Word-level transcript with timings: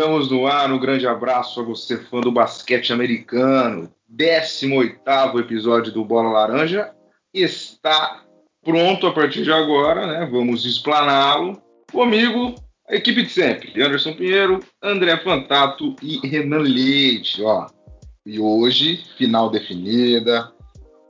Estamos 0.00 0.30
no 0.30 0.46
ar. 0.46 0.72
Um 0.72 0.78
grande 0.78 1.06
abraço 1.06 1.60
a 1.60 1.62
você, 1.62 1.98
fã 1.98 2.22
do 2.22 2.32
basquete 2.32 2.90
americano. 2.90 3.92
18 4.08 4.98
episódio 5.38 5.92
do 5.92 6.02
Bola 6.02 6.30
Laranja 6.30 6.90
está 7.34 8.24
pronto 8.64 9.06
a 9.06 9.12
partir 9.12 9.44
de 9.44 9.52
agora, 9.52 10.06
né? 10.06 10.26
Vamos 10.32 10.64
explaná-lo. 10.64 11.60
Comigo, 11.92 12.54
a 12.88 12.96
equipe 12.96 13.24
de 13.24 13.28
sempre: 13.28 13.82
Anderson 13.82 14.14
Pinheiro, 14.14 14.60
André 14.82 15.18
Fantato 15.18 15.94
e 16.02 16.26
Renan 16.26 16.60
Leite. 16.60 17.42
Ó. 17.42 17.66
E 18.24 18.40
hoje, 18.40 19.04
final 19.18 19.50
definida. 19.50 20.50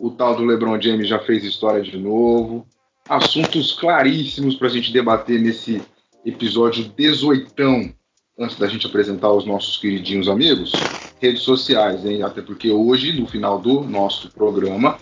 O 0.01 0.11
tal 0.11 0.35
do 0.35 0.45
LeBron 0.45 0.81
James 0.81 1.07
já 1.07 1.21
fez 1.21 1.45
história 1.45 1.81
de 1.81 1.97
novo. 1.97 2.67
Assuntos 3.09 3.73
claríssimos 3.73 4.57
para 4.57 4.67
a 4.67 4.71
gente 4.71 4.93
debater 4.93 5.41
nesse 5.41 5.81
episódio 6.25 6.93
18. 6.97 8.00
Antes 8.39 8.57
da 8.57 8.67
gente 8.67 8.87
apresentar 8.87 9.33
os 9.33 9.45
nossos 9.45 9.77
queridinhos 9.77 10.29
amigos, 10.29 10.73
redes 11.21 11.43
sociais, 11.43 12.05
hein? 12.05 12.23
Até 12.23 12.41
porque 12.41 12.71
hoje, 12.71 13.13
no 13.13 13.27
final 13.27 13.59
do 13.59 13.83
nosso 13.83 14.31
programa, 14.31 14.97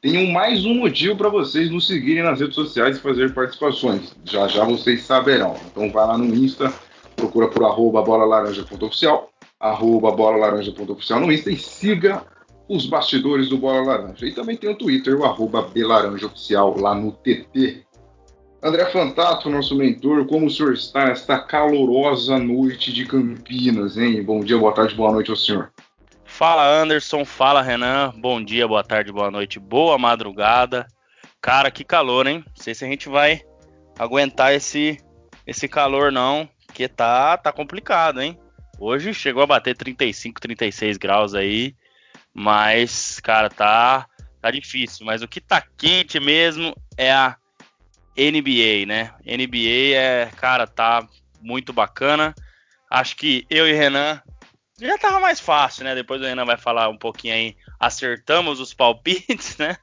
tenho 0.00 0.30
mais 0.30 0.64
um 0.66 0.74
motivo 0.74 1.16
para 1.16 1.28
vocês 1.28 1.70
nos 1.70 1.86
seguirem 1.86 2.22
nas 2.22 2.38
redes 2.38 2.54
sociais 2.54 2.96
e 2.96 3.00
fazer 3.00 3.32
participações. 3.32 4.14
Já 4.24 4.46
já 4.46 4.64
vocês 4.64 5.02
saberão. 5.02 5.56
Então 5.70 5.90
vai 5.90 6.06
lá 6.06 6.18
no 6.18 6.26
Insta, 6.34 6.72
procura 7.16 7.48
por 7.48 7.64
arroba 7.64 8.02
bolalaranja.oficial, 8.02 9.30
arroba 9.58 10.12
bolalaranja.oficial 10.12 11.20
no 11.20 11.32
Insta 11.32 11.50
e 11.50 11.56
siga 11.56 12.22
os 12.68 12.86
bastidores 12.86 13.48
do 13.48 13.58
Bola 13.58 13.82
Laranja. 13.82 14.26
E 14.26 14.32
também 14.32 14.56
tem 14.56 14.70
o 14.70 14.76
Twitter, 14.76 15.18
o 15.18 15.24
arroba 15.24 15.62
belaranjaoficial 15.62 16.78
lá 16.78 16.94
no 16.94 17.12
TT. 17.12 17.84
André 18.64 18.86
Fantato, 18.86 19.50
nosso 19.50 19.76
mentor, 19.76 20.26
como 20.26 20.46
o 20.46 20.50
senhor 20.50 20.72
está 20.72 21.04
nesta 21.04 21.38
calorosa 21.38 22.38
noite 22.38 22.94
de 22.94 23.04
Campinas, 23.04 23.98
hein? 23.98 24.22
Bom 24.22 24.40
dia, 24.40 24.56
boa 24.56 24.72
tarde, 24.72 24.94
boa 24.94 25.12
noite 25.12 25.30
ao 25.30 25.36
senhor. 25.36 25.70
Fala 26.24 26.66
Anderson, 26.66 27.26
fala 27.26 27.60
Renan, 27.60 28.14
bom 28.16 28.42
dia, 28.42 28.66
boa 28.66 28.82
tarde, 28.82 29.12
boa 29.12 29.30
noite, 29.30 29.60
boa 29.60 29.98
madrugada. 29.98 30.86
Cara, 31.42 31.70
que 31.70 31.84
calor, 31.84 32.26
hein? 32.26 32.42
Não 32.56 32.56
sei 32.56 32.74
se 32.74 32.86
a 32.86 32.88
gente 32.88 33.06
vai 33.06 33.42
aguentar 33.98 34.54
esse 34.54 34.96
esse 35.46 35.68
calor 35.68 36.10
não, 36.10 36.48
que 36.72 36.88
tá 36.88 37.36
tá 37.36 37.52
complicado, 37.52 38.22
hein? 38.22 38.38
Hoje 38.80 39.12
chegou 39.12 39.42
a 39.42 39.46
bater 39.46 39.76
35, 39.76 40.40
36 40.40 40.96
graus 40.96 41.34
aí, 41.34 41.74
mas 42.32 43.20
cara, 43.20 43.50
tá 43.50 44.06
tá 44.40 44.50
difícil, 44.50 45.04
mas 45.04 45.20
o 45.20 45.28
que 45.28 45.38
tá 45.38 45.62
quente 45.76 46.18
mesmo 46.18 46.74
é 46.96 47.12
a 47.12 47.36
NBA, 48.16 48.86
né? 48.86 49.12
NBA 49.26 49.94
é, 49.96 50.30
cara, 50.36 50.66
tá 50.66 51.06
muito 51.40 51.72
bacana. 51.72 52.34
Acho 52.90 53.16
que 53.16 53.46
eu 53.50 53.68
e 53.68 53.72
Renan 53.72 54.20
já 54.80 54.98
tava 54.98 55.20
mais 55.20 55.38
fácil, 55.38 55.84
né? 55.84 55.94
Depois 55.94 56.20
o 56.20 56.24
Renan 56.24 56.44
vai 56.44 56.56
falar 56.56 56.88
um 56.88 56.96
pouquinho 56.96 57.34
aí. 57.34 57.56
Acertamos 57.78 58.58
os 58.60 58.74
palpites, 58.74 59.56
né? 59.58 59.76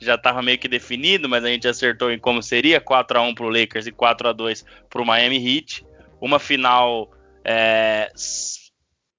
Já 0.00 0.16
tava 0.16 0.42
meio 0.42 0.58
que 0.58 0.68
definido, 0.68 1.28
mas 1.28 1.44
a 1.44 1.48
gente 1.48 1.68
acertou 1.68 2.10
em 2.10 2.18
como 2.18 2.42
seria: 2.42 2.80
4 2.80 3.18
a 3.18 3.22
1 3.22 3.34
pro 3.34 3.48
Lakers 3.48 3.86
e 3.86 3.92
4 3.92 4.28
a 4.28 4.32
2 4.32 4.64
pro 4.88 5.04
Miami 5.04 5.36
Heat. 5.36 5.86
Uma 6.20 6.38
final, 6.38 7.10
é, 7.44 8.10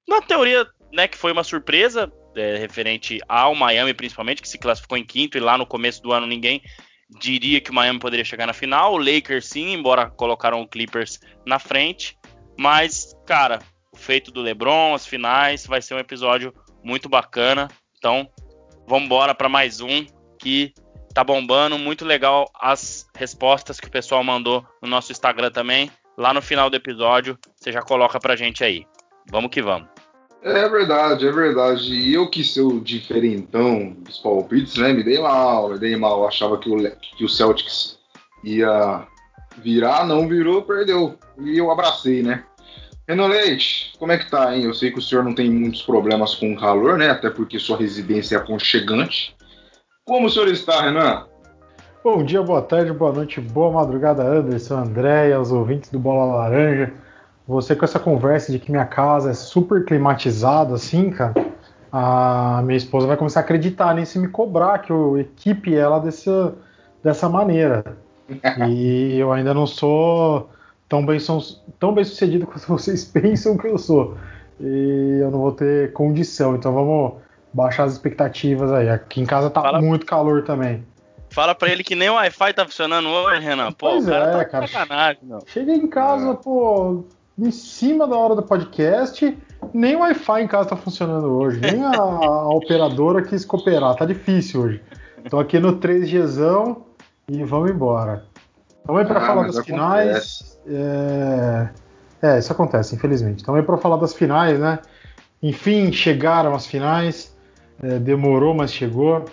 na 0.07 0.21
teoria, 0.21 0.67
né, 0.91 1.07
que 1.07 1.17
foi 1.17 1.31
uma 1.31 1.43
surpresa, 1.43 2.11
é, 2.35 2.57
referente 2.57 3.19
ao 3.27 3.55
Miami, 3.55 3.93
principalmente, 3.93 4.41
que 4.41 4.49
se 4.49 4.57
classificou 4.57 4.97
em 4.97 5.05
quinto 5.05 5.37
e 5.37 5.41
lá 5.41 5.57
no 5.57 5.65
começo 5.65 6.01
do 6.01 6.11
ano 6.11 6.25
ninguém 6.25 6.61
diria 7.19 7.59
que 7.59 7.71
o 7.71 7.73
Miami 7.73 7.99
poderia 7.99 8.25
chegar 8.25 8.45
na 8.45 8.53
final. 8.53 8.93
O 8.93 8.97
Lakers 8.97 9.47
sim, 9.47 9.73
embora 9.73 10.09
colocaram 10.09 10.61
o 10.61 10.67
Clippers 10.67 11.19
na 11.45 11.57
frente. 11.57 12.17
Mas, 12.57 13.15
cara, 13.25 13.59
feito 13.95 14.31
do 14.31 14.41
LeBron, 14.41 14.93
as 14.93 15.05
finais, 15.05 15.65
vai 15.65 15.81
ser 15.81 15.95
um 15.95 15.99
episódio 15.99 16.53
muito 16.83 17.09
bacana. 17.09 17.67
Então, 17.97 18.29
vamos 18.87 19.05
embora 19.05 19.33
para 19.33 19.49
mais 19.49 19.81
um 19.81 20.05
que 20.37 20.73
tá 21.13 21.23
bombando, 21.23 21.77
muito 21.77 22.05
legal 22.05 22.49
as 22.59 23.07
respostas 23.15 23.79
que 23.79 23.87
o 23.87 23.91
pessoal 23.91 24.23
mandou 24.23 24.65
no 24.81 24.89
nosso 24.89 25.11
Instagram 25.11 25.51
também. 25.51 25.91
Lá 26.17 26.33
no 26.33 26.41
final 26.41 26.69
do 26.69 26.75
episódio, 26.75 27.37
você 27.55 27.71
já 27.71 27.81
coloca 27.81 28.19
pra 28.19 28.35
gente 28.35 28.63
aí. 28.63 28.85
Vamos 29.29 29.51
que 29.51 29.61
vamos. 29.61 29.98
É 30.41 30.69
verdade, 30.69 31.27
é 31.27 31.31
verdade. 31.31 31.93
E 31.93 32.13
eu 32.13 32.29
que 32.29 32.41
o 32.61 32.79
diferentão 32.79 33.91
dos 33.99 34.19
palpites, 34.19 34.77
né? 34.77 34.93
Me 34.93 35.03
dei 35.03 35.19
mal, 35.19 35.69
me 35.69 35.77
dei 35.77 35.95
mal. 35.97 36.25
Achava 36.27 36.57
que 36.57 36.69
o, 36.69 36.77
que 37.17 37.25
o 37.25 37.29
Celtics 37.29 37.99
ia 38.43 39.05
virar, 39.57 40.05
não 40.05 40.27
virou, 40.27 40.61
perdeu. 40.61 41.17
E 41.39 41.57
eu 41.57 41.69
abracei, 41.69 42.23
né? 42.23 42.43
Renan 43.07 43.27
Leite, 43.27 43.93
como 43.97 44.11
é 44.11 44.17
que 44.17 44.29
tá, 44.29 44.55
hein? 44.55 44.63
Eu 44.63 44.73
sei 44.73 44.91
que 44.91 44.99
o 44.99 45.01
senhor 45.01 45.23
não 45.23 45.33
tem 45.33 45.49
muitos 45.49 45.81
problemas 45.81 46.35
com 46.35 46.53
o 46.53 46.59
calor, 46.59 46.97
né? 46.97 47.09
Até 47.09 47.29
porque 47.29 47.59
sua 47.59 47.75
residência 47.75 48.35
é 48.35 48.39
aconchegante. 48.39 49.35
Como 50.05 50.27
o 50.27 50.29
senhor 50.29 50.47
está, 50.47 50.81
Renan? 50.81 51.25
Bom 52.03 52.23
dia, 52.23 52.41
boa 52.41 52.61
tarde, 52.61 52.93
boa 52.93 53.11
noite, 53.11 53.41
boa 53.41 53.71
madrugada, 53.71 54.23
Anderson, 54.23 54.77
André, 54.77 55.33
aos 55.33 55.51
ouvintes 55.51 55.89
do 55.89 55.99
Bola 55.99 56.33
Laranja. 56.33 56.93
Você 57.49 57.75
com 57.75 57.83
essa 57.83 57.99
conversa 57.99 58.51
de 58.51 58.59
que 58.59 58.69
minha 58.69 58.85
casa 58.85 59.31
é 59.31 59.33
super 59.33 59.83
climatizada, 59.83 60.75
assim, 60.75 61.09
cara, 61.09 61.33
a 61.91 62.61
minha 62.63 62.77
esposa 62.77 63.07
vai 63.07 63.17
começar 63.17 63.39
a 63.39 63.43
acreditar 63.43 63.95
nisso 63.95 64.19
e 64.19 64.21
me 64.21 64.27
cobrar 64.27 64.77
que 64.77 64.91
eu 64.91 65.17
equipe 65.17 65.75
ela 65.75 65.97
dessa, 65.97 66.53
dessa 67.03 67.27
maneira. 67.27 67.97
e 68.69 69.17
eu 69.17 69.31
ainda 69.31 69.51
não 69.51 69.65
sou 69.65 70.51
tão 70.87 71.03
bem, 71.03 71.17
tão 71.79 71.91
bem 71.91 72.03
sucedido 72.03 72.45
quanto 72.45 72.67
vocês 72.69 73.03
pensam 73.03 73.57
que 73.57 73.65
eu 73.65 73.79
sou. 73.79 74.15
E 74.59 75.17
eu 75.19 75.31
não 75.31 75.39
vou 75.39 75.51
ter 75.51 75.91
condição. 75.93 76.55
Então 76.55 76.71
vamos 76.71 77.13
baixar 77.51 77.85
as 77.85 77.93
expectativas 77.93 78.71
aí. 78.71 78.89
Aqui 78.89 79.21
em 79.21 79.25
casa 79.25 79.49
tá 79.49 79.59
Fala... 79.59 79.81
muito 79.81 80.05
calor 80.05 80.43
também. 80.43 80.85
Fala 81.31 81.55
pra 81.55 81.69
ele 81.69 81.83
que 81.83 81.95
nem 81.95 82.11
o 82.11 82.13
Wi-Fi 82.13 82.53
tá 82.53 82.63
funcionando 82.63 83.09
hoje, 83.09 83.41
Renan. 83.41 83.71
Pô, 83.71 83.89
pois 83.89 84.07
o 84.07 84.11
cara 84.11 84.25
é, 84.25 84.37
tá 84.37 84.45
cara. 84.45 84.67
sacanagem, 84.67 85.23
meu. 85.23 85.39
Cheguei 85.47 85.75
em 85.75 85.87
casa, 85.87 86.31
é. 86.31 86.35
pô, 86.35 87.05
em 87.47 87.51
cima 87.51 88.07
da 88.07 88.15
hora 88.15 88.35
do 88.35 88.43
podcast, 88.43 89.37
nem 89.73 89.95
o 89.95 89.99
Wi-Fi 89.99 90.41
em 90.41 90.47
casa 90.47 90.69
tá 90.69 90.75
funcionando 90.75 91.27
hoje. 91.27 91.59
Nem 91.59 91.83
a, 91.83 91.95
a 91.95 92.49
operadora 92.53 93.21
quis 93.21 93.45
cooperar. 93.45 93.95
Tá 93.95 94.05
difícil 94.05 94.61
hoje. 94.61 94.83
Tô 95.29 95.39
aqui 95.39 95.59
no 95.59 95.77
3Gzão 95.79 96.77
e 97.27 97.43
vamos 97.43 97.71
embora. 97.71 98.25
Vamos 98.85 99.01
aí 99.01 99.07
pra 99.07 99.19
ah, 99.19 99.25
falar 99.25 99.47
das 99.47 99.59
finais. 99.59 100.59
É... 100.65 101.69
é, 102.21 102.39
isso 102.39 102.51
acontece, 102.51 102.95
infelizmente. 102.95 103.41
Então, 103.41 103.55
é 103.55 103.61
para 103.61 103.77
falar 103.77 103.97
das 103.97 104.13
finais, 104.13 104.59
né? 104.59 104.79
Enfim, 105.41 105.91
chegaram 105.91 106.55
as 106.55 106.65
finais. 106.65 107.35
É, 107.81 107.99
demorou, 107.99 108.53
mas 108.53 108.73
chegou. 108.73 109.25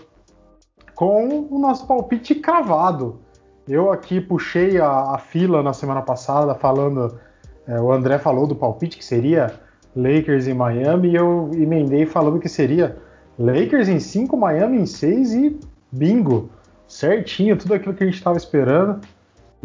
Com 0.94 1.48
o 1.50 1.58
nosso 1.58 1.86
palpite 1.86 2.34
cravado. 2.34 3.20
Eu 3.68 3.90
aqui 3.90 4.20
puxei 4.20 4.78
a, 4.78 5.14
a 5.14 5.18
fila 5.18 5.62
na 5.62 5.72
semana 5.72 6.02
passada, 6.02 6.54
falando. 6.54 7.18
É, 7.66 7.80
o 7.80 7.92
André 7.92 8.18
falou 8.18 8.46
do 8.46 8.54
palpite 8.54 8.96
que 8.96 9.04
seria 9.04 9.52
Lakers 9.94 10.46
em 10.46 10.54
Miami, 10.54 11.10
e 11.10 11.16
eu 11.16 11.50
emendei 11.54 12.06
falando 12.06 12.38
que 12.38 12.48
seria 12.48 12.96
Lakers 13.38 13.88
em 13.88 13.98
5, 13.98 14.36
Miami 14.36 14.78
em 14.78 14.86
6 14.86 15.34
e 15.34 15.60
bingo. 15.90 16.50
Certinho, 16.86 17.56
tudo 17.56 17.74
aquilo 17.74 17.94
que 17.94 18.04
a 18.04 18.06
gente 18.06 18.16
estava 18.16 18.36
esperando. 18.36 19.00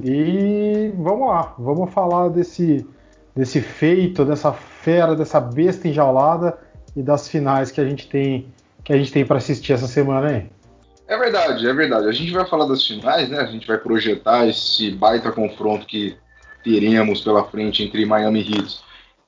E 0.03 0.91
vamos 0.97 1.27
lá, 1.27 1.53
vamos 1.59 1.93
falar 1.93 2.29
desse, 2.29 2.87
desse 3.35 3.61
feito, 3.61 4.25
dessa 4.25 4.51
fera, 4.51 5.15
dessa 5.15 5.39
besta 5.39 5.87
enjaulada 5.87 6.57
e 6.95 7.03
das 7.03 7.27
finais 7.27 7.71
que 7.71 7.79
a 7.79 7.85
gente 7.85 8.07
tem 8.07 8.51
que 8.83 8.91
a 8.91 8.97
gente 8.97 9.11
tem 9.11 9.23
para 9.23 9.37
assistir 9.37 9.73
essa 9.73 9.85
semana 9.85 10.29
aí. 10.29 10.49
É 11.07 11.17
verdade, 11.17 11.67
é 11.67 11.73
verdade. 11.73 12.07
A 12.07 12.11
gente 12.11 12.31
vai 12.31 12.47
falar 12.47 12.65
das 12.65 12.83
finais, 12.83 13.29
né? 13.29 13.39
A 13.39 13.45
gente 13.45 13.67
vai 13.67 13.77
projetar 13.77 14.47
esse 14.47 14.91
baita 14.91 15.31
confronto 15.31 15.85
que 15.85 16.15
teremos 16.63 17.21
pela 17.21 17.43
frente 17.45 17.83
entre 17.83 18.05
Miami 18.05 18.41
Heat 18.41 18.79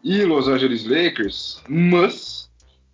e 0.04 0.24
Los 0.24 0.48
Angeles 0.48 0.86
Lakers. 0.86 1.62
Mas 1.68 2.50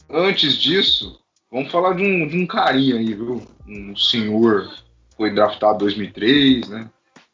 antes 0.09 0.57
disso, 0.57 1.19
vamos 1.51 1.71
falar 1.71 1.93
de 1.93 2.03
um, 2.03 2.27
de 2.27 2.37
um 2.37 2.45
carinha 2.45 2.95
aí, 2.95 3.13
viu? 3.13 3.41
Um 3.67 3.95
senhor 3.95 4.71
foi 5.15 5.31
draftado 5.31 5.75
em 5.75 5.87
2003, 5.87 6.69
né? 6.69 6.89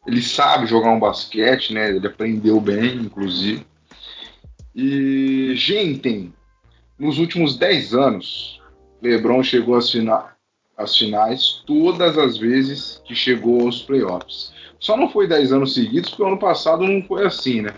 Ele 0.08 0.22
sabe 0.22 0.68
jogar 0.68 0.92
um 0.92 1.00
basquete, 1.00 1.74
né? 1.74 1.90
Ele 1.90 2.08
aprendeu 2.08 2.60
bem, 2.60 2.96
inclusive. 2.96 3.66
E 4.76 5.54
Gentem, 5.56 6.34
nos 7.00 7.18
últimos 7.18 7.58
10 7.58 7.94
anos, 7.94 8.62
LeBron 9.02 9.42
chegou 9.44 9.76
às, 9.76 9.92
fina 9.92 10.35
às 10.78 10.96
finais 10.96 11.64
todas 11.66 12.18
as 12.18 12.38
vezes 12.38 13.02
que 13.06 13.16
chegou 13.16 13.62
aos 13.62 13.82
playoffs. 13.82 14.54
Só 14.80 14.96
não 14.98 15.10
foi 15.10 15.28
10 15.28 15.54
anos 15.54 15.74
seguidos, 15.74 16.10
porque 16.10 16.24
o 16.24 16.28
ano 16.28 16.40
passado 16.40 16.84
não 16.84 17.02
foi 17.04 17.26
assim, 17.26 17.62
né? 17.62 17.74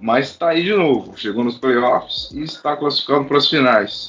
Mas 0.00 0.36
tá 0.36 0.50
aí 0.50 0.62
de 0.62 0.74
novo, 0.74 1.16
chegou 1.16 1.44
nos 1.44 1.58
playoffs 1.58 2.30
e 2.32 2.42
está 2.42 2.76
classificado 2.76 3.24
para 3.26 3.38
as 3.38 3.48
finais. 3.48 4.08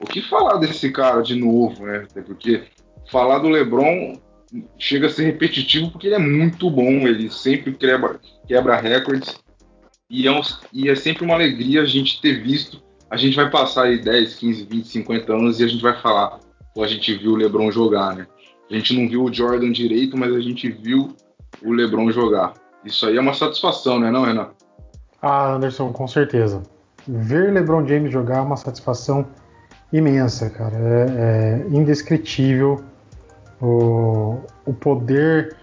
O 0.00 0.06
que 0.06 0.20
falar 0.22 0.56
desse 0.58 0.90
cara 0.90 1.22
de 1.22 1.34
novo, 1.34 1.84
né? 1.84 2.06
Até 2.10 2.22
porque 2.22 2.64
falar 3.10 3.38
do 3.38 3.48
LeBron 3.48 4.18
chega 4.78 5.06
a 5.06 5.10
ser 5.10 5.24
repetitivo 5.24 5.90
porque 5.90 6.06
ele 6.06 6.16
é 6.16 6.18
muito 6.18 6.70
bom, 6.70 7.06
ele 7.06 7.30
sempre 7.30 7.72
quebra, 7.72 8.20
quebra 8.46 8.76
recordes. 8.76 9.36
E 10.08 10.26
é, 10.26 10.32
um, 10.32 10.40
e 10.72 10.88
é 10.88 10.94
sempre 10.94 11.24
uma 11.24 11.34
alegria 11.34 11.82
a 11.82 11.86
gente 11.86 12.20
ter 12.20 12.42
visto. 12.42 12.82
A 13.10 13.16
gente 13.16 13.36
vai 13.36 13.50
passar 13.50 13.84
aí 13.84 14.00
10, 14.00 14.34
15, 14.34 14.64
20, 14.64 14.88
50 14.88 15.32
anos 15.32 15.60
e 15.60 15.64
a 15.64 15.68
gente 15.68 15.82
vai 15.82 16.00
falar. 16.00 16.40
A 16.82 16.86
gente 16.86 17.14
viu 17.14 17.32
o 17.32 17.36
LeBron 17.36 17.70
jogar, 17.70 18.14
né? 18.14 18.26
A 18.70 18.74
gente 18.74 18.98
não 18.98 19.08
viu 19.08 19.24
o 19.24 19.32
Jordan 19.32 19.70
direito, 19.70 20.16
mas 20.16 20.34
a 20.34 20.40
gente 20.40 20.68
viu 20.70 21.14
o 21.64 21.72
LeBron 21.72 22.10
jogar. 22.10 22.54
Isso 22.84 23.06
aí 23.06 23.16
é 23.16 23.20
uma 23.20 23.34
satisfação, 23.34 23.98
né, 23.98 24.10
não, 24.10 24.24
Renan? 24.24 24.50
Ah, 25.22 25.54
Anderson, 25.54 25.92
com 25.92 26.06
certeza. 26.06 26.62
Ver 27.06 27.52
LeBron 27.52 27.86
James 27.86 28.12
jogar 28.12 28.38
é 28.38 28.40
uma 28.40 28.56
satisfação 28.56 29.26
imensa, 29.92 30.50
cara. 30.50 30.76
É, 30.76 31.64
é 31.64 31.66
indescritível 31.70 32.84
o, 33.60 34.38
o 34.64 34.74
poder 34.74 35.56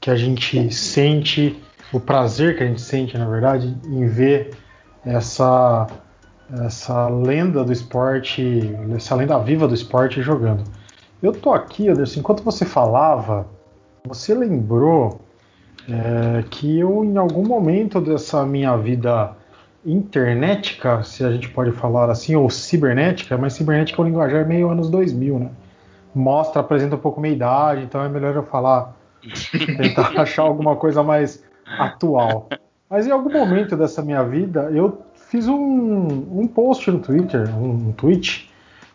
que 0.00 0.10
a 0.10 0.16
gente 0.16 0.72
sente, 0.72 1.60
o 1.92 2.00
prazer 2.00 2.56
que 2.56 2.62
a 2.62 2.66
gente 2.66 2.80
sente, 2.80 3.16
na 3.16 3.28
verdade, 3.28 3.76
em 3.86 4.06
ver 4.06 4.50
essa 5.04 5.86
essa 6.64 7.08
lenda 7.08 7.64
do 7.64 7.72
esporte, 7.72 8.74
essa 8.94 9.14
lenda 9.14 9.38
viva 9.38 9.66
do 9.66 9.74
esporte 9.74 10.22
jogando. 10.22 10.64
Eu 11.22 11.32
tô 11.32 11.52
aqui, 11.52 11.88
Anderson, 11.88 12.20
enquanto 12.20 12.42
você 12.42 12.64
falava, 12.64 13.46
você 14.04 14.34
lembrou 14.34 15.20
é, 15.88 16.44
que 16.50 16.78
eu, 16.78 17.04
em 17.04 17.16
algum 17.16 17.44
momento 17.44 18.00
dessa 18.00 18.44
minha 18.44 18.76
vida 18.76 19.32
internética, 19.84 21.02
se 21.02 21.24
a 21.24 21.30
gente 21.30 21.48
pode 21.48 21.72
falar 21.72 22.10
assim, 22.10 22.34
ou 22.34 22.50
cibernética, 22.50 23.38
mas 23.38 23.54
cibernética 23.54 24.00
é 24.00 24.04
um 24.04 24.08
linguajar 24.08 24.46
meio 24.46 24.68
anos 24.68 24.90
2000, 24.90 25.38
né? 25.38 25.50
Mostra, 26.14 26.60
apresenta 26.60 26.96
um 26.96 26.98
pouco 26.98 27.20
minha 27.20 27.34
idade, 27.34 27.82
então 27.82 28.02
é 28.02 28.08
melhor 28.08 28.34
eu 28.34 28.42
falar 28.42 28.96
tentar 29.76 30.20
achar 30.20 30.42
alguma 30.42 30.76
coisa 30.76 31.02
mais 31.02 31.44
atual. 31.78 32.48
Mas 32.88 33.06
em 33.06 33.10
algum 33.10 33.32
momento 33.32 33.76
dessa 33.76 34.02
minha 34.02 34.22
vida, 34.24 34.70
eu 34.72 35.05
fiz 35.28 35.48
um, 35.48 36.40
um 36.40 36.46
post 36.46 36.90
no 36.90 36.98
Twitter, 36.98 37.48
um, 37.56 37.88
um 37.88 37.92
tweet, 37.92 38.50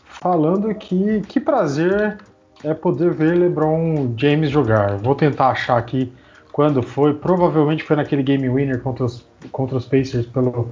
falando 0.05 0.73
que 0.75 1.21
que 1.21 1.39
prazer 1.39 2.17
é 2.63 2.73
poder 2.73 3.11
ver 3.13 3.35
LeBron 3.35 4.13
James 4.17 4.49
jogar. 4.49 4.97
Vou 4.97 5.15
tentar 5.15 5.49
achar 5.49 5.77
aqui 5.77 6.11
quando 6.51 6.83
foi. 6.83 7.13
Provavelmente 7.13 7.83
foi 7.83 7.95
naquele 7.95 8.23
game 8.23 8.49
winner 8.49 8.79
contra 8.81 9.05
os, 9.05 9.25
contra 9.51 9.77
os 9.77 9.85
Pacers 9.85 10.25
pelo, 10.27 10.69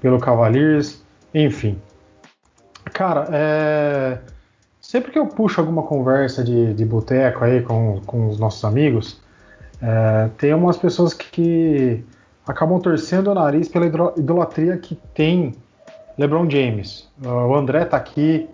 pelo 0.00 0.18
Cavaliers. 0.18 1.02
Enfim. 1.34 1.78
Cara, 2.92 3.26
é, 3.32 4.18
sempre 4.80 5.10
que 5.10 5.18
eu 5.18 5.26
puxo 5.26 5.60
alguma 5.60 5.82
conversa 5.82 6.44
de, 6.44 6.74
de 6.74 6.84
boteco 6.84 7.44
aí 7.44 7.62
com, 7.62 8.00
com 8.06 8.28
os 8.28 8.38
nossos 8.38 8.64
amigos, 8.64 9.20
é, 9.82 10.28
tem 10.38 10.54
umas 10.54 10.76
pessoas 10.76 11.12
que 11.12 12.04
acabam 12.46 12.80
torcendo 12.80 13.30
o 13.30 13.34
nariz 13.34 13.68
pela 13.68 13.86
idolatria 14.16 14.76
que 14.76 14.98
tem 15.14 15.54
LeBron 16.18 16.48
James. 16.48 17.08
O 17.22 17.54
André 17.54 17.84
tá 17.84 17.96
aqui, 17.96 18.48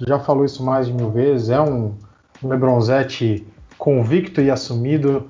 já 0.00 0.18
falou 0.18 0.44
isso 0.44 0.62
mais 0.62 0.86
de 0.86 0.92
mil 0.92 1.10
vezes, 1.10 1.50
é 1.50 1.60
um, 1.60 1.94
um 2.42 2.48
LeBronzete 2.48 3.46
convicto 3.78 4.40
e 4.40 4.50
assumido. 4.50 5.28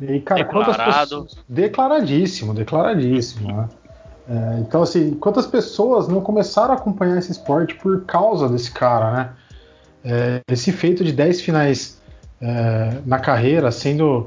E, 0.00 0.20
cara, 0.20 0.44
Declarado. 0.44 0.74
quantas 0.76 1.00
pessoas. 1.00 1.36
Declaradíssimo, 1.48 2.54
declaradíssimo. 2.54 3.52
Né? 3.52 3.68
É, 4.28 4.58
então, 4.60 4.82
assim, 4.82 5.12
quantas 5.14 5.46
pessoas 5.46 6.08
não 6.08 6.20
começaram 6.20 6.72
a 6.72 6.76
acompanhar 6.76 7.18
esse 7.18 7.32
esporte 7.32 7.74
por 7.76 8.04
causa 8.04 8.48
desse 8.48 8.70
cara, 8.70 9.10
né? 9.12 9.30
É, 10.04 10.40
esse 10.52 10.70
feito 10.70 11.02
de 11.02 11.12
10 11.12 11.40
finais 11.40 12.00
é, 12.40 12.98
na 13.04 13.18
carreira, 13.18 13.72
sendo 13.72 14.26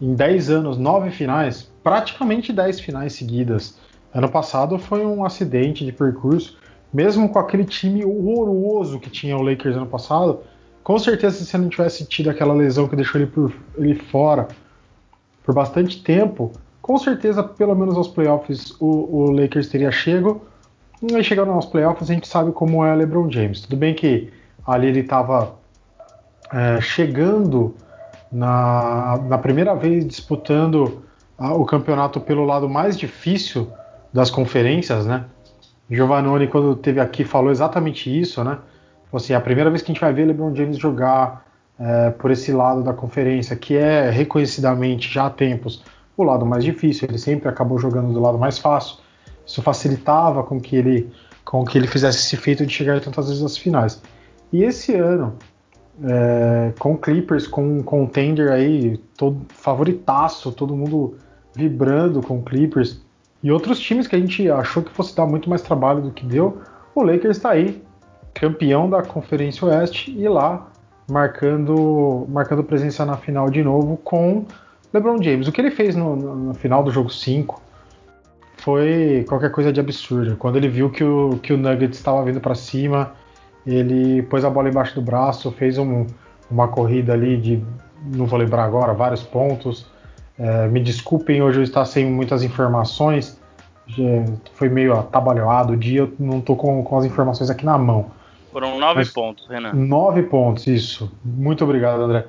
em 0.00 0.14
10 0.14 0.50
anos 0.50 0.78
9 0.78 1.10
finais, 1.10 1.70
praticamente 1.88 2.52
10 2.52 2.80
finais 2.80 3.14
seguidas. 3.14 3.78
Ano 4.12 4.28
passado 4.28 4.78
foi 4.78 5.06
um 5.06 5.24
acidente 5.24 5.86
de 5.86 5.90
percurso, 5.90 6.58
mesmo 6.92 7.30
com 7.30 7.38
aquele 7.38 7.64
time 7.64 8.04
horroroso 8.04 9.00
que 9.00 9.08
tinha 9.08 9.34
o 9.34 9.40
Lakers 9.40 9.74
ano 9.74 9.86
passado. 9.86 10.40
Com 10.84 10.98
certeza, 10.98 11.42
se 11.42 11.56
não 11.56 11.70
tivesse 11.70 12.04
tido 12.04 12.28
aquela 12.28 12.52
lesão 12.52 12.86
que 12.86 12.94
deixou 12.94 13.18
ele, 13.18 13.30
por, 13.30 13.54
ele 13.78 13.94
fora 13.94 14.48
por 15.42 15.54
bastante 15.54 16.02
tempo, 16.02 16.52
com 16.82 16.98
certeza, 16.98 17.42
pelo 17.42 17.74
menos 17.74 17.96
aos 17.96 18.08
playoffs, 18.08 18.76
o, 18.78 18.86
o 19.20 19.30
Lakers 19.30 19.70
teria 19.70 19.90
chego. 19.90 20.42
E 21.02 21.22
chegando 21.22 21.52
aos 21.52 21.64
playoffs, 21.64 22.10
a 22.10 22.12
gente 22.12 22.28
sabe 22.28 22.52
como 22.52 22.84
é 22.84 22.94
LeBron 22.94 23.30
James. 23.30 23.62
Tudo 23.62 23.76
bem 23.78 23.94
que 23.94 24.30
ali 24.66 24.88
ele 24.88 25.00
estava 25.00 25.54
é, 26.52 26.82
chegando 26.82 27.74
na, 28.30 29.18
na, 29.26 29.38
primeira 29.38 29.74
vez 29.74 30.06
disputando 30.06 31.07
o 31.38 31.64
campeonato 31.64 32.20
pelo 32.20 32.44
lado 32.44 32.68
mais 32.68 32.98
difícil 32.98 33.70
das 34.12 34.30
conferências, 34.30 35.06
né? 35.06 35.24
Giovanni, 35.90 36.48
quando 36.48 36.74
teve 36.76 37.00
aqui, 37.00 37.24
falou 37.24 37.50
exatamente 37.50 38.20
isso, 38.20 38.42
né? 38.44 38.58
Assim, 39.12 39.32
é 39.32 39.36
a 39.36 39.40
primeira 39.40 39.70
vez 39.70 39.80
que 39.80 39.90
a 39.90 39.94
gente 39.94 40.00
vai 40.00 40.12
ver 40.12 40.26
LeBron 40.26 40.54
James 40.54 40.76
jogar 40.76 41.46
é, 41.78 42.10
por 42.10 42.30
esse 42.30 42.52
lado 42.52 42.82
da 42.82 42.92
conferência, 42.92 43.56
que 43.56 43.76
é 43.76 44.10
reconhecidamente 44.10 45.12
já 45.12 45.26
há 45.26 45.30
tempos 45.30 45.82
o 46.16 46.22
lado 46.22 46.44
mais 46.44 46.64
difícil. 46.64 47.08
Ele 47.08 47.18
sempre 47.18 47.48
acabou 47.48 47.78
jogando 47.78 48.12
do 48.12 48.20
lado 48.20 48.36
mais 48.36 48.58
fácil. 48.58 48.98
Isso 49.46 49.62
facilitava 49.62 50.42
com 50.42 50.60
que 50.60 50.76
ele, 50.76 51.10
com 51.44 51.64
que 51.64 51.78
ele 51.78 51.86
fizesse 51.86 52.18
esse 52.18 52.36
feito 52.36 52.66
de 52.66 52.72
chegar 52.72 53.00
tantas 53.00 53.28
vezes 53.28 53.42
às 53.42 53.56
finais. 53.56 54.02
E 54.52 54.62
esse 54.64 54.94
ano, 54.94 55.36
é, 56.04 56.72
com 56.78 56.96
Clippers, 56.96 57.46
com 57.46 57.78
um 57.78 57.82
contender 57.82 58.50
aí 58.52 58.98
todo 59.16 59.40
favoritaço, 59.48 60.52
todo 60.52 60.76
mundo 60.76 61.16
vibrando 61.58 62.22
com 62.22 62.38
o 62.38 62.42
Clippers 62.42 63.00
e 63.42 63.50
outros 63.50 63.80
times 63.80 64.06
que 64.06 64.14
a 64.14 64.18
gente 64.18 64.48
achou 64.48 64.82
que 64.82 64.92
fosse 64.92 65.14
dar 65.14 65.26
muito 65.26 65.50
mais 65.50 65.60
trabalho 65.60 66.00
do 66.00 66.12
que 66.12 66.24
deu, 66.24 66.62
o 66.94 67.02
Lakers 67.02 67.36
está 67.36 67.50
aí, 67.50 67.82
campeão 68.32 68.88
da 68.88 69.02
Conferência 69.02 69.66
Oeste 69.66 70.14
e 70.16 70.28
lá 70.28 70.68
marcando, 71.10 72.26
marcando 72.28 72.62
presença 72.62 73.04
na 73.04 73.16
final 73.16 73.50
de 73.50 73.62
novo 73.64 73.96
com 73.96 74.44
LeBron 74.92 75.20
James. 75.20 75.48
O 75.48 75.52
que 75.52 75.60
ele 75.60 75.70
fez 75.72 75.96
no, 75.96 76.14
no, 76.14 76.54
final 76.54 76.84
do 76.84 76.92
jogo 76.92 77.10
5 77.10 77.60
foi 78.58 79.24
qualquer 79.28 79.50
coisa 79.50 79.72
de 79.72 79.80
absurdo. 79.80 80.36
Quando 80.36 80.56
ele 80.56 80.68
viu 80.68 80.90
que 80.90 81.02
o, 81.02 81.38
que 81.42 81.52
o 81.52 81.56
Nuggets 81.56 81.98
estava 81.98 82.22
vindo 82.24 82.40
para 82.40 82.54
cima, 82.54 83.12
ele 83.66 84.22
pôs 84.22 84.44
a 84.44 84.50
bola 84.50 84.68
embaixo 84.68 84.94
do 84.94 85.02
braço, 85.02 85.50
fez 85.52 85.76
um, 85.76 86.06
uma 86.48 86.68
corrida 86.68 87.14
ali 87.14 87.36
de, 87.36 87.64
não 88.14 88.26
vou 88.26 88.38
lembrar 88.38 88.64
agora, 88.64 88.92
vários 88.92 89.22
pontos. 89.22 89.86
É, 90.38 90.68
me 90.68 90.80
desculpem, 90.80 91.42
hoje 91.42 91.58
eu 91.58 91.64
estou 91.64 91.84
sem 91.84 92.06
muitas 92.06 92.42
informações. 92.42 93.40
Foi 94.52 94.68
meio 94.68 94.92
atabalhoado 94.92 95.72
o 95.72 95.76
dia, 95.76 96.00
eu 96.00 96.12
não 96.18 96.38
estou 96.38 96.56
com, 96.56 96.82
com 96.84 96.98
as 96.98 97.04
informações 97.04 97.50
aqui 97.50 97.64
na 97.64 97.76
mão. 97.76 98.10
Foram 98.52 98.78
nove 98.78 99.00
Mas, 99.00 99.10
pontos, 99.10 99.46
Renan. 99.48 99.72
Nove 99.72 100.22
pontos, 100.22 100.66
isso. 100.66 101.10
Muito 101.24 101.64
obrigado, 101.64 102.02
André. 102.02 102.26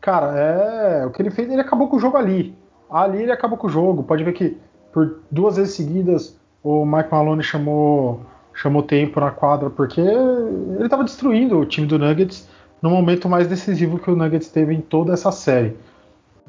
Cara, 0.00 0.38
é 0.38 1.06
o 1.06 1.10
que 1.10 1.22
ele 1.22 1.30
fez, 1.30 1.50
ele 1.50 1.60
acabou 1.60 1.88
com 1.88 1.96
o 1.96 2.00
jogo 2.00 2.16
ali. 2.16 2.54
Ali 2.90 3.22
ele 3.22 3.32
acabou 3.32 3.58
com 3.58 3.66
o 3.66 3.70
jogo. 3.70 4.02
Pode 4.02 4.22
ver 4.22 4.32
que 4.32 4.56
por 4.92 5.20
duas 5.30 5.56
vezes 5.56 5.74
seguidas 5.74 6.38
o 6.62 6.84
Mike 6.84 7.10
Malone 7.10 7.42
chamou 7.42 8.20
chamou 8.54 8.82
tempo 8.82 9.20
na 9.20 9.30
quadra 9.30 9.68
porque 9.68 10.00
ele 10.00 10.84
estava 10.84 11.04
destruindo 11.04 11.58
o 11.58 11.66
time 11.66 11.86
do 11.86 11.98
Nuggets 11.98 12.48
no 12.80 12.88
momento 12.88 13.28
mais 13.28 13.46
decisivo 13.46 13.98
que 13.98 14.10
o 14.10 14.16
Nuggets 14.16 14.48
teve 14.48 14.72
em 14.72 14.80
toda 14.80 15.12
essa 15.12 15.30
série. 15.30 15.76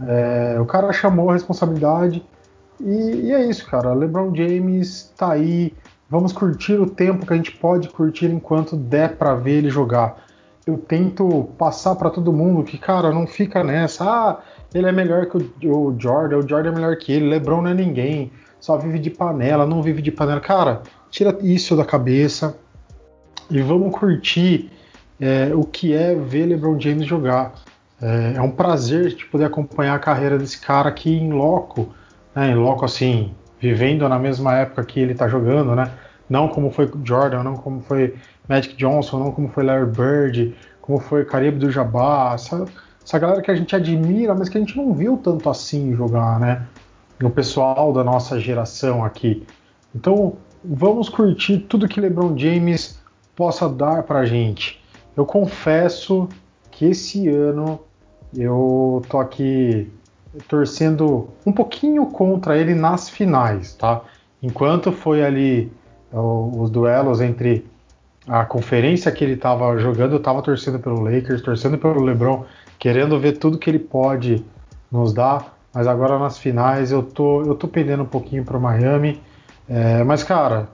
É, 0.05 0.59
o 0.59 0.65
cara 0.65 0.91
chamou 0.93 1.29
a 1.29 1.33
responsabilidade 1.33 2.23
e, 2.79 3.27
e, 3.27 3.33
é 3.33 3.45
isso, 3.45 3.65
cara. 3.65 3.93
LeBron 3.93 4.35
James 4.35 5.11
tá 5.17 5.31
aí, 5.31 5.73
Vamos 6.09 6.31
curtir 6.31 6.75
o 6.75 6.89
tempo 6.89 7.25
que 7.25 7.33
a 7.33 7.35
gente 7.35 7.51
pode 7.51 7.89
curtir 7.89 8.27
enquanto 8.27 8.77
der 8.77 9.17
para 9.17 9.35
ver 9.35 9.57
ele 9.57 9.69
jogar. 9.69 10.25
Eu 10.65 10.77
tento 10.77 11.49
passar 11.57 11.95
para 11.95 12.09
todo 12.09 12.31
mundo 12.31 12.63
que, 12.63 12.77
cara, 12.77 13.11
não 13.11 13.27
fica 13.27 13.61
nessa. 13.61 14.05
Ah, 14.05 14.39
ele 14.73 14.87
é 14.87 14.91
melhor 14.91 15.25
que 15.25 15.37
o, 15.67 15.95
Jordan, 15.99 16.37
o 16.37 16.47
Jordan 16.47 16.69
é 16.69 16.75
melhor 16.75 16.95
que 16.95 17.11
ele, 17.11 17.27
LeBron 17.27 17.61
não 17.61 17.71
é 17.71 17.73
ninguém, 17.73 18.31
só 18.59 18.77
vive 18.77 18.99
de 18.99 19.09
panela, 19.09 19.65
não 19.65 19.81
vive 19.81 20.01
de 20.01 20.11
panela. 20.11 20.39
Cara, 20.39 20.81
tira 21.09 21.37
isso 21.41 21.75
da 21.75 21.83
cabeça 21.83 22.57
e 23.49 23.61
vamos 23.61 23.93
curtir 23.93 24.71
é, 25.19 25.51
o 25.53 25.63
que 25.63 25.93
é 25.93 26.15
ver 26.15 26.45
LeBron 26.45 26.79
James 26.79 27.05
jogar. 27.05 27.53
É, 28.01 28.33
é, 28.35 28.41
um 28.41 28.51
prazer 28.51 29.15
de 29.15 29.25
poder 29.25 29.45
acompanhar 29.45 29.95
a 29.95 29.99
carreira 29.99 30.37
desse 30.37 30.59
cara 30.59 30.89
aqui 30.89 31.11
em 31.11 31.31
loco, 31.31 31.93
né, 32.35 32.51
em 32.51 32.55
loco 32.55 32.85
assim, 32.85 33.33
vivendo 33.59 34.07
na 34.07 34.19
mesma 34.19 34.55
época 34.55 34.85
que 34.85 34.99
ele 34.99 35.13
está 35.13 35.27
jogando, 35.27 35.75
né? 35.75 35.91
Não 36.29 36.47
como 36.47 36.69
foi 36.69 36.91
Jordan, 37.03 37.41
não 37.43 37.55
como 37.55 37.81
foi 37.81 38.15
Magic 38.47 38.75
Johnson, 38.75 39.19
não 39.19 39.31
como 39.31 39.49
foi 39.49 39.63
Larry 39.63 39.85
Bird, 39.85 40.55
como 40.81 40.99
foi 40.99 41.25
Caribe 41.25 41.57
do 41.57 41.71
Jabá, 41.71 42.33
essa, 42.35 42.65
essa 43.03 43.17
galera 43.17 43.41
que 43.41 43.49
a 43.49 43.55
gente 43.55 43.75
admira, 43.75 44.35
mas 44.35 44.49
que 44.49 44.57
a 44.57 44.61
gente 44.61 44.77
não 44.77 44.93
viu 44.93 45.17
tanto 45.17 45.49
assim 45.49 45.95
jogar, 45.95 46.39
né? 46.39 46.65
O 47.23 47.29
pessoal 47.29 47.91
da 47.91 48.03
nossa 48.03 48.39
geração 48.39 49.03
aqui. 49.03 49.43
Então, 49.95 50.35
vamos 50.63 51.09
curtir 51.09 51.59
tudo 51.59 51.87
que 51.87 51.99
LeBron 51.99 52.37
James 52.37 53.01
possa 53.35 53.67
dar 53.67 54.03
pra 54.03 54.25
gente. 54.25 54.79
Eu 55.15 55.25
confesso 55.25 56.29
que 56.69 56.85
esse 56.85 57.27
ano 57.27 57.79
eu 58.35 59.01
tô 59.09 59.19
aqui 59.19 59.91
torcendo 60.47 61.29
um 61.45 61.51
pouquinho 61.51 62.05
contra 62.07 62.57
ele 62.57 62.75
nas 62.75 63.09
finais, 63.09 63.73
tá? 63.73 64.03
enquanto 64.41 64.91
foi 64.91 65.23
ali 65.23 65.71
os 66.11 66.69
duelos 66.69 67.21
entre 67.21 67.65
a 68.27 68.45
conferência 68.45 69.11
que 69.11 69.23
ele 69.23 69.33
estava 69.33 69.77
jogando, 69.77 70.13
eu 70.13 70.17
estava 70.17 70.41
torcendo 70.41 70.79
pelo 70.79 71.01
Lakers, 71.01 71.41
torcendo 71.41 71.77
pelo 71.77 72.03
LeBron, 72.03 72.45
querendo 72.77 73.19
ver 73.19 73.33
tudo 73.33 73.57
que 73.57 73.69
ele 73.69 73.79
pode 73.79 74.43
nos 74.91 75.13
dar. 75.13 75.57
Mas 75.73 75.87
agora 75.87 76.17
nas 76.17 76.37
finais 76.37 76.91
eu 76.91 77.03
tô, 77.03 77.43
eu 77.43 77.55
tô 77.55 77.67
pendendo 77.67 78.03
um 78.03 78.07
pouquinho 78.07 78.43
para 78.43 78.59
Miami. 78.59 79.21
É, 79.69 80.03
mas 80.03 80.23
cara, 80.23 80.69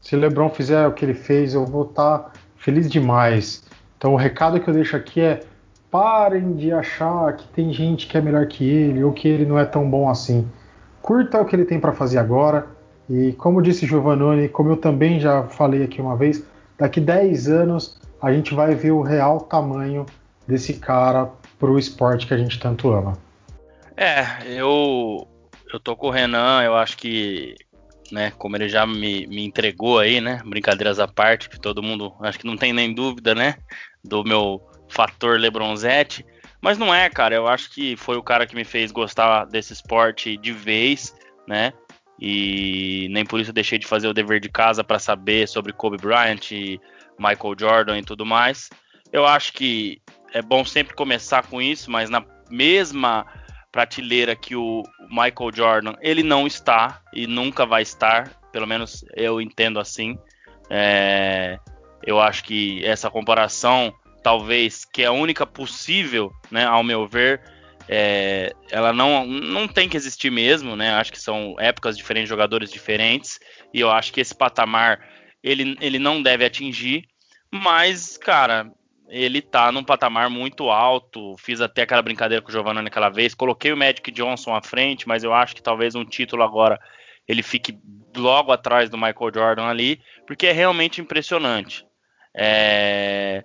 se 0.00 0.16
LeBron 0.16 0.48
fizer 0.50 0.86
o 0.86 0.92
que 0.92 1.04
ele 1.04 1.14
fez, 1.14 1.54
eu 1.54 1.66
vou 1.66 1.84
estar 1.84 2.18
tá 2.18 2.30
feliz 2.56 2.90
demais. 2.90 3.64
Então 3.98 4.14
o 4.14 4.16
recado 4.16 4.60
que 4.60 4.68
eu 4.68 4.74
deixo 4.74 4.96
aqui 4.96 5.20
é 5.20 5.40
parem 5.94 6.56
de 6.56 6.72
achar 6.72 7.36
que 7.36 7.46
tem 7.46 7.72
gente 7.72 8.08
que 8.08 8.18
é 8.18 8.20
melhor 8.20 8.48
que 8.48 8.68
ele 8.68 9.04
ou 9.04 9.12
que 9.12 9.28
ele 9.28 9.46
não 9.46 9.56
é 9.56 9.64
tão 9.64 9.88
bom 9.88 10.08
assim. 10.10 10.44
Curta 11.00 11.40
o 11.40 11.44
que 11.44 11.54
ele 11.54 11.64
tem 11.64 11.78
para 11.78 11.92
fazer 11.92 12.18
agora. 12.18 12.66
E 13.08 13.32
como 13.34 13.62
disse 13.62 13.86
Giovannone, 13.86 14.48
como 14.48 14.70
eu 14.70 14.76
também 14.76 15.20
já 15.20 15.44
falei 15.44 15.84
aqui 15.84 16.00
uma 16.00 16.16
vez, 16.16 16.44
daqui 16.76 17.00
10 17.00 17.48
anos 17.48 17.96
a 18.20 18.32
gente 18.32 18.52
vai 18.56 18.74
ver 18.74 18.90
o 18.90 19.02
real 19.02 19.42
tamanho 19.42 20.04
desse 20.48 20.74
cara 20.74 21.30
pro 21.60 21.78
esporte 21.78 22.26
que 22.26 22.34
a 22.34 22.38
gente 22.38 22.58
tanto 22.58 22.90
ama. 22.90 23.16
É, 23.96 24.24
eu 24.48 25.28
eu 25.72 25.78
tô 25.78 25.94
com 25.94 26.08
o 26.08 26.10
Renan, 26.10 26.60
eu 26.64 26.74
acho 26.74 26.96
que 26.96 27.54
né? 28.10 28.32
Como 28.36 28.56
ele 28.56 28.68
já 28.68 28.84
me, 28.84 29.28
me 29.28 29.44
entregou 29.44 30.00
aí, 30.00 30.20
né? 30.20 30.42
Brincadeiras 30.44 30.98
à 30.98 31.06
parte, 31.06 31.48
que 31.48 31.60
todo 31.60 31.84
mundo, 31.84 32.12
acho 32.20 32.40
que 32.40 32.46
não 32.46 32.56
tem 32.56 32.72
nem 32.72 32.92
dúvida, 32.92 33.32
né? 33.32 33.54
Do 34.02 34.24
meu 34.24 34.60
fator 34.94 35.38
Lebronzetti. 35.38 36.24
Mas 36.60 36.78
não 36.78 36.94
é, 36.94 37.10
cara. 37.10 37.34
Eu 37.34 37.46
acho 37.46 37.70
que 37.70 37.96
foi 37.96 38.16
o 38.16 38.22
cara 38.22 38.46
que 38.46 38.54
me 38.54 38.64
fez 38.64 38.90
gostar 38.90 39.44
desse 39.44 39.72
esporte 39.72 40.36
de 40.36 40.52
vez, 40.52 41.14
né? 41.46 41.72
E 42.18 43.08
nem 43.10 43.24
por 43.24 43.40
isso 43.40 43.50
eu 43.50 43.54
deixei 43.54 43.78
de 43.78 43.86
fazer 43.86 44.08
o 44.08 44.14
dever 44.14 44.40
de 44.40 44.48
casa 44.48 44.84
para 44.84 44.98
saber 44.98 45.48
sobre 45.48 45.72
Kobe 45.72 45.96
Bryant, 45.96 46.50
Michael 47.18 47.54
Jordan 47.58 47.98
e 47.98 48.02
tudo 48.02 48.24
mais. 48.24 48.70
Eu 49.12 49.26
acho 49.26 49.52
que 49.52 50.00
é 50.32 50.40
bom 50.40 50.64
sempre 50.64 50.94
começar 50.94 51.46
com 51.46 51.60
isso, 51.60 51.90
mas 51.90 52.08
na 52.08 52.24
mesma 52.50 53.26
prateleira 53.70 54.36
que 54.36 54.54
o 54.54 54.82
Michael 55.10 55.50
Jordan, 55.52 55.94
ele 56.00 56.22
não 56.22 56.46
está 56.46 57.02
e 57.12 57.26
nunca 57.26 57.66
vai 57.66 57.82
estar, 57.82 58.30
pelo 58.52 58.66
menos 58.66 59.04
eu 59.16 59.40
entendo 59.40 59.80
assim. 59.80 60.16
É, 60.70 61.58
eu 62.06 62.20
acho 62.20 62.44
que 62.44 62.84
essa 62.84 63.10
comparação, 63.10 63.92
talvez, 64.24 64.86
que 64.86 65.02
é 65.02 65.06
a 65.06 65.12
única 65.12 65.46
possível, 65.46 66.32
né, 66.50 66.64
ao 66.64 66.82
meu 66.82 67.06
ver, 67.06 67.42
é, 67.86 68.54
ela 68.70 68.92
não, 68.92 69.26
não 69.26 69.68
tem 69.68 69.88
que 69.88 69.96
existir 69.96 70.30
mesmo, 70.30 70.74
né? 70.74 70.94
Acho 70.94 71.12
que 71.12 71.20
são 71.20 71.54
épocas 71.58 71.96
diferentes, 71.96 72.30
jogadores 72.30 72.70
diferentes, 72.70 73.38
e 73.72 73.78
eu 73.78 73.90
acho 73.90 74.10
que 74.10 74.22
esse 74.22 74.34
patamar 74.34 75.06
ele, 75.42 75.76
ele 75.78 75.98
não 75.98 76.22
deve 76.22 76.46
atingir, 76.46 77.04
mas, 77.52 78.16
cara, 78.16 78.72
ele 79.08 79.42
tá 79.42 79.70
num 79.70 79.84
patamar 79.84 80.30
muito 80.30 80.70
alto. 80.70 81.36
Fiz 81.38 81.60
até 81.60 81.82
aquela 81.82 82.00
brincadeira 82.00 82.42
com 82.42 82.48
o 82.48 82.52
Giovanni 82.52 82.80
naquela 82.80 83.10
vez. 83.10 83.34
Coloquei 83.34 83.72
o 83.72 83.76
Magic 83.76 84.10
Johnson 84.10 84.54
à 84.54 84.62
frente, 84.62 85.06
mas 85.06 85.22
eu 85.22 85.34
acho 85.34 85.54
que 85.54 85.62
talvez 85.62 85.94
um 85.94 86.04
título 86.04 86.42
agora 86.42 86.80
ele 87.28 87.42
fique 87.42 87.78
logo 88.16 88.50
atrás 88.50 88.88
do 88.88 88.96
Michael 88.96 89.32
Jordan 89.34 89.66
ali, 89.66 90.00
porque 90.26 90.46
é 90.46 90.52
realmente 90.52 91.00
impressionante. 91.00 91.84
É... 92.34 93.44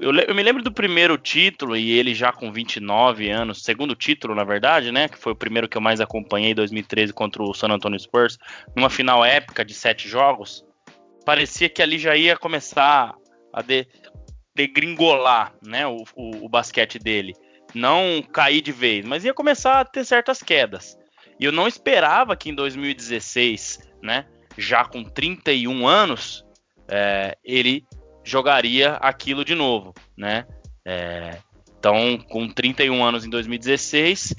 Eu, 0.00 0.14
eu, 0.14 0.34
me 0.34 0.42
lembro 0.44 0.62
do 0.62 0.70
primeiro 0.70 1.18
título, 1.18 1.76
e 1.76 1.90
ele 1.90 2.14
já 2.14 2.32
com 2.32 2.52
29 2.52 3.28
anos, 3.30 3.62
segundo 3.64 3.96
título, 3.96 4.32
na 4.32 4.44
verdade, 4.44 4.92
né? 4.92 5.08
Que 5.08 5.18
foi 5.18 5.32
o 5.32 5.36
primeiro 5.36 5.68
que 5.68 5.76
eu 5.76 5.82
mais 5.82 6.00
acompanhei 6.00 6.52
em 6.52 6.54
2013 6.54 7.12
contra 7.12 7.42
o 7.42 7.52
San 7.52 7.68
Antonio 7.68 7.98
Spurs, 7.98 8.38
numa 8.76 8.88
final 8.88 9.24
épica 9.24 9.64
de 9.64 9.74
sete 9.74 10.08
jogos. 10.08 10.64
Parecia 11.24 11.68
que 11.68 11.82
ali 11.82 11.98
já 11.98 12.16
ia 12.16 12.36
começar 12.36 13.12
a, 13.52 13.60
de, 13.60 13.88
degringolar 14.54 15.52
né, 15.66 15.84
o, 15.86 16.04
o, 16.14 16.44
o 16.44 16.48
basquete 16.48 16.98
dele. 17.00 17.34
Não 17.74 18.22
cair 18.32 18.60
de 18.60 18.72
vez, 18.72 19.04
mas 19.04 19.24
ia 19.24 19.34
começar 19.34 19.80
a 19.80 19.84
ter 19.84 20.04
certas 20.04 20.42
quedas. 20.42 20.96
E 21.40 21.44
eu 21.44 21.52
não 21.52 21.66
esperava 21.66 22.36
que 22.36 22.50
em 22.50 22.54
2016, 22.54 23.80
né, 24.00 24.26
já 24.56 24.84
com 24.84 25.02
31 25.02 25.86
anos, 25.86 26.44
é, 26.88 27.36
ele 27.44 27.84
jogaria 28.28 28.94
aquilo 28.94 29.44
de 29.44 29.54
novo, 29.54 29.94
né? 30.16 30.46
É, 30.84 31.38
então, 31.78 32.18
com 32.28 32.48
31 32.48 33.04
anos 33.04 33.24
em 33.24 33.30
2016, 33.30 34.34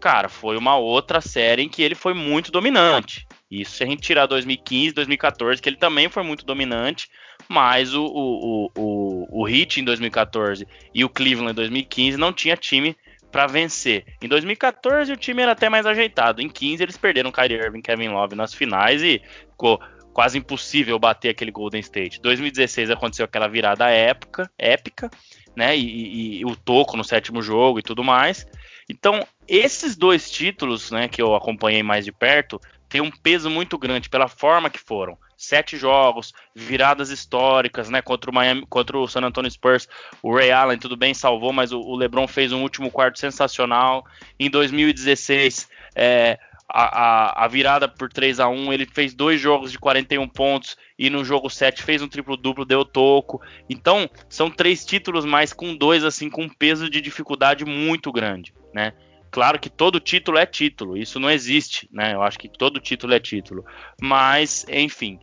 cara, 0.00 0.28
foi 0.28 0.56
uma 0.56 0.76
outra 0.76 1.20
série 1.20 1.62
em 1.62 1.68
que 1.68 1.82
ele 1.82 1.94
foi 1.94 2.14
muito 2.14 2.52
dominante. 2.52 3.26
Isso 3.50 3.76
se 3.76 3.84
a 3.84 3.86
gente 3.86 4.02
tirar 4.02 4.26
2015, 4.26 4.94
2014, 4.94 5.62
que 5.62 5.68
ele 5.68 5.76
também 5.76 6.08
foi 6.08 6.22
muito 6.22 6.44
dominante, 6.44 7.08
mas 7.48 7.94
o, 7.94 8.04
o, 8.04 8.70
o, 8.76 9.42
o 9.42 9.48
Heat 9.48 9.80
em 9.80 9.84
2014 9.84 10.66
e 10.94 11.04
o 11.04 11.08
Cleveland 11.08 11.52
em 11.52 11.54
2015 11.54 12.16
não 12.16 12.32
tinha 12.32 12.56
time 12.56 12.96
para 13.30 13.46
vencer. 13.46 14.04
Em 14.22 14.28
2014 14.28 15.12
o 15.12 15.16
time 15.16 15.42
era 15.42 15.52
até 15.52 15.68
mais 15.68 15.86
ajeitado. 15.86 16.40
Em 16.40 16.48
15 16.48 16.82
eles 16.82 16.96
perderam 16.96 17.32
Kyrie 17.32 17.56
Irving 17.56 17.80
Kevin 17.80 18.08
Love 18.08 18.36
nas 18.36 18.54
finais 18.54 19.02
e 19.02 19.20
ficou 19.50 19.80
quase 20.14 20.38
impossível 20.38 20.96
bater 20.98 21.30
aquele 21.30 21.50
Golden 21.50 21.80
State. 21.80 22.22
2016 22.22 22.88
aconteceu 22.88 23.24
aquela 23.24 23.48
virada 23.48 23.90
época, 23.90 24.48
épica, 24.56 25.10
né? 25.56 25.76
E, 25.76 25.82
e, 25.84 26.40
e, 26.40 26.44
o 26.44 26.54
toco 26.54 26.96
no 26.96 27.02
sétimo 27.02 27.42
jogo 27.42 27.80
e 27.80 27.82
tudo 27.82 28.04
mais. 28.04 28.46
Então, 28.88 29.26
esses 29.48 29.96
dois 29.96 30.30
títulos, 30.30 30.90
né, 30.90 31.08
que 31.08 31.20
eu 31.20 31.34
acompanhei 31.34 31.82
mais 31.82 32.04
de 32.04 32.12
perto, 32.12 32.60
tem 32.88 33.00
um 33.00 33.10
peso 33.10 33.50
muito 33.50 33.76
grande 33.76 34.08
pela 34.08 34.28
forma 34.28 34.70
que 34.70 34.78
foram. 34.78 35.18
Sete 35.36 35.76
jogos, 35.76 36.32
viradas 36.54 37.10
históricas, 37.10 37.90
né? 37.90 38.00
Contra 38.00 38.30
o 38.30 38.34
Miami, 38.34 38.64
contra 38.68 38.96
o 38.96 39.08
San 39.08 39.22
Antonio 39.22 39.50
Spurs, 39.50 39.88
o 40.22 40.32
Ray 40.32 40.52
Allen 40.52 40.78
tudo 40.78 40.96
bem 40.96 41.12
salvou, 41.12 41.52
mas 41.52 41.72
o, 41.72 41.80
o 41.80 41.96
LeBron 41.96 42.28
fez 42.28 42.52
um 42.52 42.62
último 42.62 42.88
quarto 42.88 43.18
sensacional. 43.18 44.06
Em 44.38 44.48
2016, 44.48 45.68
é, 45.96 46.38
a, 46.68 47.44
a, 47.44 47.48
virada 47.48 47.88
por 47.88 48.12
3 48.12 48.40
a 48.40 48.48
1 48.48 48.72
ele 48.72 48.86
fez 48.86 49.14
dois 49.14 49.40
jogos 49.40 49.70
de 49.70 49.78
41 49.78 50.28
pontos 50.28 50.76
e 50.98 51.10
no 51.10 51.24
jogo 51.24 51.50
7 51.50 51.82
fez 51.82 52.02
um 52.02 52.08
triplo-duplo, 52.08 52.64
deu 52.64 52.84
toco. 52.84 53.40
Então, 53.68 54.08
são 54.28 54.50
três 54.50 54.84
títulos, 54.84 55.24
mas 55.24 55.52
com 55.52 55.76
dois, 55.76 56.04
assim, 56.04 56.30
com 56.30 56.44
um 56.44 56.48
peso 56.48 56.88
de 56.88 57.00
dificuldade 57.00 57.64
muito 57.64 58.10
grande, 58.10 58.54
né? 58.72 58.92
Claro 59.30 59.58
que 59.58 59.68
todo 59.68 59.98
título 59.98 60.38
é 60.38 60.46
título, 60.46 60.96
isso 60.96 61.18
não 61.18 61.28
existe, 61.28 61.88
né? 61.92 62.14
Eu 62.14 62.22
acho 62.22 62.38
que 62.38 62.48
todo 62.48 62.80
título 62.80 63.14
é 63.14 63.18
título. 63.18 63.64
Mas, 64.00 64.64
enfim, 64.68 65.18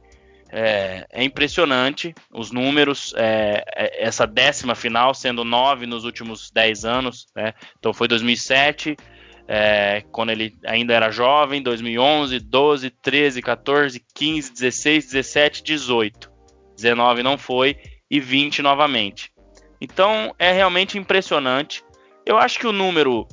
é, 0.52 1.08
é 1.10 1.24
impressionante 1.24 2.14
os 2.30 2.52
números. 2.52 3.14
É, 3.16 3.64
é, 3.74 4.04
essa 4.04 4.28
décima 4.28 4.76
final, 4.76 5.14
sendo 5.14 5.46
nove 5.46 5.86
nos 5.86 6.04
últimos 6.04 6.52
dez 6.52 6.84
anos, 6.84 7.28
né? 7.34 7.54
Então 7.80 7.94
foi 7.94 8.08
2007, 8.08 8.98
é, 9.54 10.06
quando 10.14 10.30
ele 10.30 10.58
ainda 10.66 10.94
era 10.94 11.12
jovem, 11.12 11.62
2011, 11.62 12.40
12, 12.40 12.90
13, 12.90 13.42
14, 13.42 14.02
15, 14.16 14.54
16, 14.54 15.06
17, 15.08 15.64
18. 15.64 16.32
19 16.78 17.22
não 17.22 17.38
foi 17.38 17.76
e 18.10 18.18
20 18.18 18.62
novamente. 18.62 19.30
Então 19.82 20.34
é 20.40 20.54
realmente 20.54 20.98
impressionante. 20.98 21.84
Eu 22.26 22.38
acho 22.38 22.58
que 22.60 22.66
o 22.66 22.72
número 22.72 23.28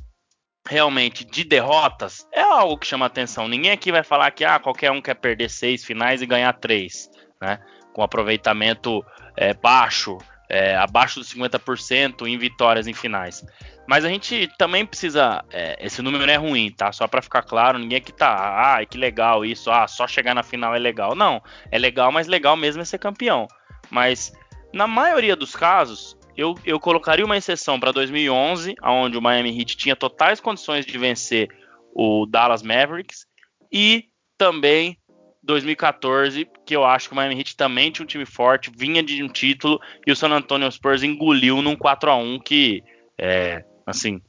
realmente 0.69 1.25
de 1.25 1.45
derrotas 1.45 2.27
é 2.33 2.41
algo 2.41 2.77
que 2.79 2.87
chama 2.89 3.07
atenção. 3.07 3.47
Ninguém 3.47 3.71
aqui 3.71 3.93
vai 3.93 4.03
falar 4.03 4.33
que 4.33 4.45
ah, 4.45 4.59
qualquer 4.59 4.91
um 4.91 5.01
quer 5.01 5.15
perder 5.15 5.49
seis 5.49 5.85
finais 5.85 6.21
e 6.21 6.27
ganhar 6.27 6.53
três, 6.55 7.09
né? 7.41 7.61
Com 7.95 8.03
aproveitamento 8.03 9.05
é, 9.37 9.55
baixo, 9.55 10.19
é, 10.49 10.77
abaixo 10.77 11.21
dos 11.21 11.33
50% 11.33 12.27
em 12.27 12.39
vitórias 12.39 12.87
em 12.87 12.95
finais. 12.95 13.45
Mas 13.87 14.05
a 14.05 14.09
gente 14.09 14.49
também 14.59 14.85
precisa. 14.85 15.45
É, 15.51 15.77
esse 15.85 16.03
número 16.03 16.31
é 16.31 16.37
ruim, 16.37 16.71
tá? 16.71 16.93
Só 16.93 17.07
para 17.07 17.23
ficar 17.23 17.43
claro, 17.43 17.79
ninguém 17.79 17.99
aqui 17.99 18.13
tá. 18.13 18.77
Ah, 18.77 18.85
que 18.85 18.99
legal 18.99 19.45
isso. 19.45 19.71
Ah, 19.71 19.87
só 19.87 20.07
chegar 20.07 20.35
na 20.35 20.43
final 20.43 20.75
é 20.75 20.79
legal. 20.79 21.15
Não, 21.15 21.43
é 21.71 21.79
legal, 21.79 22.13
mas 22.13 22.27
legal 22.27 22.57
mesmo 22.57 22.83
é 22.83 22.85
ser 22.85 22.99
campeão. 22.99 23.47
Mas 23.91 24.33
na 24.73 24.87
maioria 24.87 25.35
dos 25.35 25.55
casos, 25.57 26.17
eu, 26.37 26.55
eu 26.65 26.79
colocaria 26.79 27.25
uma 27.25 27.37
exceção 27.37 27.81
para 27.81 27.93
2011, 27.93 28.75
onde 28.83 29.17
o 29.17 29.23
Miami 29.23 29.59
Heat 29.59 29.77
tinha 29.77 29.97
totais 29.97 30.41
condições 30.41 30.87
de 30.87 30.97
vencer 30.97 31.49
o 31.95 32.27
Dallas 32.27 32.63
Mavericks, 32.63 33.27
e 33.73 34.05
também 34.37 34.97
2014, 35.43 36.49
que 36.67 36.75
eu 36.75 36.85
acho 36.85 37.09
que 37.09 37.13
o 37.13 37.17
Miami 37.17 37.39
Heat 37.39 37.57
também 37.57 37.91
tinha 37.91 38.05
um 38.05 38.09
time 38.09 38.27
forte, 38.27 38.71
vinha 38.75 39.03
de 39.03 39.23
um 39.23 39.29
título, 39.29 39.81
e 40.07 40.13
o 40.13 40.17
San 40.17 40.31
Antonio 40.31 40.71
Spurs 40.71 41.03
engoliu 41.03 41.63
num 41.63 41.77
4 41.77 42.11
a 42.11 42.17
1 42.17 42.41
que, 42.41 42.83
é, 43.17 43.65
assim, 43.87 44.21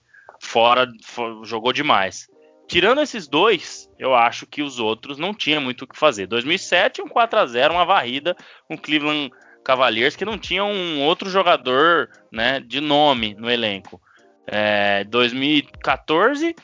fora, 0.42 0.88
for, 1.04 1.44
jogou 1.46 1.74
demais. 1.74 2.28
Tirando 2.68 3.02
esses 3.02 3.28
dois, 3.28 3.90
eu 3.98 4.14
acho 4.14 4.46
que 4.46 4.62
os 4.62 4.80
outros 4.80 5.18
não 5.18 5.34
tinham 5.34 5.62
muito 5.62 5.84
o 5.84 5.88
que 5.88 5.98
fazer. 5.98 6.28
2007, 6.28 7.02
um 7.02 7.08
4 7.08 7.40
a 7.40 7.46
0 7.46 7.74
uma 7.74 7.86
varrida, 7.86 8.36
um 8.70 8.78
Cleveland 8.78 9.32
Cavaliers 9.64 10.16
que 10.16 10.26
não 10.26 10.38
tinha 10.38 10.64
um 10.64 11.02
outro 11.02 11.30
jogador 11.30 12.10
né, 12.32 12.60
de 12.60 12.80
nome 12.80 13.34
no 13.34 13.50
elenco. 13.50 14.00
É, 14.46 15.04
2014 15.06 16.56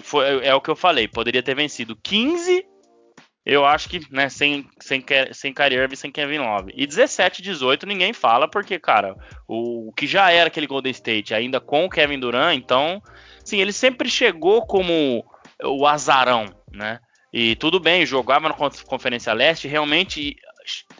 foi, 0.00 0.44
é 0.44 0.54
o 0.54 0.60
que 0.60 0.70
eu 0.70 0.76
falei, 0.76 1.08
poderia 1.08 1.42
ter 1.42 1.54
vencido 1.54 1.96
15 1.96 2.66
eu 3.44 3.64
acho 3.64 3.88
que, 3.88 4.00
né, 4.12 4.28
sem, 4.28 4.68
sem, 4.80 5.04
sem 5.32 5.52
Kyrie 5.52 5.78
Irving, 5.78 5.96
sem 5.96 6.10
Kevin 6.10 6.38
Love. 6.38 6.72
E 6.74 6.86
17 6.86 7.40
18 7.40 7.86
ninguém 7.86 8.12
fala, 8.12 8.48
porque, 8.48 8.78
cara, 8.78 9.16
o, 9.48 9.88
o, 9.88 9.92
que 9.92 10.06
já 10.06 10.30
era 10.30 10.48
aquele 10.48 10.66
Golden 10.66 10.92
State, 10.92 11.34
ainda 11.34 11.60
com 11.60 11.86
o 11.86 11.90
Kevin 11.90 12.18
Durant, 12.18 12.56
então, 12.56 13.02
sim, 13.44 13.58
ele 13.58 13.72
sempre 13.72 14.10
chegou 14.10 14.66
como 14.66 15.24
o 15.62 15.86
azarão, 15.86 16.46
né? 16.70 17.00
E 17.32 17.54
tudo 17.56 17.78
bem, 17.78 18.04
jogava 18.04 18.48
na 18.48 18.54
Conferência 18.54 19.32
Leste, 19.32 19.68
realmente 19.68 20.36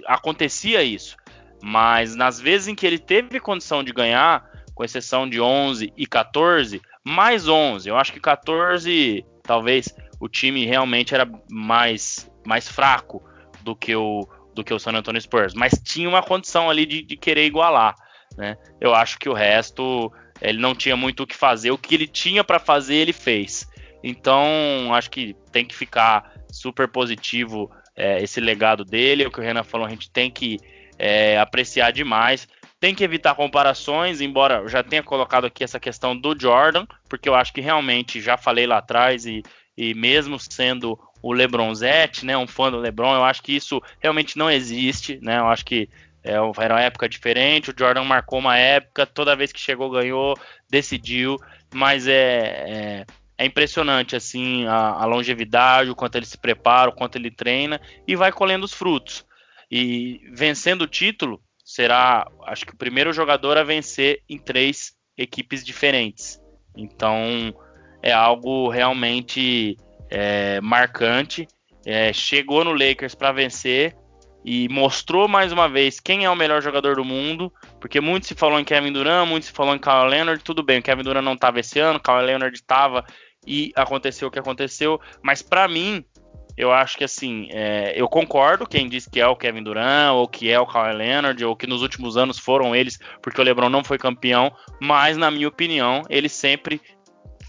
acontecia 0.06 0.82
isso. 0.82 1.16
Mas 1.62 2.14
nas 2.14 2.40
vezes 2.40 2.68
em 2.68 2.74
que 2.74 2.86
ele 2.86 2.98
teve 2.98 3.40
condição 3.40 3.82
de 3.84 3.92
ganhar, 3.92 4.48
com 4.74 4.84
exceção 4.84 5.28
de 5.28 5.40
11 5.40 5.92
e 5.96 6.06
14, 6.06 6.80
mais 7.04 7.48
11, 7.48 7.88
eu 7.88 7.96
acho 7.96 8.12
que 8.12 8.20
14, 8.20 9.24
talvez 9.42 9.94
o 10.20 10.28
time 10.28 10.66
realmente 10.66 11.14
era 11.14 11.28
mais, 11.50 12.30
mais 12.46 12.68
fraco 12.68 13.22
do 13.62 13.74
que 13.74 13.96
o 13.96 14.28
do 14.52 14.64
que 14.64 14.74
o 14.74 14.80
San 14.80 14.92
Antonio 14.92 15.20
Spurs, 15.20 15.54
mas 15.54 15.80
tinha 15.82 16.08
uma 16.08 16.24
condição 16.24 16.68
ali 16.68 16.84
de, 16.84 17.02
de 17.02 17.16
querer 17.16 17.46
igualar, 17.46 17.94
né? 18.36 18.56
Eu 18.80 18.92
acho 18.92 19.16
que 19.16 19.28
o 19.28 19.32
resto 19.32 20.12
ele 20.42 20.58
não 20.58 20.74
tinha 20.74 20.96
muito 20.96 21.22
o 21.22 21.26
que 21.26 21.36
fazer, 21.36 21.70
o 21.70 21.78
que 21.78 21.94
ele 21.94 22.06
tinha 22.06 22.42
para 22.42 22.58
fazer 22.58 22.96
ele 22.96 23.12
fez. 23.12 23.68
Então 24.02 24.92
acho 24.92 25.10
que 25.10 25.36
tem 25.52 25.64
que 25.64 25.74
ficar 25.74 26.32
super 26.50 26.88
positivo 26.88 27.70
é, 27.94 28.22
esse 28.22 28.40
legado 28.40 28.84
dele. 28.84 29.26
O 29.26 29.30
que 29.30 29.40
o 29.40 29.42
Renan 29.42 29.62
falou, 29.62 29.86
a 29.86 29.90
gente 29.90 30.10
tem 30.10 30.30
que 30.30 30.58
é, 30.98 31.38
apreciar 31.38 31.92
demais. 31.92 32.48
Tem 32.78 32.94
que 32.94 33.04
evitar 33.04 33.34
comparações, 33.34 34.22
embora 34.22 34.56
eu 34.56 34.68
já 34.68 34.82
tenha 34.82 35.02
colocado 35.02 35.44
aqui 35.44 35.62
essa 35.62 35.78
questão 35.78 36.16
do 36.16 36.34
Jordan, 36.38 36.86
porque 37.10 37.28
eu 37.28 37.34
acho 37.34 37.52
que 37.52 37.60
realmente 37.60 38.22
já 38.22 38.38
falei 38.38 38.66
lá 38.66 38.78
atrás 38.78 39.26
e, 39.26 39.42
e 39.80 39.94
mesmo 39.94 40.38
sendo 40.38 40.98
o 41.22 41.32
LeBronzete, 41.32 42.26
né, 42.26 42.36
um 42.36 42.46
fã 42.46 42.70
do 42.70 42.76
LeBron, 42.76 43.14
eu 43.14 43.24
acho 43.24 43.42
que 43.42 43.56
isso 43.56 43.82
realmente 43.98 44.36
não 44.36 44.50
existe, 44.50 45.18
né? 45.22 45.38
Eu 45.38 45.46
acho 45.46 45.64
que 45.64 45.88
é, 46.22 46.32
era 46.32 46.74
uma 46.74 46.82
época 46.82 47.08
diferente, 47.08 47.70
o 47.70 47.74
Jordan 47.76 48.04
marcou 48.04 48.38
uma 48.38 48.58
época, 48.58 49.06
toda 49.06 49.34
vez 49.34 49.50
que 49.50 49.58
chegou 49.58 49.88
ganhou, 49.90 50.38
decidiu, 50.68 51.38
mas 51.72 52.06
é, 52.06 52.12
é, 52.12 53.06
é 53.38 53.46
impressionante 53.46 54.14
assim 54.14 54.66
a, 54.66 54.90
a, 54.90 55.06
longevidade, 55.06 55.88
o 55.88 55.96
quanto 55.96 56.16
ele 56.16 56.26
se 56.26 56.36
prepara, 56.36 56.90
o 56.90 56.94
quanto 56.94 57.16
ele 57.16 57.30
treina 57.30 57.80
e 58.06 58.14
vai 58.14 58.30
colhendo 58.30 58.66
os 58.66 58.74
frutos. 58.74 59.24
E 59.70 60.20
vencendo 60.30 60.82
o 60.82 60.88
título, 60.88 61.42
será, 61.64 62.30
acho 62.44 62.66
que 62.66 62.74
o 62.74 62.78
primeiro 62.78 63.14
jogador 63.14 63.56
a 63.56 63.64
vencer 63.64 64.22
em 64.28 64.36
três 64.36 64.92
equipes 65.16 65.64
diferentes. 65.64 66.38
Então 66.76 67.54
é 68.02 68.12
algo 68.12 68.68
realmente 68.68 69.76
é, 70.10 70.60
marcante. 70.60 71.46
É, 71.86 72.12
chegou 72.12 72.64
no 72.64 72.72
Lakers 72.72 73.14
para 73.14 73.32
vencer 73.32 73.96
e 74.44 74.68
mostrou 74.68 75.28
mais 75.28 75.52
uma 75.52 75.68
vez 75.68 76.00
quem 76.00 76.24
é 76.24 76.30
o 76.30 76.36
melhor 76.36 76.62
jogador 76.62 76.96
do 76.96 77.04
mundo, 77.04 77.52
porque 77.80 78.00
muito 78.00 78.26
se 78.26 78.34
falou 78.34 78.58
em 78.58 78.64
Kevin 78.64 78.92
Durant, 78.92 79.28
muito 79.28 79.46
se 79.46 79.52
falou 79.52 79.74
em 79.74 79.78
Kawhi 79.78 80.10
Leonard, 80.10 80.42
tudo 80.42 80.62
bem, 80.62 80.78
o 80.78 80.82
Kevin 80.82 81.02
Durant 81.02 81.24
não 81.24 81.34
estava 81.34 81.60
esse 81.60 81.78
ano, 81.78 82.00
Kawhi 82.00 82.24
Leonard 82.24 82.54
estava 82.54 83.04
e 83.46 83.72
aconteceu 83.74 84.28
o 84.28 84.30
que 84.30 84.38
aconteceu, 84.38 85.00
mas 85.22 85.42
para 85.42 85.68
mim 85.68 86.04
eu 86.56 86.72
acho 86.72 86.98
que 86.98 87.04
assim, 87.04 87.48
é, 87.50 87.94
eu 87.96 88.06
concordo 88.08 88.66
quem 88.66 88.88
diz 88.88 89.06
que 89.06 89.20
é 89.20 89.26
o 89.26 89.36
Kevin 89.36 89.62
Durant, 89.62 90.12
ou 90.14 90.28
que 90.28 90.50
é 90.50 90.60
o 90.60 90.66
Kawhi 90.66 90.94
Leonard, 90.94 91.42
ou 91.44 91.56
que 91.56 91.66
nos 91.66 91.80
últimos 91.80 92.16
anos 92.16 92.38
foram 92.38 92.74
eles, 92.74 92.98
porque 93.22 93.40
o 93.40 93.44
LeBron 93.44 93.70
não 93.70 93.82
foi 93.82 93.96
campeão, 93.96 94.52
mas 94.80 95.16
na 95.16 95.30
minha 95.30 95.48
opinião, 95.48 96.02
ele 96.10 96.28
sempre 96.28 96.80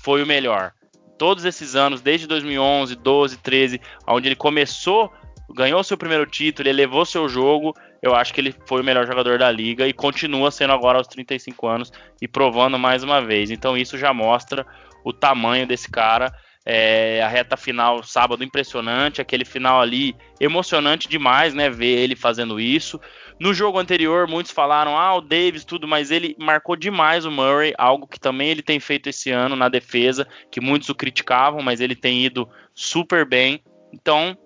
foi 0.04 0.24
o 0.24 0.28
melhor. 0.28 0.74
Todos 1.18 1.46
esses 1.46 1.76
anos, 1.76 2.02
desde 2.02 2.28
2011, 2.28 2.96
12, 2.96 3.38
13, 3.38 3.82
onde 4.08 4.28
ele 4.28 4.36
começou, 4.36 5.12
ganhou 5.54 5.84
seu 5.84 5.98
primeiro 5.98 6.26
título, 6.26 6.68
ele 6.68 6.78
levou 6.78 7.06
seu 7.06 7.30
jogo, 7.30 7.74
eu 8.02 8.16
acho 8.16 8.34
que 8.34 8.42
ele 8.42 8.56
foi 8.66 8.82
o 8.82 8.84
melhor 8.84 9.06
jogador 9.06 9.38
da 9.38 9.52
liga 9.52 9.88
e 9.88 9.94
continua 9.94 10.50
sendo 10.50 10.74
agora 10.74 10.98
aos 10.98 11.08
35 11.08 11.68
anos 11.68 11.92
e 12.22 12.28
provando 12.28 12.80
mais 12.80 13.04
uma 13.04 13.22
vez. 13.22 13.52
Então 13.52 13.78
isso 13.78 13.98
já 13.98 14.14
mostra 14.14 14.66
o 15.04 15.14
tamanho 15.14 15.68
desse 15.68 15.90
cara. 15.90 16.34
É, 16.64 17.24
a 17.24 17.28
reta 17.28 17.58
final 17.58 18.04
sábado 18.04 18.44
impressionante, 18.44 19.20
aquele 19.20 19.44
final 19.44 19.82
ali 19.82 20.16
emocionante 20.40 21.10
demais, 21.10 21.56
né? 21.56 21.70
Ver 21.70 22.00
ele 22.00 22.16
fazendo 22.16 22.60
isso. 22.60 23.00
No 23.42 23.56
jogo 23.56 23.80
anterior, 23.80 24.28
muitos 24.28 24.52
falaram, 24.52 24.96
ah, 24.96 25.16
o 25.16 25.20
Davis, 25.20 25.66
tudo, 25.66 25.88
mas 25.88 26.12
ele 26.12 26.36
marcou 26.40 26.76
demais 26.76 27.26
o 27.26 27.32
Murray, 27.32 27.74
algo 27.76 28.06
que 28.06 28.20
também 28.20 28.50
ele 28.50 28.62
tem 28.62 28.80
feito 28.80 29.10
esse 29.10 29.32
ano 29.32 29.56
na 29.56 29.68
defesa, 29.68 30.28
que 30.52 30.62
muitos 30.62 30.90
o 30.90 30.94
criticavam, 30.94 31.60
mas 31.60 31.82
ele 31.82 31.96
tem 31.96 32.24
ido 32.24 32.48
super 32.72 33.26
bem. 33.26 33.64
Então, 33.92 34.38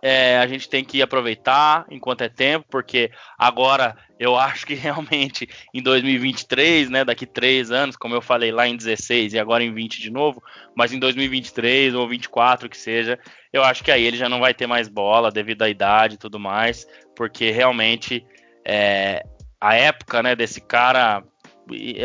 é, 0.00 0.36
a 0.36 0.46
gente 0.46 0.68
tem 0.68 0.84
que 0.84 1.00
aproveitar 1.00 1.86
enquanto 1.90 2.20
é 2.20 2.28
tempo, 2.28 2.66
porque 2.70 3.10
agora 3.38 3.96
eu 4.16 4.36
acho 4.38 4.64
que 4.64 4.74
realmente 4.74 5.48
em 5.72 5.82
2023, 5.82 6.90
né, 6.90 7.04
daqui 7.04 7.26
três 7.26 7.70
anos, 7.70 7.96
como 7.96 8.14
eu 8.14 8.20
falei 8.20 8.52
lá 8.52 8.68
em 8.68 8.76
16 8.76 9.32
e 9.32 9.38
agora 9.38 9.64
em 9.64 9.72
20 9.72 10.00
de 10.00 10.10
novo, 10.10 10.42
mas 10.76 10.92
em 10.92 10.98
2023 10.98 11.94
ou 11.94 12.06
24 12.06 12.68
que 12.68 12.76
seja, 12.76 13.18
eu 13.50 13.64
acho 13.64 13.82
que 13.82 13.90
aí 13.90 14.04
ele 14.04 14.18
já 14.18 14.28
não 14.28 14.40
vai 14.40 14.52
ter 14.52 14.66
mais 14.66 14.88
bola 14.88 15.32
devido 15.32 15.62
à 15.62 15.70
idade 15.70 16.16
e 16.16 16.18
tudo 16.18 16.38
mais, 16.38 16.86
porque 17.14 17.50
realmente 17.50 18.24
é, 18.64 19.24
a 19.60 19.74
época, 19.74 20.22
né, 20.22 20.34
desse 20.34 20.60
cara, 20.60 21.22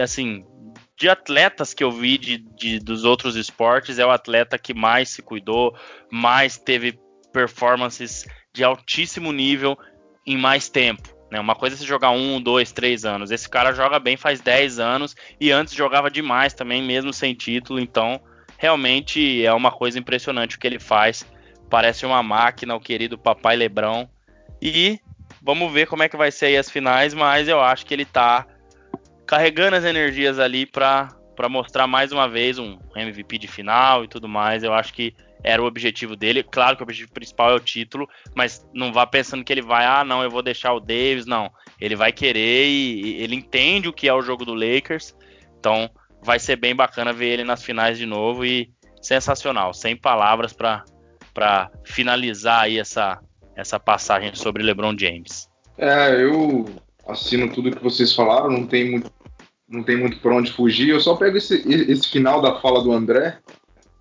assim, 0.01 0.45
de 0.97 1.09
atletas 1.09 1.73
que 1.73 1.83
eu 1.83 1.91
vi 1.91 2.17
de, 2.17 2.37
de, 2.37 2.79
dos 2.79 3.03
outros 3.03 3.35
esportes, 3.35 3.99
é 3.99 4.05
o 4.05 4.11
atleta 4.11 4.57
que 4.57 4.73
mais 4.73 5.09
se 5.09 5.21
cuidou, 5.21 5.75
mais 6.11 6.57
teve 6.57 6.99
performances 7.31 8.25
de 8.53 8.63
altíssimo 8.63 9.31
nível 9.31 9.77
em 10.25 10.37
mais 10.37 10.69
tempo. 10.69 11.19
Né? 11.31 11.39
Uma 11.39 11.55
coisa 11.55 11.75
é 11.75 11.77
você 11.77 11.85
jogar 11.85 12.11
um, 12.11 12.41
dois, 12.41 12.71
três 12.71 13.05
anos. 13.05 13.31
Esse 13.31 13.47
cara 13.47 13.73
joga 13.73 13.99
bem 13.99 14.17
faz 14.17 14.41
10 14.41 14.79
anos 14.79 15.15
e 15.39 15.51
antes 15.51 15.73
jogava 15.73 16.09
demais 16.09 16.53
também, 16.53 16.81
mesmo 16.81 17.13
sem 17.13 17.33
título. 17.33 17.79
Então, 17.79 18.19
realmente 18.57 19.45
é 19.45 19.53
uma 19.53 19.71
coisa 19.71 19.99
impressionante 19.99 20.55
o 20.55 20.59
que 20.59 20.67
ele 20.67 20.79
faz. 20.79 21.25
Parece 21.69 22.05
uma 22.05 22.23
máquina, 22.23 22.75
o 22.75 22.79
querido 22.79 23.17
papai 23.17 23.55
Lebrão. 23.55 24.09
E 24.61 24.99
vamos 25.41 25.71
ver 25.71 25.87
como 25.87 26.03
é 26.03 26.09
que 26.09 26.17
vai 26.17 26.31
ser 26.31 26.47
aí 26.47 26.57
as 26.57 26.69
finais, 26.69 27.13
mas 27.13 27.47
eu 27.47 27.61
acho 27.61 27.85
que 27.85 27.93
ele 27.93 28.05
tá 28.05 28.45
carregando 29.25 29.75
as 29.75 29.83
energias 29.83 30.39
ali 30.39 30.65
para 30.65 31.09
mostrar 31.49 31.87
mais 31.87 32.11
uma 32.11 32.27
vez 32.27 32.57
um 32.57 32.77
MVP 32.95 33.37
de 33.37 33.47
final 33.47 34.03
e 34.03 34.07
tudo 34.07 34.27
mais. 34.27 34.63
Eu 34.63 34.73
acho 34.73 34.93
que 34.93 35.15
era 35.43 35.61
o 35.61 35.65
objetivo 35.65 36.15
dele. 36.15 36.43
Claro 36.43 36.75
que 36.75 36.81
o 36.81 36.85
objetivo 36.85 37.11
principal 37.11 37.51
é 37.51 37.55
o 37.55 37.59
título, 37.59 38.07
mas 38.35 38.65
não 38.73 38.91
vá 38.91 39.05
pensando 39.05 39.43
que 39.43 39.53
ele 39.53 39.61
vai, 39.61 39.85
ah, 39.85 40.03
não, 40.03 40.21
eu 40.21 40.29
vou 40.29 40.41
deixar 40.41 40.73
o 40.73 40.79
Davis, 40.79 41.25
não. 41.25 41.51
Ele 41.79 41.95
vai 41.95 42.11
querer 42.11 42.67
e, 42.67 43.01
e 43.01 43.23
ele 43.23 43.35
entende 43.35 43.87
o 43.87 43.93
que 43.93 44.07
é 44.07 44.13
o 44.13 44.21
jogo 44.21 44.43
do 44.43 44.53
Lakers. 44.53 45.15
Então, 45.57 45.89
vai 46.21 46.39
ser 46.39 46.55
bem 46.55 46.75
bacana 46.75 47.13
ver 47.13 47.27
ele 47.27 47.43
nas 47.43 47.63
finais 47.63 47.97
de 47.97 48.05
novo 48.05 48.45
e 48.45 48.69
sensacional, 49.01 49.73
sem 49.73 49.95
palavras 49.95 50.53
para 50.53 51.71
finalizar 51.85 52.63
aí 52.63 52.77
essa 52.77 53.19
essa 53.59 53.79
passagem 53.79 54.33
sobre 54.33 54.63
LeBron 54.63 54.95
James. 54.97 55.47
É, 55.77 56.23
eu 56.23 56.65
assino 57.07 57.51
tudo 57.51 57.75
que 57.75 57.83
vocês 57.83 58.13
falaram, 58.13 58.49
não 58.49 58.65
tem 58.65 58.91
muito 58.91 59.11
não 59.67 59.83
tem 59.83 59.97
muito 59.97 60.17
para 60.17 60.33
onde 60.33 60.51
fugir. 60.51 60.89
Eu 60.89 60.99
só 60.99 61.15
pego 61.15 61.37
esse, 61.37 61.63
esse 61.67 62.09
final 62.09 62.41
da 62.41 62.59
fala 62.59 62.81
do 62.81 62.91
André 62.91 63.37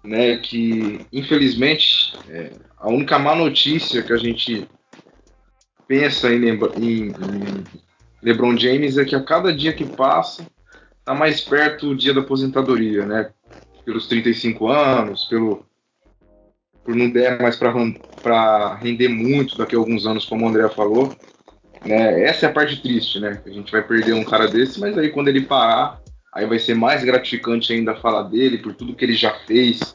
né, 0.03 0.38
que 0.38 1.01
infelizmente 1.12 2.16
é, 2.29 2.53
a 2.79 2.88
única 2.88 3.18
má 3.18 3.35
notícia 3.35 4.03
que 4.03 4.12
a 4.12 4.16
gente 4.16 4.68
pensa 5.87 6.33
em, 6.33 6.44
em, 6.47 7.09
em, 7.09 7.64
LeBron 8.23 8.57
James 8.57 8.99
é 8.99 9.05
que 9.05 9.14
a 9.14 9.23
cada 9.23 9.53
dia 9.53 9.73
que 9.73 9.85
passa 9.85 10.47
está 10.99 11.14
mais 11.14 11.40
perto 11.40 11.90
o 11.90 11.97
dia 11.97 12.12
da 12.12 12.21
aposentadoria, 12.21 13.07
né? 13.07 13.31
Pelos 13.85 14.07
35 14.07 14.68
anos, 14.68 15.25
pelo 15.25 15.64
por 16.88 16.96
não 16.96 17.11
der 17.11 17.38
mais 17.38 17.55
para 17.55 18.74
render 18.77 19.09
muito 19.09 19.59
daqui 19.59 19.77
a 19.77 19.79
alguns 19.79 20.07
anos, 20.07 20.24
como 20.24 20.46
o 20.46 20.48
André 20.48 20.66
falou. 20.70 21.14
Né? 21.85 22.22
Essa 22.22 22.46
é 22.46 22.48
a 22.48 22.53
parte 22.53 22.81
triste, 22.81 23.20
né? 23.20 23.42
A 23.44 23.51
gente 23.51 23.70
vai 23.70 23.87
perder 23.87 24.14
um 24.14 24.24
cara 24.24 24.48
desse, 24.48 24.81
mas 24.81 24.96
aí 24.96 25.11
quando 25.11 25.29
ele 25.29 25.42
parar, 25.42 26.01
aí 26.33 26.46
vai 26.46 26.59
ser 26.59 26.72
mais 26.72 27.05
gratificante 27.05 27.74
ainda 27.74 27.94
falar 27.94 28.22
dele, 28.22 28.57
por 28.57 28.72
tudo 28.72 28.94
que 28.94 29.05
ele 29.05 29.12
já 29.12 29.35
fez, 29.46 29.94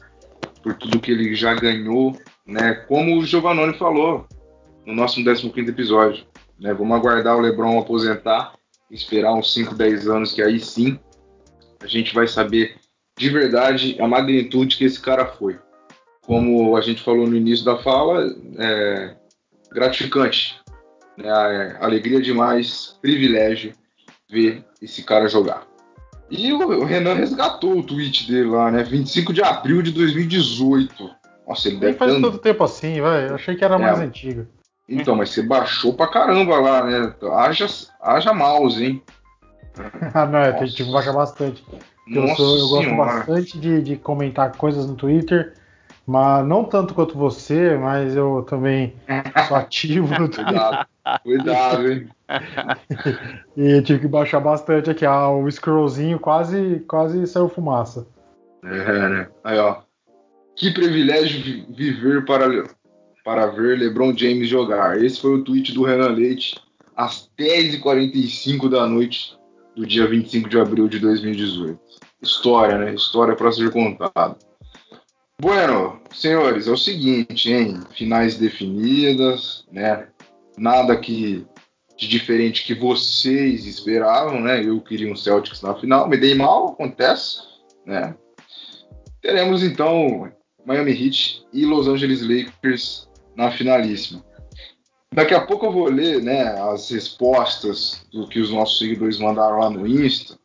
por 0.62 0.74
tudo 0.74 1.00
que 1.00 1.10
ele 1.10 1.34
já 1.34 1.52
ganhou, 1.52 2.16
né? 2.46 2.74
Como 2.86 3.18
o 3.18 3.26
Giovanni 3.26 3.76
falou 3.76 4.24
no 4.86 4.94
nosso 4.94 5.16
15 5.16 5.68
episódio, 5.68 6.24
né? 6.60 6.72
Vamos 6.72 6.96
aguardar 6.96 7.36
o 7.36 7.40
LeBron 7.40 7.76
aposentar, 7.76 8.52
esperar 8.88 9.34
uns 9.34 9.52
5, 9.52 9.74
10 9.74 10.06
anos 10.06 10.32
que 10.32 10.40
aí 10.40 10.60
sim 10.60 10.96
a 11.82 11.88
gente 11.88 12.14
vai 12.14 12.28
saber 12.28 12.76
de 13.18 13.30
verdade 13.30 13.96
a 14.00 14.06
magnitude 14.06 14.76
que 14.76 14.84
esse 14.84 15.00
cara 15.00 15.26
foi. 15.26 15.58
Como 16.26 16.76
a 16.76 16.80
gente 16.80 17.02
falou 17.02 17.26
no 17.26 17.36
início 17.36 17.64
da 17.64 17.76
fala, 17.78 18.24
é 18.58 19.14
gratificante, 19.72 20.56
né? 21.18 21.28
É 21.28 21.84
alegria 21.84 22.20
demais, 22.20 22.96
privilégio 23.02 23.72
ver 24.30 24.64
esse 24.80 25.02
cara 25.02 25.28
jogar. 25.28 25.66
E 26.30 26.52
o 26.52 26.84
Renan 26.84 27.14
resgatou 27.14 27.78
o 27.78 27.82
tweet 27.82 28.26
dele 28.30 28.48
lá, 28.48 28.70
né? 28.70 28.82
25 28.82 29.32
de 29.32 29.42
abril 29.42 29.82
de 29.82 29.90
2018. 29.92 31.10
Nossa, 31.46 31.68
ele 31.68 31.76
Nem 31.76 31.86
deve 31.88 31.98
faz 31.98 32.12
tanto 32.14 32.38
tempo 32.38 32.64
assim, 32.64 33.00
vai. 33.00 33.28
Eu 33.28 33.34
achei 33.34 33.54
que 33.54 33.64
era 33.64 33.74
É. 33.74 33.78
mais 33.78 33.98
antigo. 34.00 34.46
Então, 34.88 35.14
mas 35.14 35.30
você 35.30 35.42
baixou 35.42 35.92
pra 35.94 36.06
caramba 36.08 36.56
lá, 36.58 36.84
né? 36.84 37.14
Haja, 37.32 37.66
haja 38.00 38.32
mouse, 38.32 38.82
hein? 38.82 39.02
ah, 40.14 40.26
não, 40.26 40.38
é, 40.38 40.52
tem 40.52 40.62
Nossa. 40.62 40.74
que 40.76 40.84
baixar 40.84 41.12
bastante. 41.12 41.64
Eu, 42.10 42.28
sou- 42.28 42.58
eu 42.58 42.68
gosto 42.68 42.96
bastante 42.96 43.58
de, 43.58 43.82
de 43.82 43.96
comentar 43.96 44.56
coisas 44.56 44.86
no 44.86 44.94
Twitter, 44.94 45.54
mas 46.06 46.46
não 46.46 46.64
tanto 46.64 46.94
quanto 46.94 47.16
você, 47.16 47.76
mas 47.76 48.14
eu 48.16 48.44
também 48.48 48.94
sou 49.48 49.56
ativo 49.56 50.08
no 50.18 50.28
Twitter. 50.30 50.44
Cuidado, 50.44 50.86
cuidado, 51.22 51.92
hein? 51.92 52.08
E 53.56 53.82
tive 53.82 54.00
que 54.00 54.08
baixar 54.08 54.40
bastante 54.40 54.90
aqui. 54.90 55.04
Ah, 55.06 55.28
o 55.30 55.48
scrollzinho 55.50 56.18
quase, 56.18 56.82
quase 56.88 57.26
saiu 57.26 57.48
fumaça. 57.48 58.06
É, 58.64 59.08
né? 59.08 59.28
Aí, 59.44 59.58
ó. 59.58 59.76
Que 60.56 60.70
privilégio 60.72 61.42
vi- 61.42 61.66
viver 61.70 62.24
para, 62.24 62.48
para 63.24 63.46
ver 63.46 63.78
LeBron 63.78 64.16
James 64.16 64.48
jogar. 64.48 65.02
Esse 65.02 65.20
foi 65.20 65.34
o 65.34 65.44
tweet 65.44 65.72
do 65.72 65.84
Renan 65.84 66.08
Leite 66.08 66.54
às 66.96 67.28
10h45 67.38 68.68
da 68.68 68.86
noite 68.86 69.36
do 69.76 69.84
dia 69.86 70.06
25 70.06 70.48
de 70.48 70.58
abril 70.58 70.88
de 70.88 70.98
2018. 70.98 71.78
História, 72.22 72.78
né? 72.78 72.94
História 72.94 73.34
para 73.36 73.52
ser 73.52 73.70
contada. 73.70 74.36
Bueno, 75.40 76.00
senhores, 76.12 76.68
é 76.68 76.70
o 76.70 76.76
seguinte, 76.76 77.52
hein? 77.52 77.80
Finais 77.92 78.38
definidas, 78.38 79.66
né? 79.70 80.08
Nada 80.56 80.96
que 80.96 81.44
de 81.96 82.08
diferente 82.08 82.64
que 82.64 82.74
vocês 82.74 83.66
esperavam, 83.66 84.40
né? 84.40 84.64
Eu 84.64 84.80
queria 84.80 85.12
um 85.12 85.16
Celtics 85.16 85.62
na 85.62 85.74
final, 85.74 86.08
me 86.08 86.16
dei 86.16 86.34
mal, 86.34 86.68
acontece, 86.68 87.38
né? 87.84 88.14
Teremos 89.20 89.62
então 89.62 90.30
Miami 90.64 90.92
Heat 90.92 91.44
e 91.52 91.64
Los 91.64 91.88
Angeles 91.88 92.22
Lakers 92.22 93.08
na 93.36 93.50
finalíssima. 93.50 94.24
Daqui 95.12 95.34
a 95.34 95.40
pouco 95.40 95.66
eu 95.66 95.72
vou 95.72 95.88
ler 95.88 96.22
né, 96.22 96.42
as 96.72 96.90
respostas 96.90 98.04
do 98.12 98.26
que 98.26 98.40
os 98.40 98.50
nossos 98.50 98.78
seguidores 98.78 99.18
mandaram 99.18 99.60
lá 99.60 99.70
no 99.70 99.86
Insta. 99.86 100.36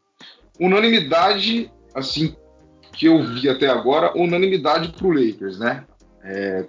Unanimidade, 0.60 1.72
assim, 1.96 2.36
que 3.00 3.06
eu 3.06 3.24
vi 3.24 3.48
até 3.48 3.68
agora, 3.68 4.12
unanimidade 4.14 4.90
pro 4.90 5.10
Lakers, 5.10 5.58
né? 5.58 5.86
É, 6.22 6.66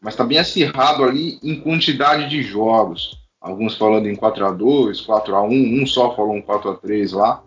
mas 0.00 0.16
tá 0.16 0.24
bem 0.24 0.38
acirrado 0.38 1.04
ali 1.04 1.38
em 1.42 1.60
quantidade 1.60 2.26
de 2.30 2.42
jogos. 2.42 3.20
Alguns 3.38 3.76
falando 3.76 4.08
em 4.08 4.16
4x2, 4.16 5.04
4x1, 5.06 5.82
um 5.82 5.86
só 5.86 6.16
falou 6.16 6.34
um 6.34 6.40
4x3 6.40 7.14
lá. 7.14 7.44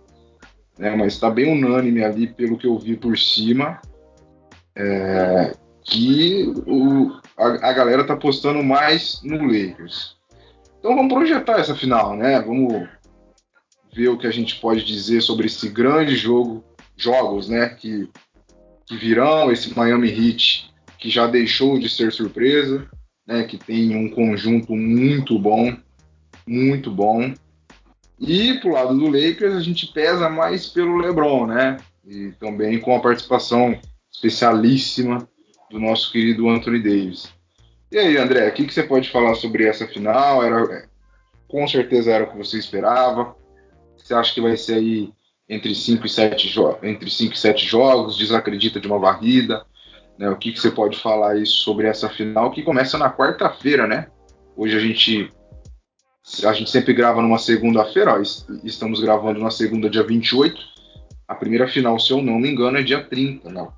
Né, 0.77 0.95
mas 0.95 1.19
tá 1.19 1.31
bem 1.31 1.51
unânime 1.51 2.03
ali 2.03 2.27
pelo 2.27 2.59
que 2.59 2.67
eu 2.67 2.77
vi 2.77 2.95
por 2.95 3.17
cima. 3.17 3.81
É, 4.75 5.55
que 5.83 6.53
o, 6.67 7.19
a, 7.35 7.69
a 7.69 7.73
galera 7.73 8.03
tá 8.03 8.13
apostando 8.13 8.63
mais 8.63 9.19
no 9.23 9.47
Lakers. 9.47 10.15
Então 10.77 10.95
vamos 10.95 11.11
projetar 11.11 11.59
essa 11.59 11.75
final, 11.75 12.15
né? 12.15 12.39
Vamos 12.39 12.87
ver 13.91 14.09
o 14.09 14.17
que 14.17 14.27
a 14.27 14.31
gente 14.31 14.59
pode 14.59 14.85
dizer 14.85 15.21
sobre 15.21 15.47
esse 15.47 15.67
grande 15.67 16.15
jogo, 16.15 16.63
jogos, 17.01 17.49
né? 17.49 17.69
Que, 17.69 18.09
que 18.85 18.97
virão, 18.97 19.51
esse 19.51 19.75
Miami 19.75 20.09
Heat 20.09 20.71
que 20.97 21.09
já 21.09 21.25
deixou 21.25 21.79
de 21.79 21.89
ser 21.89 22.11
surpresa, 22.11 22.87
né? 23.25 23.43
Que 23.43 23.57
tem 23.57 23.95
um 23.95 24.09
conjunto 24.09 24.75
muito 24.75 25.37
bom, 25.39 25.75
muito 26.45 26.91
bom. 26.91 27.33
E 28.19 28.53
pro 28.59 28.73
lado 28.73 28.95
do 28.95 29.07
Lakers 29.07 29.55
a 29.55 29.61
gente 29.61 29.87
pesa 29.87 30.29
mais 30.29 30.67
pelo 30.67 30.97
LeBron, 30.97 31.47
né? 31.47 31.77
E 32.05 32.31
também 32.39 32.79
com 32.79 32.95
a 32.95 32.99
participação 32.99 33.79
especialíssima 34.11 35.27
do 35.71 35.79
nosso 35.79 36.11
querido 36.11 36.47
Anthony 36.49 36.79
Davis. 36.79 37.33
E 37.91 37.97
aí, 37.97 38.17
André, 38.17 38.47
o 38.47 38.53
que, 38.53 38.65
que 38.65 38.73
você 38.73 38.83
pode 38.83 39.09
falar 39.09 39.35
sobre 39.35 39.65
essa 39.65 39.87
final? 39.87 40.43
Era, 40.43 40.87
com 41.47 41.67
certeza 41.67 42.11
era 42.11 42.25
o 42.25 42.31
que 42.31 42.37
você 42.37 42.57
esperava. 42.57 43.35
Você 43.97 44.13
acha 44.13 44.33
que 44.33 44.41
vai 44.41 44.55
ser 44.55 44.75
aí 44.75 45.11
entre 45.51 45.75
5 45.75 46.05
e 46.05 46.09
7 46.09 46.47
jo 46.47 46.77
entre 46.81 47.09
5 47.09 47.33
e 47.33 47.37
7 47.37 47.67
jogos? 47.67 48.17
Desacredita 48.17 48.79
de 48.79 48.87
uma 48.87 48.97
varrida? 48.97 49.65
Né? 50.17 50.29
O 50.29 50.37
que, 50.37 50.53
que 50.53 50.59
você 50.59 50.71
pode 50.71 50.97
falar 50.97 51.33
aí 51.33 51.45
sobre 51.45 51.87
essa 51.87 52.07
final 52.07 52.51
que 52.51 52.63
começa 52.63 52.97
na 52.97 53.11
quarta-feira, 53.11 53.85
né? 53.85 54.07
Hoje 54.55 54.77
a 54.77 54.79
gente 54.79 55.29
a 56.45 56.53
gente 56.53 56.69
sempre 56.69 56.93
grava 56.93 57.21
numa 57.21 57.39
segunda-feira, 57.39 58.21
estamos 58.63 59.01
gravando 59.01 59.39
na 59.39 59.49
segunda, 59.49 59.89
dia 59.89 60.03
28. 60.03 60.55
A 61.27 61.35
primeira 61.35 61.67
final, 61.67 61.99
se 61.99 62.11
eu 62.11 62.21
não 62.21 62.39
me 62.39 62.49
engano, 62.49 62.77
é 62.77 62.83
dia 62.83 63.03
30, 63.03 63.49
não. 63.49 63.73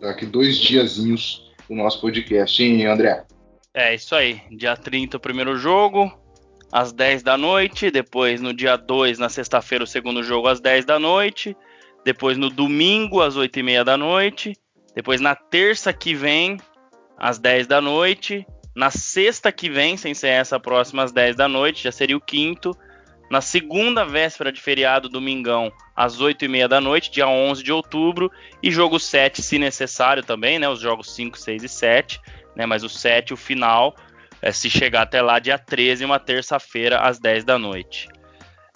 Daqui 0.00 0.24
dois 0.24 0.56
diazinhos 0.56 1.52
o 1.68 1.76
nosso 1.76 2.00
podcast, 2.00 2.62
hein, 2.62 2.86
André? 2.86 3.24
É 3.74 3.94
isso 3.94 4.14
aí. 4.14 4.40
Dia 4.50 4.74
30 4.74 5.18
o 5.18 5.20
primeiro 5.20 5.56
jogo, 5.56 6.10
às 6.72 6.92
10 6.92 7.22
da 7.22 7.36
noite. 7.36 7.90
Depois 7.90 8.40
no 8.40 8.54
dia 8.54 8.76
2, 8.76 9.18
na 9.18 9.28
sexta-feira, 9.28 9.84
o 9.84 9.86
segundo 9.86 10.22
jogo 10.22 10.48
às 10.48 10.60
10 10.60 10.86
da 10.86 10.98
noite. 10.98 11.54
Depois 12.04 12.38
no 12.38 12.48
domingo, 12.48 13.20
às 13.20 13.36
8 13.36 13.58
e 13.58 13.62
meia 13.62 13.84
da 13.84 13.96
noite. 13.96 14.56
Depois 14.94 15.20
na 15.20 15.34
terça 15.34 15.92
que 15.92 16.14
vem, 16.14 16.56
às 17.18 17.38
10 17.38 17.66
da 17.66 17.80
noite. 17.80 18.46
Na 18.74 18.90
sexta 18.90 19.52
que 19.52 19.68
vem, 19.68 19.98
sem 19.98 20.14
ser 20.14 20.28
essa 20.28 20.58
próxima, 20.58 21.02
às 21.02 21.12
10 21.12 21.36
da 21.36 21.46
noite, 21.46 21.84
já 21.84 21.92
seria 21.92 22.16
o 22.16 22.20
quinto. 22.20 22.74
Na 23.30 23.40
segunda 23.40 24.04
véspera 24.04 24.50
de 24.50 24.60
feriado, 24.60 25.08
domingão, 25.08 25.72
às 25.94 26.20
8 26.20 26.44
e 26.44 26.48
meia 26.48 26.68
da 26.68 26.80
noite, 26.80 27.10
dia 27.10 27.28
11 27.28 27.62
de 27.62 27.72
outubro. 27.72 28.30
E 28.62 28.70
jogo 28.70 28.98
7, 28.98 29.42
se 29.42 29.58
necessário 29.58 30.22
também, 30.22 30.58
né? 30.58 30.68
Os 30.68 30.80
jogos 30.80 31.14
5, 31.14 31.38
6 31.38 31.62
e 31.62 31.68
7. 31.68 32.20
Né, 32.54 32.66
mas 32.66 32.84
o 32.84 32.88
7, 32.88 33.32
o 33.32 33.36
final, 33.36 33.96
é, 34.42 34.50
se 34.50 34.68
chegar 34.68 35.02
até 35.02 35.22
lá, 35.22 35.38
dia 35.38 35.56
13, 35.56 36.04
uma 36.04 36.18
terça-feira, 36.18 36.98
às 36.98 37.20
10 37.20 37.44
da 37.44 37.58
noite. 37.58 38.08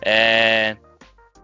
É, 0.04 0.76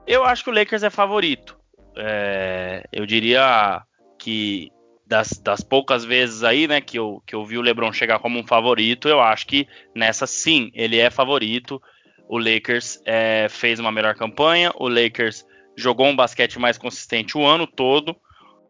eu 0.06 0.24
acho 0.24 0.44
que 0.44 0.50
o 0.50 0.54
Lakers 0.54 0.84
é 0.84 0.90
favorito. 0.90 1.58
É, 1.96 2.84
eu 2.92 3.04
diria 3.04 3.82
que 4.18 4.70
das, 5.06 5.30
das, 5.42 5.60
poucas 5.60 6.04
vezes 6.04 6.44
aí, 6.44 6.68
né, 6.68 6.80
que 6.80 6.98
eu, 6.98 7.22
que 7.26 7.34
eu 7.34 7.44
vi 7.44 7.58
o 7.58 7.60
LeBron 7.60 7.92
chegar 7.92 8.20
como 8.20 8.38
um 8.38 8.46
favorito, 8.46 9.08
eu 9.08 9.20
acho 9.20 9.46
que 9.46 9.66
nessa 9.94 10.26
sim, 10.26 10.70
ele 10.72 10.98
é 10.98 11.10
favorito. 11.10 11.82
O 12.28 12.38
Lakers 12.38 13.02
é, 13.04 13.48
fez 13.50 13.78
uma 13.80 13.92
melhor 13.92 14.14
campanha, 14.14 14.72
o 14.76 14.88
Lakers 14.88 15.44
jogou 15.76 16.06
um 16.06 16.16
basquete 16.16 16.58
mais 16.58 16.78
consistente 16.78 17.36
o 17.36 17.44
ano 17.44 17.66
todo. 17.66 18.16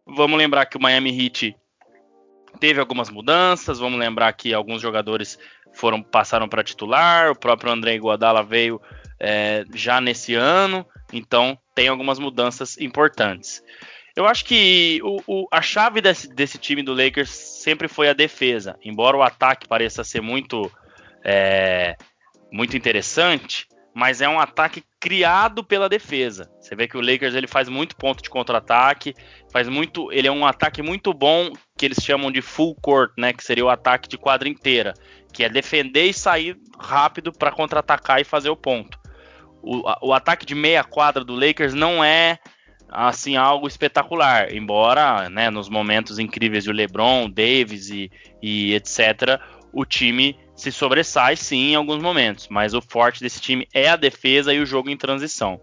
Vamos 0.05 0.37
lembrar 0.37 0.65
que 0.65 0.75
o 0.75 0.81
Miami 0.81 1.17
Heat 1.17 1.55
teve 2.59 2.79
algumas 2.79 3.09
mudanças, 3.09 3.79
vamos 3.79 3.99
lembrar 3.99 4.31
que 4.33 4.53
alguns 4.53 4.81
jogadores 4.81 5.37
foram 5.73 6.01
passaram 6.01 6.47
para 6.47 6.63
titular, 6.63 7.31
o 7.31 7.35
próprio 7.35 7.71
André 7.71 7.95
Iguodala 7.95 8.43
veio 8.43 8.81
é, 9.19 9.65
já 9.73 9.99
nesse 9.99 10.35
ano, 10.35 10.85
então 11.11 11.57
tem 11.73 11.87
algumas 11.87 12.19
mudanças 12.19 12.77
importantes. 12.77 13.63
Eu 14.15 14.27
acho 14.27 14.45
que 14.45 14.99
o, 15.03 15.21
o, 15.25 15.47
a 15.51 15.61
chave 15.61 15.99
desse, 15.99 16.27
desse, 16.27 16.57
time 16.59 16.83
do 16.83 16.93
Lakers 16.93 17.31
sempre 17.31 17.87
foi 17.87 18.09
a 18.09 18.13
defesa. 18.13 18.77
Embora 18.83 19.17
o 19.17 19.23
ataque 19.23 19.67
pareça 19.67 20.03
ser 20.03 20.21
muito, 20.21 20.71
é, 21.23 21.95
muito 22.51 22.77
interessante, 22.77 23.67
mas 23.93 24.21
é 24.21 24.27
um 24.27 24.39
ataque 24.39 24.83
criado 24.99 25.63
pela 25.63 25.87
defesa. 25.87 26.49
Você 26.59 26.75
vê 26.75 26.87
que 26.87 26.97
o 26.97 27.01
Lakers 27.01 27.35
ele 27.35 27.47
faz 27.47 27.69
muito 27.69 27.95
ponto 27.95 28.23
de 28.23 28.29
contra-ataque, 28.29 29.13
faz 29.51 29.67
muito, 29.67 30.11
ele 30.11 30.27
é 30.27 30.31
um 30.31 30.45
ataque 30.45 30.81
muito 30.81 31.13
bom 31.13 31.51
que 31.77 31.85
eles 31.85 31.99
chamam 32.01 32.31
de 32.31 32.41
full 32.41 32.75
court, 32.75 33.11
né, 33.17 33.33
que 33.33 33.43
seria 33.43 33.65
o 33.65 33.69
ataque 33.69 34.07
de 34.07 34.17
quadra 34.17 34.49
inteira, 34.49 34.93
que 35.31 35.43
é 35.43 35.49
defender 35.49 36.05
e 36.05 36.13
sair 36.13 36.57
rápido 36.79 37.31
para 37.31 37.51
contra-atacar 37.51 38.19
e 38.19 38.23
fazer 38.23 38.49
o 38.49 38.55
ponto. 38.55 38.97
O, 39.61 40.09
o 40.09 40.13
ataque 40.13 40.45
de 40.45 40.55
meia 40.55 40.83
quadra 40.83 41.23
do 41.23 41.35
Lakers 41.35 41.73
não 41.73 42.03
é 42.03 42.39
assim 42.89 43.35
algo 43.35 43.67
espetacular, 43.67 44.53
embora 44.53 45.29
né, 45.29 45.49
nos 45.49 45.67
momentos 45.67 46.19
incríveis 46.19 46.63
de 46.63 46.71
LeBron, 46.71 47.29
Davis 47.29 47.89
e, 47.89 48.11
e, 48.41 48.73
etc, 48.73 49.39
o 49.71 49.83
time 49.83 50.37
se 50.55 50.71
sobressai 50.71 51.35
sim 51.35 51.71
em 51.71 51.75
alguns 51.75 52.01
momentos, 52.01 52.47
mas 52.47 52.73
o 52.73 52.81
forte 52.81 53.21
desse 53.21 53.41
time 53.41 53.67
é 53.73 53.89
a 53.89 53.95
defesa 53.95 54.53
e 54.53 54.59
o 54.59 54.65
jogo 54.65 54.89
em 54.89 54.97
transição. 54.97 55.59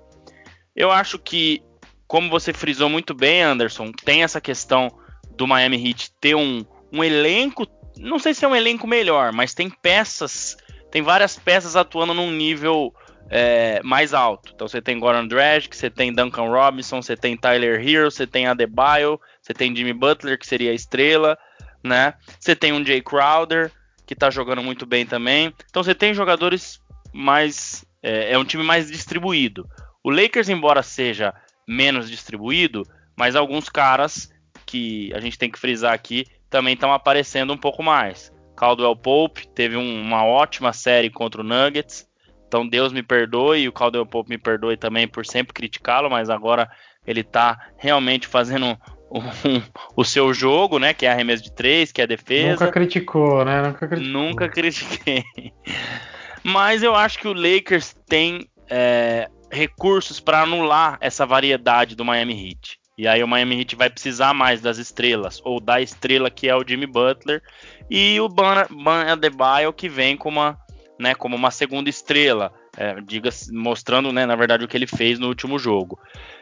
Eu 0.74 0.90
acho 0.90 1.18
que, 1.18 1.62
como 2.07 2.29
você 2.29 2.53
frisou 2.53 2.88
muito 2.88 3.14
bem, 3.14 3.42
Anderson, 3.42 3.92
tem 3.92 4.22
essa 4.22 4.40
questão 4.40 4.90
do 5.37 5.46
Miami 5.46 5.88
Heat 5.88 6.12
ter 6.20 6.35
um, 6.35 6.64
um 6.92 7.05
elenco, 7.05 7.66
não 7.96 8.18
sei 8.18 8.35
se 8.35 8.44
é 8.44 8.48
um 8.48 8.57
elenco 8.57 8.87
melhor, 8.87 9.33
mas 9.33 9.55
tem 9.55 9.70
peças, 9.70 10.57
tem 10.90 11.03
várias 11.03 11.38
peças 11.38 11.76
atuando 11.76 12.12
num 12.12 12.31
nível 12.31 12.92
é, 13.31 13.81
mais 13.85 14.12
alto. 14.12 14.53
Então 14.55 14.66
você 14.66 14.83
tem 14.83 14.98
Goran 14.98 15.26
Dragic, 15.26 15.74
você 15.76 15.88
tem 15.88 16.12
Duncan 16.12 16.48
Robinson, 16.48 17.00
você 17.00 17.16
tem 17.16 17.37
Tyler 17.37 17.81
Hero, 17.81 18.11
você 18.11 18.26
tem 18.26 18.46
Adebayo, 18.46 19.20
você 19.40 19.55
tem 19.55 19.74
Jimmy 19.74 19.92
Butler, 19.92 20.38
que 20.38 20.46
seria 20.46 20.72
a 20.72 20.74
estrela, 20.74 21.38
né? 21.83 22.14
Você 22.38 22.57
tem 22.57 22.72
um 22.72 22.85
Jay 22.85 23.00
Crowder, 23.00 23.70
que 24.11 24.16
tá 24.16 24.29
jogando 24.29 24.61
muito 24.61 24.85
bem 24.85 25.07
também. 25.07 25.55
Então 25.70 25.85
você 25.85 25.94
tem 25.94 26.12
jogadores 26.12 26.81
mais... 27.12 27.85
É, 28.03 28.33
é 28.33 28.38
um 28.38 28.44
time 28.44 28.64
mais 28.64 28.90
distribuído. 28.90 29.68
O 30.03 30.11
Lakers, 30.11 30.49
embora 30.49 30.83
seja 30.83 31.33
menos 31.64 32.11
distribuído, 32.11 32.83
mas 33.16 33.37
alguns 33.37 33.68
caras 33.68 34.29
que 34.66 35.12
a 35.14 35.20
gente 35.20 35.38
tem 35.38 35.49
que 35.49 35.61
frisar 35.61 35.92
aqui 35.92 36.25
também 36.49 36.75
estão 36.75 36.92
aparecendo 36.92 37.53
um 37.53 37.57
pouco 37.57 37.85
mais. 37.85 38.33
Caldwell 38.57 38.96
Pope 38.96 39.46
teve 39.46 39.77
um, 39.77 40.03
uma 40.03 40.25
ótima 40.25 40.73
série 40.73 41.09
contra 41.09 41.40
o 41.40 41.44
Nuggets. 41.44 42.05
Então 42.49 42.66
Deus 42.66 42.92
me 42.92 43.05
perdoe 43.05 43.61
e 43.61 43.68
o 43.68 43.73
Caldwell 43.73 44.07
Pope 44.07 44.31
me 44.31 44.38
perdoe 44.38 44.77
também 44.77 45.07
por 45.07 45.25
sempre 45.25 45.55
criticá-lo, 45.55 46.11
mas 46.11 46.29
agora 46.29 46.68
ele 47.07 47.20
está 47.20 47.70
realmente 47.77 48.27
fazendo 48.27 48.77
o 49.96 50.05
seu 50.05 50.33
jogo, 50.33 50.79
né? 50.79 50.94
Que 50.94 51.07
é 51.07 51.11
arremesso 51.11 51.42
de 51.42 51.53
três, 51.53 51.90
que 51.90 52.01
é 52.01 52.07
defesa. 52.07 52.64
Nunca 52.64 52.73
criticou, 52.73 53.44
né? 53.44 53.62
Nunca 53.62 53.88
criticou. 53.88 54.12
Nunca 54.12 54.49
critiquei. 54.49 55.25
Mas 56.42 56.83
eu 56.83 56.94
acho 56.94 57.18
que 57.18 57.29
o 57.29 57.33
Lakers 57.33 57.94
tem 58.09 58.49
é, 58.68 59.29
recursos 59.51 60.20
para 60.20 60.42
anular 60.42 60.96
essa 61.01 61.27
variedade 61.27 61.94
do 61.94 62.05
Miami 62.05 62.51
Heat. 62.51 62.79
E 62.96 63.09
aí 63.09 63.23
o 63.23 63.29
Miami 63.29 63.61
Heat 63.61 63.77
vai 63.77 63.90
precisar 63.90 64.33
mais 64.33 64.61
das 64.61 64.79
estrelas, 64.79 65.40
ou 65.44 65.61
da 65.61 65.81
estrela 65.81 66.31
que 66.31 66.49
é 66.49 66.55
o 66.55 66.64
Jimmy 66.66 66.87
Butler, 66.87 67.42
e 67.90 68.20
o 68.20 68.29
Ban, 68.29 68.66
Ban 68.70 69.12
Adebayo 69.12 69.73
que 69.73 69.88
vem 69.88 70.16
como 70.16 70.40
uma, 70.40 70.59
né, 70.99 71.14
como 71.14 71.35
uma 71.35 71.51
segunda 71.51 71.90
estrela 71.90 72.53
é, 72.76 73.00
diga, 73.00 73.30
mostrando, 73.52 74.12
né, 74.12 74.24
na 74.26 74.37
verdade, 74.37 74.64
o 74.64 74.68
que 74.68 74.76
ele 74.76 74.87
fez 74.87 75.18
no 75.18 75.28
último 75.28 75.59
jogo. 75.59 75.98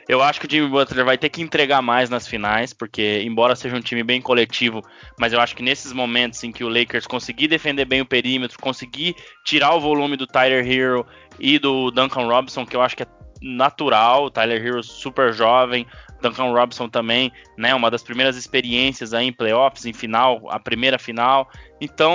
Eu 0.08 0.22
acho 0.22 0.40
que 0.40 0.46
o 0.46 0.50
Jimmy 0.50 0.68
Butler 0.68 1.04
vai 1.04 1.18
ter 1.18 1.28
que 1.28 1.42
entregar 1.42 1.82
mais 1.82 2.08
nas 2.08 2.26
finais, 2.26 2.72
porque, 2.72 3.22
embora 3.24 3.56
seja 3.56 3.76
um 3.76 3.80
time 3.80 4.02
bem 4.02 4.20
coletivo, 4.20 4.82
mas 5.18 5.32
eu 5.32 5.40
acho 5.40 5.54
que 5.54 5.62
nesses 5.62 5.92
momentos 5.92 6.42
em 6.44 6.52
que 6.52 6.64
o 6.64 6.68
Lakers 6.68 7.06
conseguir 7.06 7.48
defender 7.48 7.84
bem 7.84 8.00
o 8.00 8.06
perímetro, 8.06 8.58
conseguir 8.58 9.14
tirar 9.44 9.74
o 9.74 9.80
volume 9.80 10.16
do 10.16 10.26
Tyler 10.26 10.66
Hero 10.66 11.06
e 11.38 11.58
do 11.58 11.90
Duncan 11.90 12.26
Robinson, 12.26 12.64
que 12.64 12.76
eu 12.76 12.82
acho 12.82 12.96
que 12.96 13.02
é 13.02 13.06
natural, 13.40 14.24
o 14.24 14.30
Tyler 14.30 14.64
Hero 14.64 14.82
super 14.82 15.32
jovem, 15.32 15.86
Duncan 16.20 16.52
Robinson 16.52 16.88
também, 16.88 17.32
né, 17.56 17.74
uma 17.74 17.90
das 17.90 18.02
primeiras 18.02 18.36
experiências 18.36 19.14
aí 19.14 19.26
em 19.26 19.32
playoffs, 19.32 19.86
em 19.86 19.92
final, 19.92 20.42
a 20.50 20.58
primeira 20.58 20.98
final. 20.98 21.48
Então, 21.80 22.12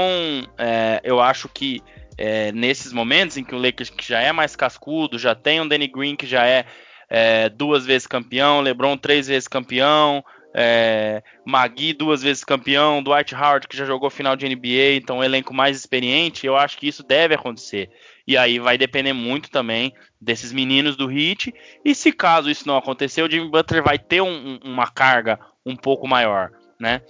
é, 0.58 0.99
eu 1.04 1.21
acho 1.21 1.47
que 1.47 1.82
é, 2.17 2.52
nesses 2.52 2.93
momentos 2.93 3.38
em 3.38 3.43
que 3.43 3.56
o 3.56 3.62
Lakers 3.62 3.89
que 3.89 4.08
já 4.08 4.19
é 4.19 4.32
mais 4.32 4.56
cascudo, 4.56 5.17
já 5.17 5.34
tem 5.36 5.62
um 5.62 5.67
Danny 5.67 5.88
Green 5.88 6.15
que 6.15 6.28
já 6.28 6.45
é, 6.45 6.65
é 7.10 7.49
duas 7.49 7.86
vezes 7.86 8.08
campeão, 8.08 8.62
LeBron 8.62 8.97
três 8.97 9.28
vezes 9.28 9.47
campeão, 9.47 10.23
é, 10.54 11.23
Magui 11.45 11.93
duas 11.93 12.21
vezes 12.21 12.43
campeão, 12.43 13.02
Dwight 13.02 13.34
Howard 13.34 13.67
que 13.67 13.76
já 13.76 13.86
jogou 13.86 14.10
final 14.10 14.36
de 14.36 14.47
NBA, 14.47 14.95
então 14.95 15.17
um 15.17 15.23
elenco 15.23 15.54
mais 15.54 15.76
experiente, 15.76 16.45
eu 16.45 16.56
acho 16.56 16.78
que 16.78 16.88
isso 16.88 17.04
deve 17.04 17.34
acontecer. 17.34 17.89
E 18.28 18.38
aí 18.38 18.60
vai 18.60 18.78
depender 18.78 19.13
muito 19.13 19.49
também 19.49 19.93
desses 20.21 20.54
meninos 20.54 20.95
do 20.95 21.12
Heat. 21.12 21.54
E 21.84 21.93
se 21.93 22.12
caso 22.12 22.49
isso 22.49 22.67
não 22.67 22.78
acontecer, 22.78 23.21
o 23.21 23.30
Jimmy 23.30 23.49
Butler 23.49 23.84
vai 23.84 23.99
ter 23.99 24.21
um, 24.21 24.60
uma 24.63 24.88
carga 24.88 25.39
um 25.65 25.76
pouco 25.76 26.08
maior, 26.08 26.52
né? 26.80 27.02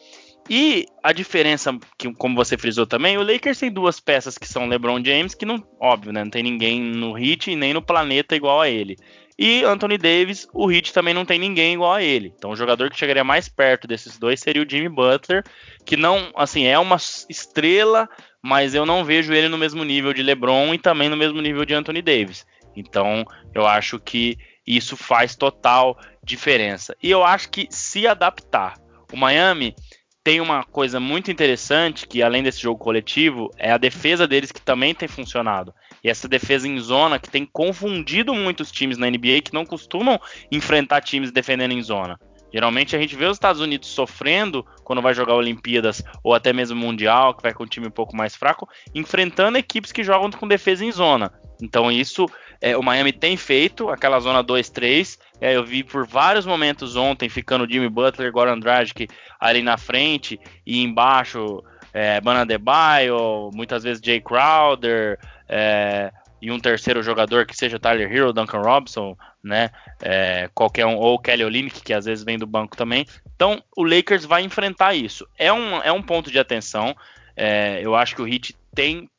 E 0.50 0.86
a 1.02 1.14
diferença, 1.14 1.78
que, 1.98 2.14
como 2.16 2.36
você 2.36 2.58
frisou 2.58 2.86
também, 2.86 3.18
o 3.18 3.24
Lakers 3.24 3.60
tem 3.60 3.72
duas 3.72 4.00
peças 4.00 4.38
que 4.38 4.48
são 4.48 4.68
LeBron 4.68 5.04
James, 5.04 5.34
que 5.34 5.46
não, 5.46 5.66
óbvio, 5.80 6.12
né? 6.12 6.24
Não 6.24 6.32
tem 6.32 6.44
ninguém 6.44 6.82
no 6.82 7.18
Heat 7.18 7.52
e 7.52 7.56
nem 7.56 7.74
no 7.74 7.82
planeta 7.82 8.36
igual 8.36 8.60
a 8.60 8.70
ele. 8.70 8.98
E 9.38 9.64
Anthony 9.64 9.98
Davis, 9.98 10.48
o 10.54 10.72
Heat 10.72 10.94
também 10.94 11.14
não 11.14 11.26
tem 11.26 11.40
ninguém 11.40 11.74
igual 11.74 11.94
a 11.94 12.04
ele. 12.04 12.34
Então 12.38 12.52
o 12.52 12.56
jogador 12.56 12.90
que 12.90 13.00
chegaria 13.00 13.24
mais 13.24 13.50
perto 13.50 13.88
desses 13.88 14.18
dois 14.18 14.40
seria 14.40 14.62
o 14.62 14.70
Jimmy 14.70 14.90
Butler, 14.90 15.44
que 15.86 15.98
não, 15.98 16.32
assim, 16.36 16.66
é 16.66 16.78
uma 16.78 16.98
estrela, 17.30 18.08
mas 18.42 18.76
eu 18.76 18.86
não 18.86 19.04
vejo 19.04 19.34
ele 19.34 19.48
no 19.48 19.58
mesmo 19.58 19.84
nível 19.84 20.14
de 20.14 20.22
LeBron 20.22 20.74
e 20.74 20.78
também 20.78 21.10
no 21.10 21.18
mesmo 21.18 21.42
nível 21.42 21.66
de 21.66 21.74
Anthony 21.74 22.02
Davis. 22.02 22.46
Então 22.76 23.26
eu 23.56 23.66
acho 23.66 24.00
que 24.00 24.38
isso 24.66 24.96
faz 24.96 25.36
total 25.36 25.98
diferença. 26.24 26.96
E 27.02 27.10
eu 27.10 27.24
acho 27.24 27.50
que 27.50 27.68
se 27.70 28.06
adaptar. 28.06 28.76
O 29.12 29.18
Miami 29.18 29.76
tem 30.24 30.40
uma 30.40 30.64
coisa 30.64 31.00
muito 31.00 31.30
interessante 31.30 32.08
que, 32.08 32.24
além 32.24 32.42
desse 32.42 32.62
jogo 32.62 32.80
coletivo, 32.80 33.52
é 33.58 33.72
a 33.72 33.78
defesa 33.78 34.26
deles 34.26 34.52
que 34.52 34.62
também 34.62 34.96
tem 34.96 35.08
funcionado. 35.08 35.74
E 36.02 36.10
essa 36.10 36.28
defesa 36.28 36.68
em 36.68 36.80
zona 36.80 37.20
que 37.20 37.30
tem 37.30 37.46
confundido 37.46 38.34
muitos 38.34 38.72
times 38.72 38.98
na 38.98 39.10
NBA 39.10 39.42
que 39.44 39.54
não 39.54 39.66
costumam 39.66 40.20
enfrentar 40.50 41.02
times 41.02 41.32
defendendo 41.32 41.74
em 41.74 41.82
zona. 41.82 42.18
Geralmente 42.54 42.96
a 42.96 43.00
gente 43.00 43.16
vê 43.16 43.26
os 43.26 43.36
Estados 43.36 43.60
Unidos 43.60 43.90
sofrendo 43.90 44.64
quando 44.84 45.02
vai 45.02 45.14
jogar 45.14 45.34
Olimpíadas 45.34 46.04
ou 46.24 46.36
até 46.36 46.54
mesmo 46.54 46.80
Mundial, 46.80 47.34
que 47.34 47.42
vai 47.42 47.54
com 47.54 47.64
um 47.64 47.68
time 47.68 47.88
um 47.88 47.92
pouco 47.92 48.16
mais 48.16 48.36
fraco, 48.36 48.70
enfrentando 48.94 49.58
equipes 49.58 49.92
que 49.92 50.04
jogam 50.04 50.30
com 50.32 50.48
defesa 50.48 50.86
em 50.86 50.92
zona. 50.92 51.34
Então 51.62 51.92
isso 51.92 52.26
é, 52.60 52.78
o 52.78 52.82
Miami 52.82 53.12
tem 53.12 53.36
feito, 53.36 53.90
aquela 53.90 54.20
zona 54.20 54.44
2-3. 54.44 55.20
É, 55.42 55.56
eu 55.56 55.66
vi 55.66 55.84
por 55.84 56.08
vários 56.08 56.46
momentos 56.46 56.96
ontem, 56.96 57.28
ficando 57.28 57.70
Jimmy 57.70 57.90
Butler, 57.90 58.32
Goran 58.32 58.60
Dragic 58.60 59.08
ali 59.40 59.62
na 59.62 59.78
frente 59.78 60.40
e 60.66 60.82
embaixo 60.82 61.64
é, 61.94 62.20
Banadebaio, 62.22 63.52
muitas 63.54 63.84
vezes 63.84 64.02
Jay 64.04 64.22
Crowder, 64.22 65.20
é, 65.48 66.12
e 66.42 66.52
um 66.52 66.60
terceiro 66.60 67.02
jogador 67.02 67.46
que 67.46 67.56
seja 67.56 67.80
Tyler 67.80 68.12
Hero, 68.12 68.34
Duncan 68.34 68.60
Robinson, 68.60 69.16
né? 69.42 69.70
É, 70.02 70.50
qualquer 70.54 70.86
um, 70.86 70.98
ou 70.98 71.18
Kelly 71.18 71.46
Olynyk, 71.46 71.82
que 71.82 71.94
às 71.94 72.04
vezes 72.04 72.26
vem 72.26 72.38
do 72.38 72.48
banco 72.48 72.76
também. 72.76 73.06
Então 73.36 73.64
o 73.78 73.84
Lakers 73.84 74.26
vai 74.26 74.44
enfrentar 74.44 74.94
isso. 74.94 75.28
É 75.38 75.54
um, 75.54 75.78
é 75.78 75.92
um 75.92 76.02
ponto 76.02 76.30
de 76.30 76.40
atenção. 76.40 76.96
É, 77.36 77.80
eu 77.82 77.96
acho 77.96 78.16
que 78.16 78.22
o 78.22 78.28
Heat 78.28 78.56
tem, 78.76 79.10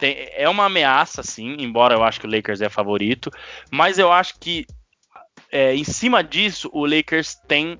tem, 0.00 0.30
é 0.32 0.48
uma 0.48 0.64
ameaça, 0.64 1.22
sim, 1.22 1.56
embora 1.60 1.94
eu 1.94 2.02
acho 2.02 2.18
que 2.18 2.26
o 2.26 2.30
Lakers 2.30 2.60
é 2.60 2.68
favorito. 2.68 3.30
Mas 3.70 3.98
eu 3.98 4.10
acho 4.10 4.40
que 4.40 4.66
é, 5.52 5.74
em 5.74 5.84
cima 5.84 6.24
disso 6.24 6.68
o 6.72 6.84
Lakers 6.86 7.36
tem 7.46 7.78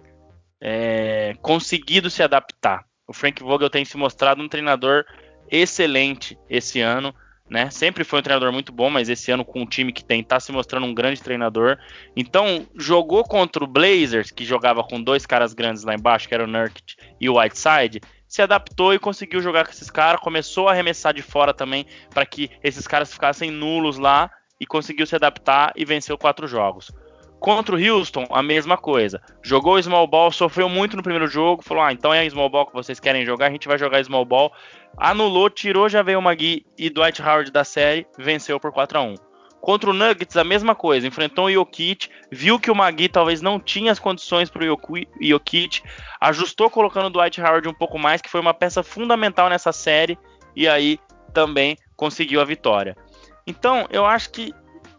é, 0.60 1.34
conseguido 1.42 2.08
se 2.10 2.22
adaptar. 2.22 2.84
O 3.08 3.12
Frank 3.12 3.42
Vogel 3.42 3.70
tem 3.70 3.84
se 3.84 3.96
mostrado 3.96 4.40
um 4.42 4.48
treinador 4.48 5.04
excelente 5.50 6.38
esse 6.48 6.80
ano 6.80 7.12
né? 7.50 7.68
Sempre 7.68 8.04
foi 8.04 8.20
um 8.20 8.22
treinador 8.22 8.52
muito 8.52 8.70
bom, 8.70 8.88
mas 8.88 9.08
esse 9.08 9.32
ano 9.32 9.44
com 9.44 9.62
um 9.62 9.66
time 9.66 9.92
que 9.92 10.04
tem, 10.04 10.22
tá 10.22 10.38
se 10.38 10.52
mostrando 10.52 10.86
um 10.86 10.94
grande 10.94 11.20
treinador. 11.20 11.76
Então, 12.14 12.64
jogou 12.76 13.24
contra 13.24 13.64
o 13.64 13.66
Blazers, 13.66 14.30
que 14.30 14.44
jogava 14.44 14.84
com 14.84 15.02
dois 15.02 15.26
caras 15.26 15.52
grandes 15.52 15.82
lá 15.82 15.92
embaixo, 15.92 16.28
que 16.28 16.34
era 16.34 16.44
o 16.44 16.46
Nurkic 16.46 16.94
e 17.20 17.28
o 17.28 17.38
Whiteside, 17.38 18.00
se 18.30 18.40
adaptou 18.40 18.94
e 18.94 18.98
conseguiu 18.98 19.42
jogar 19.42 19.64
com 19.64 19.72
esses 19.72 19.90
caras, 19.90 20.20
começou 20.20 20.68
a 20.68 20.70
arremessar 20.70 21.12
de 21.12 21.20
fora 21.20 21.52
também, 21.52 21.84
para 22.14 22.24
que 22.24 22.48
esses 22.62 22.86
caras 22.86 23.12
ficassem 23.12 23.50
nulos 23.50 23.98
lá, 23.98 24.30
e 24.60 24.64
conseguiu 24.64 25.04
se 25.04 25.16
adaptar 25.16 25.72
e 25.74 25.84
venceu 25.84 26.16
quatro 26.16 26.46
jogos. 26.46 26.92
Contra 27.40 27.74
o 27.74 27.78
Houston, 27.78 28.26
a 28.30 28.40
mesma 28.40 28.76
coisa. 28.76 29.20
Jogou 29.42 29.82
small 29.82 30.06
ball, 30.06 30.30
sofreu 30.30 30.68
muito 30.68 30.96
no 30.96 31.02
primeiro 31.02 31.26
jogo, 31.26 31.64
falou: 31.64 31.82
"Ah, 31.82 31.92
então 31.92 32.14
é 32.14 32.28
small 32.28 32.50
ball 32.50 32.66
que 32.66 32.74
vocês 32.74 33.00
querem 33.00 33.24
jogar, 33.24 33.46
a 33.46 33.50
gente 33.50 33.66
vai 33.66 33.78
jogar 33.78 34.04
small 34.04 34.24
ball". 34.24 34.52
Anulou, 34.96 35.50
tirou 35.50 35.88
já 35.88 36.02
veio 36.02 36.22
Magui 36.22 36.64
e 36.78 36.88
Dwight 36.88 37.20
Howard 37.20 37.50
da 37.50 37.64
série, 37.64 38.06
venceu 38.16 38.60
por 38.60 38.70
4 38.70 38.98
a 38.98 39.02
1. 39.02 39.29
Contra 39.60 39.90
o 39.90 39.92
Nuggets, 39.92 40.36
a 40.36 40.44
mesma 40.44 40.74
coisa. 40.74 41.06
Enfrentou 41.06 41.46
o 41.46 41.52
Jokic, 41.52 42.08
viu 42.30 42.58
que 42.58 42.70
o 42.70 42.74
Magui 42.74 43.08
talvez 43.08 43.42
não 43.42 43.60
tinha 43.60 43.92
as 43.92 43.98
condições 43.98 44.48
para 44.48 44.64
o 44.64 44.78
Jokic, 45.20 45.82
ajustou 46.20 46.70
colocando 46.70 47.06
o 47.06 47.10
Dwight 47.10 47.40
Howard 47.40 47.68
um 47.68 47.74
pouco 47.74 47.98
mais, 47.98 48.22
que 48.22 48.30
foi 48.30 48.40
uma 48.40 48.54
peça 48.54 48.82
fundamental 48.82 49.50
nessa 49.50 49.72
série, 49.72 50.18
e 50.56 50.66
aí 50.66 50.98
também 51.34 51.76
conseguiu 51.96 52.40
a 52.40 52.44
vitória. 52.44 52.96
Então, 53.46 53.86
eu 53.90 54.06
acho 54.06 54.30
que 54.30 54.54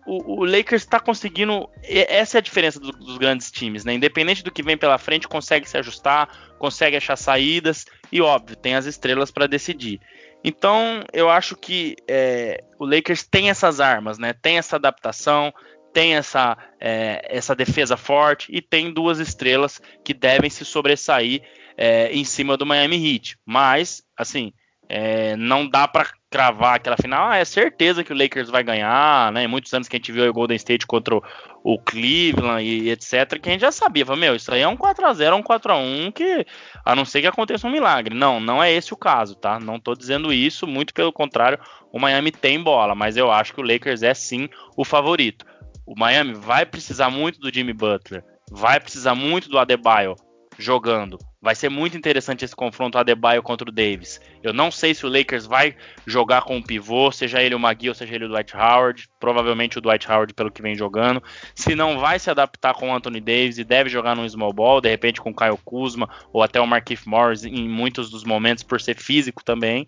o, 0.05 0.41
o 0.41 0.45
Lakers 0.45 0.83
está 0.83 0.99
conseguindo. 0.99 1.69
Essa 1.83 2.37
é 2.37 2.39
a 2.39 2.41
diferença 2.41 2.79
do, 2.79 2.91
dos 2.91 3.17
grandes 3.17 3.51
times, 3.51 3.85
né? 3.85 3.93
Independente 3.93 4.43
do 4.43 4.51
que 4.51 4.63
vem 4.63 4.77
pela 4.77 4.97
frente, 4.97 5.27
consegue 5.27 5.67
se 5.67 5.77
ajustar, 5.77 6.27
consegue 6.57 6.97
achar 6.97 7.15
saídas 7.15 7.85
e, 8.11 8.21
óbvio, 8.21 8.55
tem 8.55 8.75
as 8.75 8.85
estrelas 8.85 9.31
para 9.31 9.47
decidir. 9.47 9.99
Então, 10.43 11.03
eu 11.13 11.29
acho 11.29 11.55
que 11.55 11.95
é, 12.07 12.63
o 12.79 12.85
Lakers 12.85 13.23
tem 13.23 13.49
essas 13.49 13.79
armas, 13.79 14.17
né? 14.17 14.33
Tem 14.33 14.57
essa 14.57 14.75
adaptação, 14.75 15.53
tem 15.93 16.15
essa, 16.15 16.57
é, 16.79 17.21
essa 17.29 17.55
defesa 17.55 17.95
forte 17.95 18.47
e 18.51 18.61
tem 18.61 18.91
duas 18.91 19.19
estrelas 19.19 19.81
que 20.03 20.13
devem 20.13 20.49
se 20.49 20.65
sobressair 20.65 21.43
é, 21.77 22.11
em 22.11 22.23
cima 22.23 22.57
do 22.57 22.65
Miami 22.65 22.95
Heat. 22.95 23.37
Mas, 23.45 24.03
assim, 24.17 24.53
é, 24.89 25.35
não 25.35 25.67
dá 25.67 25.87
para 25.87 26.09
cravar 26.31 26.75
aquela 26.75 26.95
final, 26.95 27.29
ah, 27.29 27.37
é 27.37 27.43
certeza 27.43 28.05
que 28.05 28.13
o 28.13 28.17
Lakers 28.17 28.49
vai 28.49 28.63
ganhar, 28.63 29.33
né? 29.33 29.45
Muitos 29.47 29.73
anos 29.73 29.89
que 29.89 29.97
a 29.97 29.99
gente 29.99 30.13
viu 30.13 30.29
o 30.29 30.33
Golden 30.33 30.55
State 30.55 30.87
contra 30.87 31.13
o, 31.13 31.77
Cleveland 31.77 32.63
e, 32.63 32.83
e, 32.83 32.89
etc, 32.89 33.37
que 33.37 33.49
a 33.49 33.51
gente 33.51 33.61
já 33.61 33.71
sabia, 33.71 34.05
falou, 34.05 34.21
meu, 34.21 34.33
isso 34.33 34.49
aí 34.51 34.61
é 34.61 34.67
um 34.67 34.77
4 34.77 35.05
a 35.05 35.13
0 35.13 35.35
um 35.35 35.43
4 35.43 35.73
a 35.73 35.75
1 35.75 36.11
que 36.13 36.47
a 36.85 36.95
não 36.95 37.03
ser 37.03 37.19
que 37.19 37.27
aconteça 37.27 37.67
um 37.67 37.71
milagre. 37.71 38.15
Não, 38.15 38.39
não 38.39 38.63
é 38.63 38.71
esse 38.71 38.93
o 38.93 38.97
caso, 38.97 39.35
tá? 39.35 39.59
Não 39.59 39.77
tô 39.77 39.93
dizendo 39.93 40.31
isso, 40.31 40.65
muito 40.65 40.93
pelo 40.93 41.11
contrário, 41.11 41.59
o 41.91 41.99
Miami 41.99 42.31
tem 42.31 42.63
bola, 42.63 42.95
mas 42.95 43.17
eu 43.17 43.29
acho 43.29 43.53
que 43.53 43.59
o 43.59 43.65
Lakers 43.65 44.01
é 44.01 44.13
sim 44.13 44.47
o 44.77 44.85
favorito. 44.85 45.45
O 45.85 45.99
Miami 45.99 46.33
vai 46.33 46.65
precisar 46.65 47.09
muito 47.09 47.41
do 47.41 47.53
Jimmy 47.53 47.73
Butler, 47.73 48.23
vai 48.49 48.79
precisar 48.79 49.15
muito 49.15 49.49
do 49.49 49.59
Adebayo 49.59 50.15
jogando 50.57 51.19
Vai 51.41 51.55
ser 51.55 51.69
muito 51.69 51.97
interessante 51.97 52.45
esse 52.45 52.55
confronto 52.55 52.99
Adebayo 52.99 53.41
contra 53.41 53.67
o 53.67 53.71
Davis. 53.71 54.21
Eu 54.43 54.53
não 54.53 54.69
sei 54.69 54.93
se 54.93 55.07
o 55.07 55.09
Lakers 55.09 55.47
vai 55.47 55.75
jogar 56.05 56.43
com 56.43 56.57
um 56.57 56.61
pivô, 56.61 57.11
seja 57.11 57.41
ele 57.41 57.55
o 57.55 57.59
Magui 57.59 57.89
ou 57.89 57.95
seja 57.95 58.13
ele 58.13 58.25
o 58.25 58.29
Dwight 58.29 58.55
Howard. 58.55 59.09
Provavelmente 59.19 59.79
o 59.79 59.81
Dwight 59.81 60.07
Howard 60.07 60.35
pelo 60.35 60.51
que 60.51 60.61
vem 60.61 60.75
jogando. 60.75 61.21
Se 61.55 61.73
não 61.73 61.97
vai 61.97 62.19
se 62.19 62.29
adaptar 62.29 62.75
com 62.75 62.91
o 62.91 62.93
Anthony 62.93 63.19
Davis 63.19 63.57
e 63.57 63.63
deve 63.63 63.89
jogar 63.89 64.15
no 64.15 64.29
small 64.29 64.53
ball, 64.53 64.79
de 64.79 64.89
repente 64.89 65.19
com 65.19 65.31
o 65.31 65.35
Kyle 65.35 65.57
Kuzma 65.65 66.07
ou 66.31 66.43
até 66.43 66.61
o 66.61 66.67
Markieff 66.67 67.09
Morris 67.09 67.43
em 67.43 67.67
muitos 67.67 68.11
dos 68.11 68.23
momentos 68.23 68.63
por 68.63 68.79
ser 68.79 68.95
físico 68.95 69.43
também. 69.43 69.87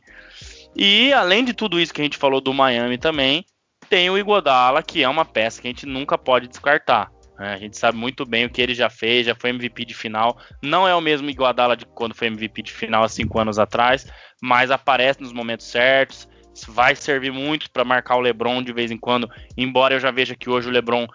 E 0.76 1.14
além 1.14 1.46
de 1.46 1.54
tudo 1.54 1.80
isso 1.80 1.94
que 1.94 2.02
a 2.02 2.04
gente 2.04 2.18
falou 2.18 2.42
do 2.42 2.52
Miami 2.52 2.98
também, 2.98 3.46
tem 3.88 4.10
o 4.10 4.18
Igodala, 4.18 4.82
que 4.82 5.04
é 5.04 5.08
uma 5.08 5.24
peça 5.24 5.62
que 5.62 5.68
a 5.68 5.70
gente 5.70 5.86
nunca 5.86 6.18
pode 6.18 6.48
descartar. 6.48 7.13
Né? 7.38 7.54
A 7.54 7.58
gente 7.58 7.78
sabe 7.78 7.98
muito 7.98 8.26
bem 8.26 8.46
o 8.46 8.50
que 8.50 8.62
ele 8.62 8.74
já 8.74 8.90
fez, 8.90 9.26
já 9.26 9.36
foi 9.36 9.50
MVP 9.50 9.86
de 9.86 9.94
final. 9.94 10.38
Não 10.62 10.88
é 10.88 10.96
o 10.96 11.02
mesmo 11.02 11.30
Iguodala 11.30 11.76
de 11.76 11.86
quando 11.86 12.16
foi 12.16 12.28
MVP 12.28 12.62
de 12.64 12.72
final 12.72 13.04
há 13.04 13.10
cinco 13.10 13.40
anos 13.40 13.60
atrás, 13.60 14.08
mas 14.42 14.72
aparece 14.72 15.22
nos 15.22 15.34
momentos 15.34 15.66
certos. 15.66 16.28
Vai 16.68 16.96
servir 16.96 17.32
muito 17.32 17.70
para 17.72 17.84
marcar 17.84 18.16
o 18.16 18.22
LeBron 18.22 18.62
de 18.62 18.72
vez 18.72 18.92
em 18.92 18.98
quando, 18.98 19.30
embora 19.58 19.96
eu 19.96 20.00
já 20.00 20.12
veja 20.12 20.36
que 20.36 20.50
hoje 20.50 20.70
o 20.70 20.72
LeBron 20.72 21.08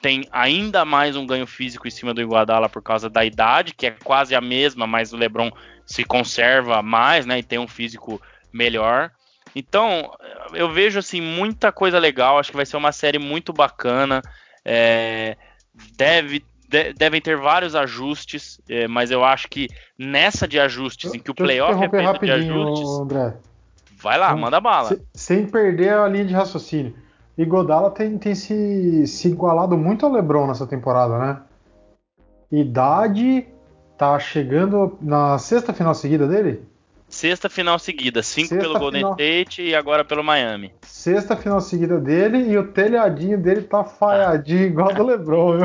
tem 0.00 0.26
ainda 0.32 0.84
mais 0.84 1.14
um 1.14 1.26
ganho 1.26 1.46
físico 1.46 1.86
em 1.86 1.90
cima 1.90 2.14
do 2.14 2.22
Iguodala 2.22 2.68
por 2.68 2.82
causa 2.82 3.08
da 3.08 3.24
idade, 3.24 3.74
que 3.74 3.86
é 3.86 3.90
quase 3.90 4.34
a 4.34 4.40
mesma, 4.40 4.86
mas 4.86 5.12
o 5.12 5.16
LeBron 5.16 5.50
se 5.84 6.04
conserva 6.04 6.82
mais, 6.82 7.26
né, 7.26 7.38
e 7.38 7.42
tem 7.42 7.58
um 7.58 7.68
físico 7.68 8.20
melhor. 8.52 9.10
Então, 9.54 10.12
eu 10.54 10.70
vejo 10.70 10.98
assim 10.98 11.20
muita 11.20 11.72
coisa 11.72 11.98
legal. 11.98 12.38
Acho 12.38 12.50
que 12.50 12.56
vai 12.56 12.66
ser 12.66 12.76
uma 12.76 12.92
série 12.92 13.18
muito 13.18 13.52
bacana. 13.52 14.22
É, 14.64 15.36
deve, 15.96 16.44
de, 16.68 16.92
devem 16.92 17.20
ter 17.20 17.36
vários 17.36 17.74
ajustes, 17.74 18.60
é, 18.68 18.86
mas 18.86 19.10
eu 19.10 19.24
acho 19.24 19.48
que 19.48 19.68
nessa 19.98 20.46
de 20.46 20.58
ajustes, 20.58 21.14
em 21.14 21.18
que 21.18 21.30
o 21.30 21.34
playoff 21.34 21.82
é 21.82 21.88
feito 21.88 22.24
de 22.24 22.30
ajustes. 22.30 22.88
André. 23.00 23.34
Vai 24.02 24.18
lá, 24.18 24.34
manda 24.34 24.60
bala. 24.60 24.88
Se, 24.88 25.02
sem 25.14 25.46
perder 25.46 25.94
a 25.94 26.08
linha 26.08 26.24
de 26.24 26.32
raciocínio. 26.32 26.94
E 27.36 27.44
Godala 27.44 27.90
tem, 27.90 28.18
tem 28.18 28.34
se, 28.34 29.06
se 29.06 29.28
igualado 29.28 29.76
muito 29.76 30.04
ao 30.04 30.12
LeBron 30.12 30.46
nessa 30.46 30.66
temporada, 30.66 31.18
né? 31.18 31.40
Idade 32.50 33.46
tá 33.96 34.18
chegando 34.18 34.98
na 35.00 35.38
sexta 35.38 35.72
final 35.72 35.94
seguida 35.94 36.26
dele? 36.26 36.62
Sexta 37.10 37.48
final 37.48 37.76
seguida, 37.76 38.22
cinco 38.22 38.50
Sexta 38.50 38.64
pelo 38.64 38.78
Golden 38.78 39.00
final... 39.00 39.12
State 39.14 39.62
e 39.62 39.74
agora 39.74 40.04
pelo 40.04 40.22
Miami. 40.22 40.72
Sexta 40.82 41.36
final 41.36 41.60
seguida 41.60 41.98
dele 41.98 42.38
e 42.50 42.56
o 42.56 42.68
telhadinho 42.68 43.36
dele 43.36 43.62
tá 43.62 43.82
falhadinho, 43.82 44.62
ah. 44.62 44.66
igual 44.66 44.94
do 44.94 45.02
LeBron. 45.02 45.58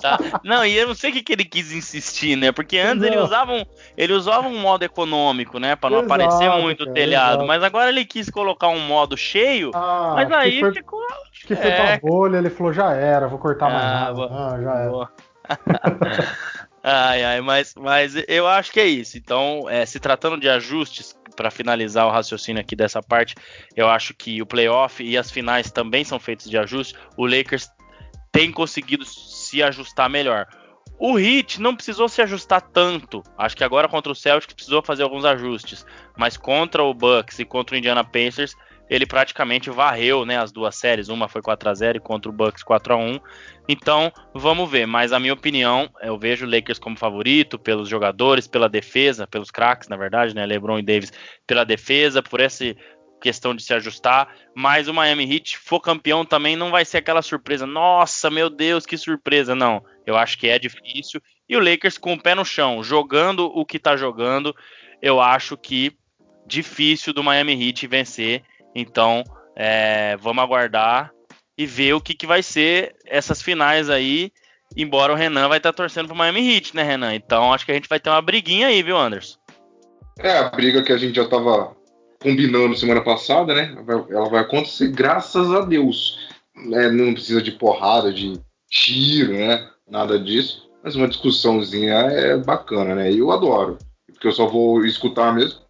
Tá. 0.00 0.18
Não, 0.44 0.64
e 0.64 0.76
eu 0.76 0.88
não 0.88 0.94
sei 0.94 1.10
o 1.10 1.12
que, 1.14 1.22
que 1.22 1.32
ele 1.32 1.44
quis 1.44 1.72
insistir, 1.72 2.36
né? 2.36 2.52
Porque 2.52 2.78
antes 2.78 3.02
ele 3.02 3.18
usava, 3.18 3.52
um, 3.52 3.64
ele 3.96 4.12
usava 4.12 4.46
um 4.46 4.58
modo 4.58 4.82
econômico, 4.82 5.58
né? 5.58 5.74
Pra 5.74 5.88
não 5.88 6.00
exato, 6.00 6.12
aparecer 6.12 6.62
muito 6.62 6.80
cara, 6.80 6.90
o 6.90 6.94
telhado. 6.94 7.32
Exato. 7.32 7.46
Mas 7.46 7.62
agora 7.62 7.88
ele 7.88 8.04
quis 8.04 8.28
colocar 8.28 8.68
um 8.68 8.80
modo 8.80 9.16
cheio, 9.16 9.70
ah, 9.74 10.12
mas 10.16 10.30
aí 10.30 10.60
foi, 10.60 10.74
ficou. 10.74 11.00
Que 11.46 11.56
foi 11.56 11.70
é... 11.70 11.96
pra 11.96 12.08
bolha, 12.08 12.36
ele 12.36 12.50
falou, 12.50 12.72
já 12.72 12.92
era, 12.92 13.26
vou 13.26 13.38
cortar 13.38 13.66
ah, 13.66 13.70
mais 13.70 13.84
nada. 13.84 14.12
Boa, 14.12 14.54
ah, 14.54 14.62
já 14.62 14.74
era. 14.74 16.60
Ai, 16.82 17.22
ai, 17.22 17.40
mas, 17.40 17.74
mas 17.76 18.14
eu 18.26 18.46
acho 18.46 18.72
que 18.72 18.80
é 18.80 18.86
isso. 18.86 19.18
Então, 19.18 19.68
é, 19.68 19.84
se 19.84 20.00
tratando 20.00 20.40
de 20.40 20.48
ajustes, 20.48 21.14
para 21.40 21.50
finalizar 21.50 22.06
o 22.06 22.10
raciocínio 22.10 22.60
aqui 22.60 22.76
dessa 22.76 23.02
parte, 23.02 23.34
eu 23.74 23.88
acho 23.88 24.12
que 24.12 24.42
o 24.42 24.46
playoff 24.46 25.02
e 25.02 25.16
as 25.16 25.30
finais 25.30 25.70
também 25.70 26.04
são 26.04 26.20
feitos 26.20 26.50
de 26.50 26.58
ajustes. 26.58 26.98
O 27.16 27.24
Lakers 27.24 27.68
tem 28.30 28.52
conseguido 28.52 29.04
se 29.04 29.62
ajustar 29.62 30.10
melhor. 30.10 30.46
O 30.98 31.18
Heat 31.18 31.60
não 31.60 31.74
precisou 31.74 32.10
se 32.10 32.20
ajustar 32.20 32.60
tanto. 32.60 33.22
Acho 33.38 33.56
que 33.56 33.64
agora 33.64 33.88
contra 33.88 34.12
o 34.12 34.14
Celtics 34.14 34.52
precisou 34.52 34.82
fazer 34.82 35.02
alguns 35.02 35.24
ajustes. 35.24 35.86
Mas 36.14 36.36
contra 36.36 36.82
o 36.82 36.92
Bucks 36.92 37.38
e 37.38 37.44
contra 37.46 37.74
o 37.74 37.78
Indiana 37.78 38.04
Pacers, 38.04 38.54
ele 38.90 39.06
praticamente 39.06 39.70
varreu 39.70 40.26
né, 40.26 40.36
as 40.36 40.50
duas 40.50 40.74
séries. 40.74 41.08
Uma 41.08 41.28
foi 41.28 41.40
4 41.40 41.70
a 41.70 41.74
0 41.74 41.98
e 41.98 42.00
contra 42.00 42.28
o 42.28 42.34
Bucks 42.34 42.64
4 42.64 42.92
a 42.92 42.96
1 42.96 43.20
Então, 43.68 44.12
vamos 44.34 44.68
ver. 44.68 44.84
Mas 44.84 45.12
a 45.12 45.20
minha 45.20 45.32
opinião, 45.32 45.88
eu 46.02 46.18
vejo 46.18 46.44
o 46.44 46.50
Lakers 46.50 46.80
como 46.80 46.98
favorito 46.98 47.56
pelos 47.56 47.88
jogadores, 47.88 48.48
pela 48.48 48.68
defesa, 48.68 49.28
pelos 49.28 49.52
craques, 49.52 49.88
na 49.88 49.96
verdade, 49.96 50.34
né? 50.34 50.44
LeBron 50.44 50.80
e 50.80 50.82
Davis, 50.82 51.12
pela 51.46 51.64
defesa, 51.64 52.20
por 52.20 52.40
essa 52.40 52.74
questão 53.20 53.54
de 53.54 53.62
se 53.62 53.72
ajustar. 53.72 54.34
Mas 54.56 54.88
o 54.88 54.94
Miami 54.94 55.32
Heat, 55.32 55.56
for 55.58 55.78
campeão 55.78 56.24
também, 56.24 56.56
não 56.56 56.72
vai 56.72 56.84
ser 56.84 56.98
aquela 56.98 57.22
surpresa. 57.22 57.66
Nossa, 57.66 58.28
meu 58.28 58.50
Deus, 58.50 58.84
que 58.84 58.96
surpresa. 58.96 59.54
Não, 59.54 59.84
eu 60.04 60.16
acho 60.16 60.36
que 60.36 60.48
é 60.48 60.58
difícil. 60.58 61.22
E 61.48 61.56
o 61.56 61.60
Lakers 61.60 61.96
com 61.96 62.14
o 62.14 62.20
pé 62.20 62.34
no 62.34 62.44
chão, 62.44 62.82
jogando 62.82 63.46
o 63.46 63.64
que 63.64 63.78
tá 63.78 63.96
jogando, 63.96 64.54
eu 65.00 65.20
acho 65.20 65.56
que 65.56 65.96
difícil 66.44 67.12
do 67.12 67.22
Miami 67.22 67.52
Heat 67.52 67.86
vencer. 67.86 68.42
Então, 68.74 69.24
é, 69.56 70.16
vamos 70.18 70.42
aguardar 70.42 71.12
e 71.56 71.66
ver 71.66 71.92
o 71.92 72.00
que, 72.00 72.14
que 72.14 72.26
vai 72.26 72.42
ser 72.42 72.94
essas 73.04 73.42
finais 73.42 73.90
aí. 73.90 74.32
Embora 74.76 75.12
o 75.12 75.16
Renan 75.16 75.48
vai 75.48 75.58
estar 75.58 75.72
tá 75.72 75.76
torcendo 75.76 76.06
pro 76.06 76.16
Miami 76.16 76.54
Heat, 76.54 76.74
né, 76.74 76.82
Renan? 76.82 77.14
Então 77.14 77.52
acho 77.52 77.66
que 77.66 77.72
a 77.72 77.74
gente 77.74 77.88
vai 77.88 78.00
ter 78.00 78.08
uma 78.08 78.22
briguinha 78.22 78.68
aí, 78.68 78.82
viu, 78.82 78.96
Anderson? 78.96 79.38
É, 80.18 80.38
a 80.38 80.48
briga 80.50 80.82
que 80.82 80.92
a 80.92 80.96
gente 80.96 81.16
já 81.16 81.28
tava 81.28 81.76
combinando 82.22 82.76
semana 82.76 83.02
passada, 83.02 83.54
né? 83.54 83.74
Ela 84.10 84.28
vai 84.28 84.40
acontecer, 84.40 84.88
graças 84.88 85.50
a 85.52 85.60
Deus. 85.60 86.18
É, 86.72 86.90
não 86.90 87.12
precisa 87.12 87.42
de 87.42 87.52
porrada, 87.52 88.12
de 88.12 88.40
tiro, 88.68 89.32
né? 89.32 89.68
Nada 89.88 90.18
disso. 90.18 90.70
Mas 90.82 90.94
uma 90.94 91.08
discussãozinha 91.08 91.94
é 91.94 92.36
bacana, 92.36 92.94
né? 92.94 93.10
E 93.10 93.18
eu 93.18 93.30
adoro. 93.30 93.78
Porque 94.06 94.28
eu 94.28 94.32
só 94.32 94.46
vou 94.46 94.84
escutar 94.84 95.34
mesmo. 95.34 95.60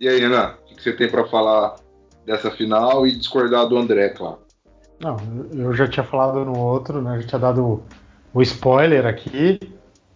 E 0.00 0.08
aí, 0.08 0.20
Renan, 0.20 0.56
o 0.70 0.74
que 0.74 0.82
você 0.82 0.92
tem 0.92 1.08
para 1.08 1.26
falar 1.26 1.76
dessa 2.28 2.50
final 2.50 3.06
e 3.06 3.16
discordar 3.16 3.66
do 3.66 3.78
André, 3.78 4.10
claro. 4.10 4.38
Não, 5.00 5.16
eu 5.52 5.72
já 5.72 5.88
tinha 5.88 6.04
falado 6.04 6.44
no 6.44 6.58
outro, 6.58 7.00
né? 7.00 7.20
Já 7.22 7.26
tinha 7.26 7.38
dado 7.38 7.82
o 8.34 8.42
spoiler 8.42 9.06
aqui. 9.06 9.58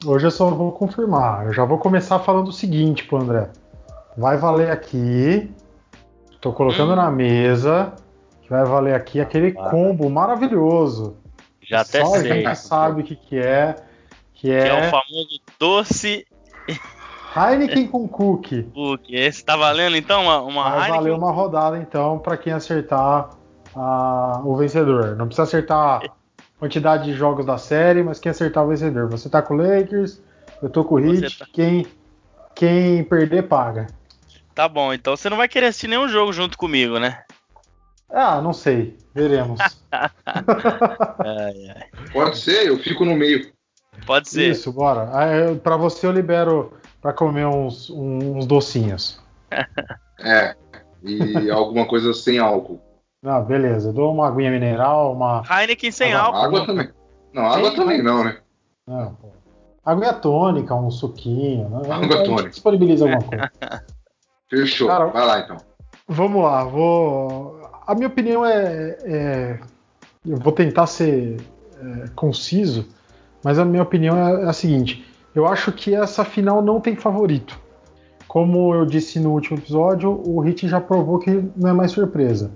Hoje 0.05 0.27
eu 0.27 0.31
só 0.31 0.51
vou 0.51 0.72
confirmar. 0.72 1.46
Eu 1.46 1.53
já 1.55 1.64
vou 1.64 1.79
começar 1.79 2.18
falando 2.18 2.48
o 2.48 2.53
seguinte 2.53 3.05
pro 3.05 3.18
André. 3.18 3.48
Vai 4.16 4.37
valer 4.37 4.70
aqui. 4.70 5.51
Tô 6.40 6.53
colocando 6.53 6.92
hum. 6.92 6.96
na 6.96 7.11
mesa. 7.11 7.94
Que 8.42 8.51
vai 8.51 8.64
valer 8.64 8.94
aqui 8.94 9.20
aquele 9.20 9.57
ah, 9.59 9.70
combo 9.70 10.11
maravilhoso. 10.11 11.16
Já 11.62 11.81
até 11.81 12.05
Só 12.05 12.18
sei. 12.18 12.31
a 12.31 12.35
gente 12.35 12.59
sabe 12.59 13.01
o 13.01 13.05
que, 13.05 13.16
que 13.16 13.38
é. 13.38 13.77
Que 14.35 14.51
é... 14.51 14.62
que 14.64 14.68
é 14.68 14.88
o 14.88 14.90
famoso 14.90 15.40
doce 15.59 16.27
Heineken 17.34 17.88
com 17.88 18.06
cookie. 18.06 18.64
Cookie. 18.74 19.16
Esse 19.16 19.44
tá 19.44 19.56
valendo 19.56 19.96
então 19.96 20.22
uma, 20.22 20.42
uma 20.42 20.62
Vai 20.64 20.72
Heineken? 20.72 20.96
valer 20.96 21.12
uma 21.12 21.32
rodada 21.32 21.78
então 21.78 22.18
para 22.18 22.36
quem 22.36 22.52
acertar 22.52 23.30
a, 23.74 24.40
o 24.44 24.56
vencedor. 24.56 25.16
Não 25.16 25.26
precisa 25.26 25.44
acertar 25.44 26.02
a 26.04 26.10
quantidade 26.58 27.04
de 27.04 27.14
jogos 27.14 27.46
da 27.46 27.58
série, 27.58 28.02
mas 28.02 28.18
quem 28.18 28.30
acertar 28.30 28.64
o 28.64 28.68
vencedor. 28.68 29.08
Você 29.08 29.28
tá 29.28 29.40
com 29.40 29.54
o 29.54 29.56
Lakers, 29.56 30.22
eu 30.62 30.68
tô 30.68 30.84
com 30.84 30.96
o 30.96 31.00
Heat. 31.00 31.38
Tá... 31.38 31.46
Quem, 31.52 31.86
quem 32.54 33.02
perder 33.04 33.48
paga. 33.48 33.86
Tá 34.54 34.68
bom, 34.68 34.92
então 34.92 35.16
você 35.16 35.30
não 35.30 35.36
vai 35.38 35.48
querer 35.48 35.66
assistir 35.66 35.88
nenhum 35.88 36.08
jogo 36.08 36.32
junto 36.32 36.58
comigo, 36.58 36.98
né? 36.98 37.22
Ah, 38.10 38.42
não 38.42 38.52
sei. 38.52 38.98
Veremos. 39.14 39.58
ai, 39.90 41.70
ai. 41.74 42.10
Pode 42.12 42.36
ser, 42.36 42.66
eu 42.66 42.78
fico 42.78 43.06
no 43.06 43.16
meio. 43.16 43.50
Pode 44.06 44.28
ser. 44.28 44.50
Isso, 44.50 44.70
bora. 44.72 45.08
Para 45.62 45.76
você 45.76 46.06
eu 46.06 46.12
libero 46.12 46.74
para 47.02 47.12
comer 47.12 47.46
uns, 47.46 47.90
uns 47.90 48.46
docinhos. 48.46 49.20
É, 50.24 50.54
e 51.02 51.50
alguma 51.50 51.84
coisa 51.84 52.14
sem 52.14 52.38
álcool. 52.38 52.80
Ah, 53.24 53.40
beleza. 53.40 53.92
dou 53.92 54.12
uma 54.12 54.28
aguinha 54.28 54.52
mineral, 54.52 55.12
uma. 55.14 55.42
Heineken 55.50 55.90
sem 55.90 56.12
ah, 56.12 56.22
álcool. 56.22 56.38
Água 56.38 56.66
também. 56.66 56.88
Não, 57.32 57.44
água 57.44 57.70
sem 57.70 57.76
também 57.76 58.00
não, 58.00 58.22
né? 58.22 58.38
Não, 58.86 59.14
pô. 59.16 59.32
Água 59.84 60.12
tônica, 60.12 60.72
um 60.76 60.92
suquinho. 60.92 61.68
Né? 61.70 61.92
Água 61.92 62.22
tônica. 62.22 62.50
Disponibiliza 62.50 63.04
alguma 63.04 63.29
coisa. 63.29 63.50
Fechou. 64.48 64.87
Cara, 64.87 65.06
Vai 65.06 65.27
lá 65.27 65.40
então. 65.40 65.56
Vamos 66.06 66.44
lá, 66.44 66.62
vou. 66.62 67.68
A 67.85 67.96
minha 67.96 68.06
opinião 68.06 68.46
é. 68.46 68.96
é... 69.04 69.60
Eu 70.24 70.37
vou 70.37 70.52
tentar 70.52 70.87
ser 70.87 71.40
é, 71.81 72.08
conciso, 72.14 72.87
mas 73.42 73.58
a 73.58 73.64
minha 73.64 73.83
opinião 73.83 74.16
é, 74.16 74.44
é 74.44 74.48
a 74.48 74.52
seguinte: 74.52 75.04
eu 75.35 75.46
acho 75.46 75.72
que 75.72 75.94
essa 75.94 76.24
final 76.24 76.62
não 76.62 76.80
tem 76.80 76.94
favorito. 76.94 77.58
Como 78.28 78.74
eu 78.74 78.87
disse 78.87 79.20
no 79.20 79.33
último 79.33 79.58
episódio, 79.58 80.22
o 80.26 80.40
Hit 80.40 80.66
já 80.68 80.80
provou 80.80 81.18
que 81.18 81.44
não 81.56 81.70
é 81.70 81.72
mais 81.72 81.90
surpresa. 81.90 82.50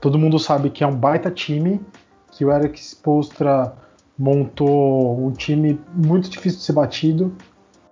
Todo 0.00 0.18
mundo 0.18 0.38
sabe 0.38 0.68
que 0.70 0.84
é 0.84 0.86
um 0.86 0.94
baita 0.94 1.30
time, 1.30 1.80
que 2.30 2.44
o 2.44 2.52
Eric 2.52 2.78
Spolstra 2.78 3.74
montou 4.18 5.18
um 5.18 5.32
time 5.32 5.80
muito 5.94 6.28
difícil 6.28 6.58
de 6.58 6.64
ser 6.64 6.72
batido. 6.72 7.34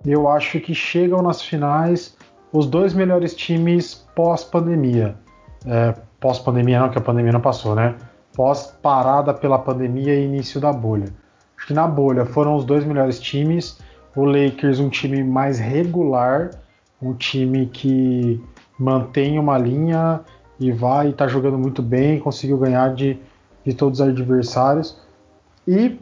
Eu 0.04 0.28
acho 0.28 0.60
que 0.60 0.74
chegam 0.74 1.22
nas 1.22 1.40
finais 1.40 2.16
os 2.52 2.66
dois 2.66 2.92
melhores 2.92 3.34
times 3.34 4.06
pós-pandemia. 4.14 5.16
É, 5.64 5.94
pós-pandemia 6.20 6.80
não, 6.80 6.90
que 6.90 6.98
a 6.98 7.00
pandemia 7.00 7.32
não 7.32 7.40
passou, 7.40 7.74
né? 7.74 7.96
Pós-parada 8.34 9.32
pela 9.32 9.58
pandemia 9.58 10.14
e 10.14 10.24
início 10.24 10.60
da 10.60 10.72
bolha. 10.72 11.06
Acho 11.56 11.68
que 11.68 11.74
na 11.74 11.86
bolha 11.86 12.26
foram 12.26 12.56
os 12.56 12.64
dois 12.64 12.84
melhores 12.84 13.20
times 13.20 13.78
o 14.14 14.24
Lakers 14.24 14.78
um 14.78 14.88
time 14.88 15.22
mais 15.22 15.58
regular, 15.58 16.50
um 17.00 17.14
time 17.14 17.66
que 17.66 18.40
mantém 18.78 19.38
uma 19.38 19.58
linha 19.58 20.20
e 20.58 20.70
vai 20.70 21.12
tá 21.12 21.26
jogando 21.26 21.58
muito 21.58 21.82
bem, 21.82 22.20
conseguiu 22.20 22.58
ganhar 22.58 22.94
de, 22.94 23.18
de 23.64 23.74
todos 23.74 24.00
os 24.00 24.06
adversários. 24.06 25.00
E 25.66 25.98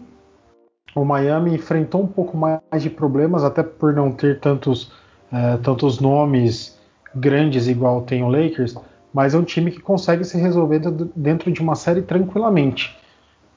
o 0.94 1.04
Miami 1.04 1.54
enfrentou 1.54 2.02
um 2.02 2.06
pouco 2.06 2.36
mais 2.36 2.60
de 2.82 2.90
problemas, 2.90 3.44
até 3.44 3.62
por 3.62 3.94
não 3.94 4.12
ter 4.12 4.40
tantos, 4.40 4.92
é, 5.32 5.56
tantos 5.58 6.00
nomes 6.00 6.78
grandes 7.14 7.68
igual 7.68 8.02
tem 8.02 8.22
o 8.22 8.28
Lakers, 8.28 8.74
mas 9.12 9.34
é 9.34 9.38
um 9.38 9.44
time 9.44 9.70
que 9.70 9.80
consegue 9.80 10.24
se 10.24 10.38
resolver 10.38 10.80
dentro 11.16 11.50
de 11.50 11.60
uma 11.60 11.74
série 11.74 12.02
tranquilamente. 12.02 12.96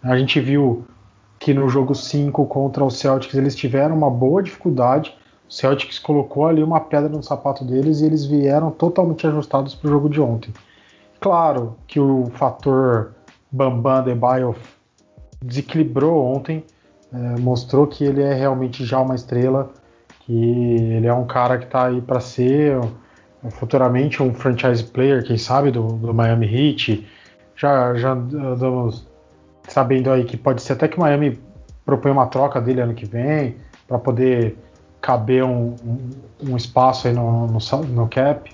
A 0.02 0.18
gente 0.18 0.40
viu 0.40 0.86
que 1.44 1.54
no 1.54 1.68
jogo 1.68 1.94
5 1.94 2.46
contra 2.46 2.86
o 2.86 2.90
Celtics 2.90 3.36
eles 3.36 3.54
tiveram 3.54 3.98
uma 3.98 4.10
boa 4.10 4.42
dificuldade. 4.42 5.14
O 5.46 5.52
Celtics 5.52 6.00
colocou 6.00 6.48
ali 6.48 6.64
uma 6.64 6.80
pedra 6.80 7.10
no 7.10 7.22
sapato 7.22 7.66
deles 7.66 8.00
e 8.00 8.06
eles 8.06 8.26
vieram 8.26 8.72
totalmente 8.72 9.28
ajustados 9.28 9.76
para 9.76 9.90
o 9.90 9.92
jogo 9.92 10.10
de 10.10 10.22
ontem. 10.22 10.54
Claro 11.20 11.76
que 11.86 12.00
o 12.00 12.32
fator 12.36 13.12
Bambam 13.52 13.96
Adebayo 13.96 14.56
desequilibrou 15.42 16.34
ontem, 16.34 16.64
é, 17.14 17.18
mostrou 17.42 17.88
que 17.88 18.06
ele 18.06 18.24
é 18.24 18.34
realmente 18.34 18.86
já 18.86 19.02
uma 19.02 19.14
estrela, 19.14 19.70
que 20.22 20.34
ele 20.34 21.08
é 21.08 21.14
um 21.14 21.26
cara 21.26 21.58
que 21.58 21.66
está 21.66 21.88
aí 21.88 22.00
para 22.00 22.22
ser 22.22 22.80
futuramente 23.50 24.24
um 24.24 24.34
franchise 24.34 24.82
player, 24.86 25.22
quem 25.22 25.38
sabe, 25.38 25.72
do, 25.72 25.88
do 25.88 26.14
Miami 26.14 26.46
Heat. 26.46 27.06
Já, 27.54 27.94
já 27.96 28.16
damos 28.16 29.06
sabendo 29.68 30.12
aí 30.12 30.26
que 30.26 30.38
pode 30.38 30.62
ser 30.62 30.74
até 30.74 30.88
que 30.88 30.98
o 30.98 31.02
Miami 31.02 31.40
propõe 31.86 32.12
uma 32.12 32.28
troca 32.28 32.62
dele 32.62 32.82
ano 32.82 32.94
que 32.94 33.06
vem 33.06 33.56
para 33.88 34.00
poder 34.00 34.58
caber 35.02 35.44
um, 35.44 35.76
um, 35.86 36.10
um, 36.52 36.58
espaço 36.58 37.08
aí 37.08 37.14
no, 37.14 37.48
no, 37.48 37.60
no, 37.88 38.08
cap. 38.08 38.50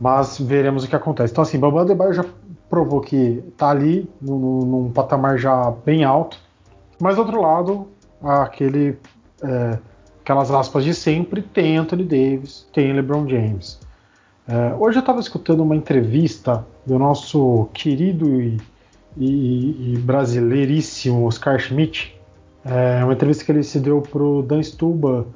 Mas 0.00 0.38
veremos 0.38 0.84
o 0.84 0.88
que 0.88 0.96
acontece. 0.96 1.32
Então, 1.32 1.42
assim, 1.42 1.58
Bambam 1.58 1.80
Adebayo 1.80 2.12
já 2.12 2.24
provou 2.70 3.00
que 3.00 3.42
está 3.48 3.70
ali 3.70 4.08
no, 4.20 4.64
num 4.64 4.90
patamar 4.90 5.38
já 5.38 5.72
bem 5.84 6.04
alto. 6.04 6.38
Mas, 7.00 7.16
do 7.16 7.22
outro 7.22 7.40
lado, 7.40 7.88
aquele, 8.22 8.96
é, 9.42 9.78
aquelas 10.20 10.50
aspas 10.50 10.84
de 10.84 10.94
sempre, 10.94 11.42
tem 11.42 11.76
Anthony 11.76 12.04
Davis, 12.04 12.66
tem 12.72 12.92
LeBron 12.92 13.28
James. 13.28 13.80
É, 14.46 14.74
hoje 14.78 14.98
eu 14.98 15.00
estava 15.00 15.20
escutando 15.20 15.62
uma 15.62 15.74
entrevista 15.74 16.64
do 16.86 16.98
nosso 16.98 17.68
querido 17.72 18.40
e 18.40 18.58
e, 19.16 19.94
e 19.94 19.98
brasileiríssimo 19.98 21.26
Oscar 21.26 21.58
Schmidt. 21.58 22.18
É 22.64 23.04
uma 23.04 23.12
entrevista 23.12 23.44
que 23.44 23.52
ele 23.52 23.62
se 23.62 23.78
deu 23.78 24.00
para 24.00 24.22
o 24.22 24.42
Dan 24.42 24.62
Stuba 24.62 25.26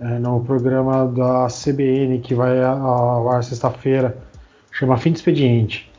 é, 0.00 0.18
no 0.18 0.40
programa 0.40 1.06
da 1.06 1.46
CBN 1.48 2.18
que 2.20 2.34
vai 2.34 2.62
ao 2.64 3.30
ar 3.30 3.44
sexta-feira, 3.44 4.16
chama 4.72 4.96
Fim 4.96 5.12
de 5.12 5.18
Expediente. 5.18 5.90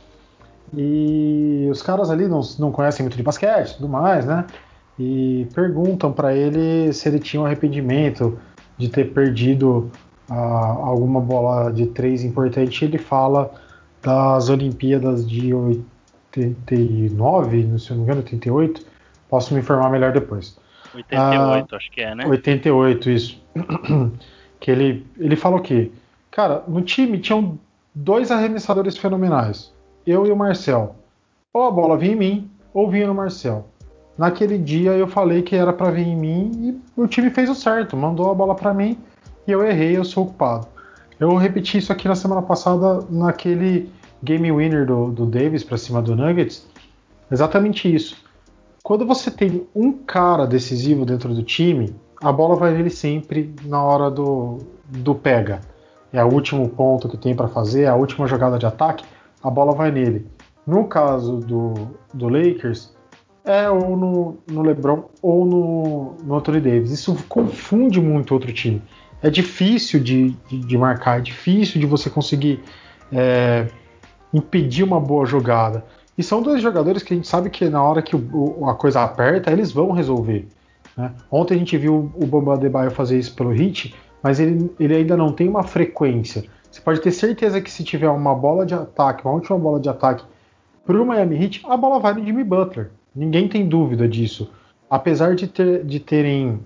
E 0.75 1.67
os 1.69 1.82
caras 1.84 2.09
ali 2.09 2.27
não, 2.27 2.41
não 2.57 2.71
conhecem 2.71 3.03
muito 3.03 3.17
de 3.17 3.23
basquete 3.23 3.75
tudo 3.75 3.89
mais, 3.89 4.25
né? 4.25 4.45
E 4.97 5.47
perguntam 5.53 6.11
para 6.11 6.34
ele 6.34 6.91
se 6.93 7.07
ele 7.07 7.19
tinha 7.19 7.41
um 7.41 7.45
arrependimento 7.45 8.39
de 8.77 8.89
ter 8.89 9.13
perdido 9.13 9.91
ah, 10.29 10.77
alguma 10.79 11.19
bola 11.19 11.71
de 11.71 11.88
três 11.88 12.23
importante. 12.23 12.86
Ele 12.86 12.97
fala 12.97 13.51
das 14.01 14.49
Olimpíadas 14.49 15.27
de 15.27 15.53
89, 16.39 17.79
se 17.79 17.89
não 17.91 17.97
me 17.97 18.03
engano, 18.03 18.21
88. 18.21 18.86
Posso 19.29 19.53
me 19.53 19.59
informar 19.59 19.89
melhor 19.89 20.11
depois. 20.11 20.57
88, 20.93 21.15
ah, 21.73 21.77
acho 21.77 21.91
que 21.91 22.01
é, 22.01 22.15
né? 22.15 22.25
88, 22.25 23.09
isso. 23.09 23.41
que 24.59 24.69
ele, 24.69 25.05
ele 25.17 25.36
falou 25.36 25.59
que, 25.59 25.91
cara, 26.29 26.63
no 26.67 26.82
time 26.82 27.17
tinham 27.19 27.57
dois 27.93 28.32
arremessadores 28.32 28.97
fenomenais, 28.97 29.73
eu 30.05 30.25
e 30.25 30.32
o 30.32 30.36
Marcel. 30.36 30.95
Ou 31.53 31.63
a 31.63 31.71
bola 31.71 31.97
vinha 31.97 32.13
em 32.13 32.17
mim, 32.17 32.51
ou 32.73 32.89
vinha 32.89 33.07
no 33.07 33.15
Marcel. 33.15 33.67
Naquele 34.17 34.57
dia 34.57 34.91
eu 34.91 35.07
falei 35.07 35.41
que 35.41 35.55
era 35.55 35.73
para 35.73 35.89
vir 35.89 36.07
em 36.07 36.15
mim 36.15 36.82
e 36.95 37.01
o 37.01 37.07
time 37.07 37.29
fez 37.29 37.49
o 37.49 37.55
certo, 37.55 37.97
mandou 37.97 38.29
a 38.29 38.36
bola 38.36 38.53
para 38.53 38.73
mim 38.73 38.97
e 39.47 39.51
eu 39.51 39.65
errei, 39.65 39.97
eu 39.97 40.05
sou 40.05 40.25
culpado. 40.25 40.67
Eu 41.19 41.36
repeti 41.36 41.77
isso 41.77 41.91
aqui 41.91 42.07
na 42.07 42.15
semana 42.15 42.41
passada 42.41 43.05
naquele 43.09 43.89
game 44.24 44.51
winner 44.51 44.86
do, 44.86 45.11
do 45.11 45.26
Davis 45.26 45.63
para 45.63 45.78
cima 45.78 46.01
do 46.01 46.15
Nuggets, 46.15 46.67
exatamente 47.32 47.93
isso. 47.93 48.17
Quando 48.84 49.05
você 49.05 49.30
tem 49.30 49.67
um 49.76 49.91
cara 49.93 50.45
decisivo 50.45 51.05
dentro 51.05 51.34
do 51.34 51.43
time, 51.43 51.95
a 52.22 52.32
bola 52.32 52.55
vai 52.55 52.74
nele 52.74 52.89
sempre 52.89 53.53
na 53.65 53.82
hora 53.82 54.09
do, 54.09 54.59
do 54.88 55.15
pega. 55.15 55.61
É 56.11 56.24
o 56.24 56.28
último 56.28 56.67
ponto 56.69 57.07
que 57.07 57.17
tem 57.17 57.36
para 57.36 57.47
fazer, 57.47 57.84
é 57.84 57.88
a 57.88 57.95
última 57.95 58.28
jogada 58.28 58.57
de 58.57 58.65
ataque, 58.65 59.05
a 59.41 59.49
bola 59.49 59.74
vai 59.74 59.91
nele. 59.91 60.28
No 60.65 60.86
caso 60.86 61.38
do, 61.38 61.74
do 62.13 62.28
Lakers, 62.28 62.93
é 63.43 63.69
ou 63.69 63.97
no, 63.97 64.38
no 64.47 64.61
LeBron 64.61 65.05
ou 65.22 65.45
no, 65.45 66.17
no 66.24 66.36
Anthony 66.36 66.59
Davis. 66.59 66.91
Isso 66.91 67.15
confunde 67.28 67.99
muito 67.99 68.34
outro 68.34 68.51
time. 68.53 68.82
É 69.22 69.30
difícil 69.30 69.99
de, 69.99 70.32
de, 70.47 70.59
de 70.59 70.78
marcar, 70.78 71.19
é 71.19 71.22
difícil 71.22 71.80
de 71.80 71.86
você 71.86 72.09
conseguir 72.09 72.59
é, 73.11 73.67
impedir 74.34 74.84
uma 74.84 74.99
boa 74.99 75.25
jogada. 75.25 75.84
E 76.17 76.23
são 76.23 76.41
dois 76.41 76.61
jogadores 76.61 77.03
que 77.03 77.13
a 77.13 77.17
gente 77.17 77.27
sabe 77.27 77.49
que 77.49 77.69
na 77.69 77.84
hora 77.84 78.01
que 78.01 78.15
o, 78.15 78.67
a 78.67 78.75
coisa 78.75 79.03
aperta, 79.03 79.51
eles 79.51 79.71
vão 79.71 79.91
resolver. 79.91 80.47
Né? 80.95 81.11
Ontem 81.32 81.55
a 81.55 81.57
gente 81.57 81.77
viu 81.77 82.11
o 82.15 82.25
Bamba 82.25 82.53
Adebayo 82.53 82.91
fazer 82.91 83.17
isso 83.17 83.36
pelo 83.36 83.51
hit, 83.51 83.95
mas 84.21 84.39
ele, 84.39 84.71
ele 84.79 84.95
ainda 84.95 85.17
não 85.17 85.32
tem 85.32 85.47
uma 85.47 85.63
frequência. 85.63 86.43
Você 86.69 86.79
pode 86.82 87.01
ter 87.01 87.11
certeza 87.11 87.59
que 87.59 87.71
se 87.71 87.84
tiver 87.84 88.09
uma 88.09 88.36
bola 88.36 88.65
de 88.65 88.73
ataque, 88.73 89.25
uma 89.25 89.34
última 89.34 89.57
bola 89.57 89.79
de 89.79 89.89
ataque 89.89 90.23
para 90.86 91.01
o 91.01 91.05
Miami 91.05 91.43
Heat, 91.43 91.63
a 91.67 91.77
bola 91.77 91.99
vai 91.99 92.13
no 92.13 92.25
Jimmy 92.25 92.43
Butler. 92.43 92.91
Ninguém 93.15 93.47
tem 93.47 93.67
dúvida 93.67 94.07
disso. 94.07 94.49
Apesar 94.89 95.36
de, 95.36 95.47
ter, 95.47 95.84
de 95.84 95.99
terem 95.99 96.59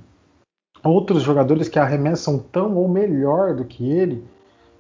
outros 0.84 1.24
jogadores 1.24 1.68
que 1.68 1.80
arremessam 1.80 2.40
tão 2.40 2.76
ou 2.76 2.88
melhor 2.88 3.56
do 3.56 3.66
que 3.66 3.90
ele, 3.90 4.24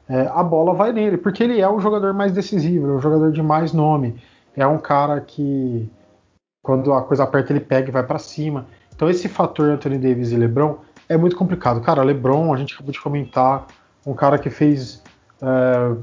é, 0.07 0.27
a 0.33 0.43
bola 0.43 0.73
vai 0.73 0.93
nele, 0.93 1.17
porque 1.17 1.43
ele 1.43 1.59
é 1.59 1.69
o 1.69 1.79
jogador 1.79 2.13
mais 2.13 2.31
decisivo, 2.31 2.87
é 2.87 2.95
o 2.95 2.99
jogador 2.99 3.31
de 3.31 3.41
mais 3.41 3.73
nome, 3.73 4.21
é 4.55 4.65
um 4.65 4.77
cara 4.77 5.19
que 5.19 5.89
quando 6.61 6.93
a 6.93 7.01
coisa 7.03 7.23
aperta 7.23 7.53
ele 7.53 7.59
pega 7.59 7.89
e 7.89 7.91
vai 7.91 8.03
para 8.03 8.17
cima. 8.17 8.65
Então 8.95 9.09
esse 9.09 9.27
fator 9.27 9.69
Anthony 9.69 9.97
Davis 9.97 10.31
e 10.31 10.35
LeBron 10.35 10.77
é 11.07 11.17
muito 11.17 11.35
complicado. 11.35 11.81
Cara, 11.81 12.03
LeBron, 12.03 12.53
a 12.53 12.57
gente 12.57 12.73
acabou 12.73 12.91
de 12.91 12.99
comentar, 12.99 13.67
um 14.05 14.13
cara 14.13 14.37
que 14.37 14.49
fez 14.49 15.03
é, 15.41 15.95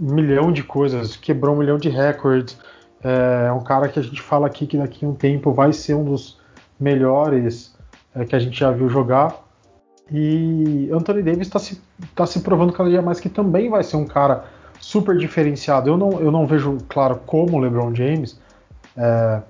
um 0.00 0.14
milhão 0.14 0.52
de 0.52 0.62
coisas, 0.62 1.16
quebrou 1.16 1.54
um 1.54 1.58
milhão 1.58 1.78
de 1.78 1.88
recordes, 1.88 2.58
é, 3.02 3.50
um 3.52 3.62
cara 3.62 3.88
que 3.88 3.98
a 3.98 4.02
gente 4.02 4.20
fala 4.20 4.46
aqui 4.46 4.66
que 4.66 4.76
daqui 4.76 5.04
a 5.04 5.08
um 5.08 5.14
tempo 5.14 5.52
vai 5.52 5.72
ser 5.72 5.94
um 5.94 6.04
dos 6.04 6.38
melhores 6.78 7.76
é, 8.14 8.24
que 8.24 8.34
a 8.34 8.38
gente 8.38 8.58
já 8.58 8.70
viu 8.70 8.88
jogar. 8.88 9.47
E 10.10 10.88
Anthony 10.92 11.22
Davis 11.22 11.46
está 11.46 11.58
se, 11.58 11.80
tá 12.14 12.26
se 12.26 12.40
provando 12.40 12.72
cada 12.72 12.88
dia 12.88 13.02
mais 13.02 13.20
que 13.20 13.28
também 13.28 13.68
vai 13.68 13.82
ser 13.82 13.96
um 13.96 14.06
cara 14.06 14.44
super 14.80 15.16
diferenciado. 15.16 15.90
Eu 15.90 15.96
não, 15.96 16.20
eu 16.20 16.30
não 16.30 16.46
vejo, 16.46 16.78
claro, 16.88 17.20
como 17.26 17.56
o 17.56 17.60
LeBron 17.60 17.94
James, 17.94 18.40
é, 18.96 19.42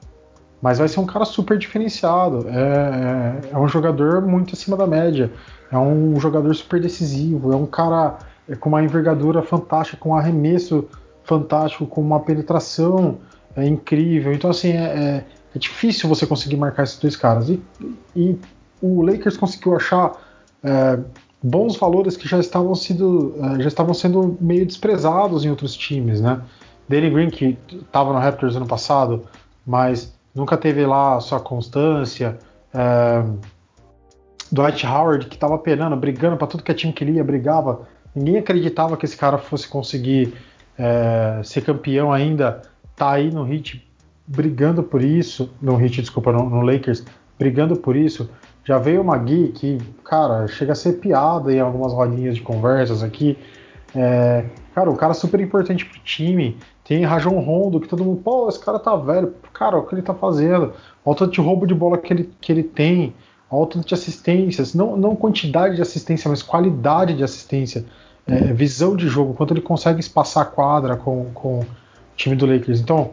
mas 0.60 0.78
vai 0.78 0.88
ser 0.88 1.00
um 1.00 1.06
cara 1.06 1.24
super 1.24 1.56
diferenciado. 1.58 2.46
É, 2.48 3.50
é, 3.50 3.50
é, 3.52 3.58
um 3.58 3.68
jogador 3.68 4.22
muito 4.22 4.54
acima 4.54 4.76
da 4.76 4.86
média. 4.86 5.30
É 5.70 5.78
um 5.78 6.18
jogador 6.18 6.52
super 6.54 6.80
decisivo. 6.80 7.52
É 7.52 7.56
um 7.56 7.66
cara 7.66 8.18
é, 8.48 8.56
com 8.56 8.68
uma 8.68 8.82
envergadura 8.82 9.42
fantástica, 9.42 9.96
com 9.98 10.10
um 10.10 10.16
arremesso 10.16 10.88
fantástico, 11.22 11.86
com 11.86 12.00
uma 12.00 12.20
penetração 12.20 13.18
é, 13.54 13.64
incrível. 13.66 14.32
Então, 14.32 14.50
assim, 14.50 14.72
é, 14.72 15.24
é, 15.54 15.58
difícil 15.58 16.08
você 16.08 16.26
conseguir 16.26 16.56
marcar 16.56 16.82
esses 16.82 16.98
dois 16.98 17.16
caras. 17.16 17.48
E, 17.48 17.62
e 18.16 18.38
o 18.80 19.02
Lakers 19.02 19.36
conseguiu 19.36 19.76
achar 19.76 20.12
é, 20.62 20.98
bons 21.42 21.76
valores 21.76 22.16
que 22.16 22.28
já 22.28 22.38
estavam, 22.38 22.74
sido, 22.74 23.34
é, 23.38 23.62
já 23.62 23.68
estavam 23.68 23.94
sendo 23.94 24.36
meio 24.40 24.66
desprezados 24.66 25.44
em 25.44 25.50
outros 25.50 25.74
times, 25.74 26.20
né? 26.20 26.40
Danny 26.88 27.10
Green, 27.10 27.30
que 27.30 27.58
estava 27.72 28.12
no 28.12 28.18
Raptors 28.18 28.56
ano 28.56 28.66
passado, 28.66 29.24
mas 29.66 30.14
nunca 30.34 30.56
teve 30.56 30.84
lá 30.86 31.16
a 31.16 31.20
sua 31.20 31.38
constância. 31.38 32.38
É, 32.72 33.22
Dwight 34.50 34.86
Howard, 34.86 35.26
que 35.26 35.34
estava 35.34 35.58
penando, 35.58 35.94
brigando 35.96 36.36
para 36.36 36.46
tudo 36.46 36.62
que 36.62 36.70
é 36.70 36.74
time 36.74 36.92
que 36.92 37.04
ele 37.04 37.12
ia, 37.12 37.24
brigava. 37.24 37.86
Ninguém 38.14 38.38
acreditava 38.38 38.96
que 38.96 39.04
esse 39.04 39.16
cara 39.16 39.36
fosse 39.36 39.68
conseguir 39.68 40.34
é, 40.78 41.40
ser 41.44 41.60
campeão 41.62 42.10
ainda. 42.10 42.62
Tá 42.96 43.12
aí 43.12 43.30
no 43.30 43.46
Heat 43.52 43.86
brigando 44.26 44.82
por 44.82 45.02
isso, 45.02 45.50
no 45.60 45.80
Heat, 45.80 46.02
desculpa, 46.02 46.32
no, 46.32 46.48
no 46.48 46.60
Lakers, 46.60 47.04
brigando 47.38 47.76
por 47.76 47.96
isso. 47.96 48.28
Já 48.68 48.76
veio 48.76 49.00
uma 49.00 49.16
Gui 49.16 49.48
que, 49.48 49.78
cara, 50.04 50.46
chega 50.46 50.72
a 50.72 50.74
ser 50.74 51.00
piada 51.00 51.50
em 51.50 51.58
algumas 51.58 51.90
rodinhas 51.90 52.34
de 52.34 52.42
conversas 52.42 53.02
aqui. 53.02 53.38
É, 53.96 54.44
cara, 54.74 54.90
um 54.90 54.94
cara 54.94 55.14
super 55.14 55.40
importante 55.40 55.86
pro 55.86 55.98
time. 56.00 56.54
Tem 56.84 57.02
Rajon 57.02 57.40
Rondo, 57.40 57.80
que 57.80 57.88
todo 57.88 58.04
mundo, 58.04 58.20
pô, 58.22 58.46
esse 58.46 58.62
cara 58.62 58.78
tá 58.78 58.94
velho. 58.94 59.32
Cara, 59.54 59.78
o 59.78 59.86
que 59.86 59.94
ele 59.94 60.02
tá 60.02 60.12
fazendo? 60.12 60.74
Olha 61.02 61.12
o 61.12 61.14
tanto 61.14 61.32
de 61.32 61.40
roubo 61.40 61.66
de 61.66 61.74
bola 61.74 61.96
que 61.96 62.12
ele, 62.12 62.30
que 62.42 62.52
ele 62.52 62.62
tem. 62.62 63.14
alto 63.50 63.80
de 63.80 63.94
assistências, 63.94 64.74
não, 64.74 64.98
não 64.98 65.16
quantidade 65.16 65.76
de 65.76 65.80
assistência, 65.80 66.28
mas 66.28 66.42
qualidade 66.42 67.14
de 67.14 67.24
assistência, 67.24 67.86
é, 68.26 68.52
visão 68.52 68.94
de 68.94 69.08
jogo, 69.08 69.32
quanto 69.32 69.54
ele 69.54 69.62
consegue 69.62 70.00
espaçar 70.00 70.42
a 70.42 70.46
quadra 70.46 70.94
com, 70.94 71.30
com 71.32 71.60
o 71.60 71.66
time 72.14 72.36
do 72.36 72.44
Lakers. 72.44 72.80
Então, 72.80 73.12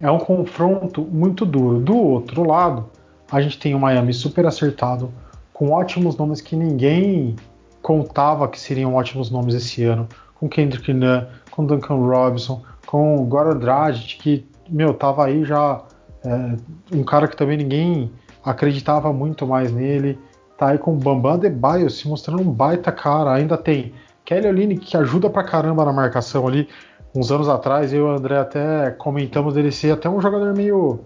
é 0.00 0.10
um 0.10 0.18
confronto 0.18 1.02
muito 1.02 1.46
duro. 1.46 1.78
Do 1.78 1.96
outro 1.96 2.42
lado, 2.44 2.86
a 3.30 3.40
gente 3.40 3.58
tem 3.58 3.74
o 3.74 3.78
Miami 3.78 4.12
super 4.12 4.46
acertado, 4.46 5.12
com 5.52 5.70
ótimos 5.70 6.16
nomes 6.16 6.40
que 6.40 6.56
ninguém 6.56 7.36
contava 7.82 8.48
que 8.48 8.58
seriam 8.58 8.94
ótimos 8.94 9.30
nomes 9.30 9.54
esse 9.54 9.84
ano, 9.84 10.08
com 10.34 10.48
Kendrick 10.48 10.92
Nunn, 10.92 11.24
com 11.50 11.64
Duncan 11.64 11.96
Robinson, 11.96 12.62
com 12.86 13.24
Goran 13.26 13.56
Dragic, 13.58 14.16
que, 14.16 14.46
meu, 14.68 14.94
tava 14.94 15.26
aí 15.26 15.44
já 15.44 15.82
é, 16.24 16.56
um 16.94 17.04
cara 17.04 17.28
que 17.28 17.36
também 17.36 17.56
ninguém 17.56 18.10
acreditava 18.44 19.12
muito 19.12 19.46
mais 19.46 19.72
nele, 19.72 20.18
tá 20.56 20.68
aí 20.68 20.78
com 20.78 20.96
Bambam 20.96 21.34
Adebayo 21.34 21.88
se 21.90 22.08
mostrando 22.08 22.42
um 22.42 22.50
baita 22.50 22.90
cara, 22.90 23.32
ainda 23.32 23.56
tem 23.56 23.92
Kelly 24.24 24.48
Olynyk 24.48 24.86
que 24.86 24.96
ajuda 24.96 25.28
pra 25.30 25.44
caramba 25.44 25.84
na 25.84 25.92
marcação 25.92 26.46
ali, 26.46 26.68
uns 27.14 27.30
anos 27.30 27.48
atrás 27.48 27.92
eu 27.92 28.06
e 28.06 28.10
o 28.10 28.16
André 28.16 28.38
até 28.38 28.90
comentamos 28.92 29.54
dele 29.54 29.72
ser 29.72 29.92
até 29.92 30.08
um 30.08 30.20
jogador 30.20 30.54
meio 30.54 31.00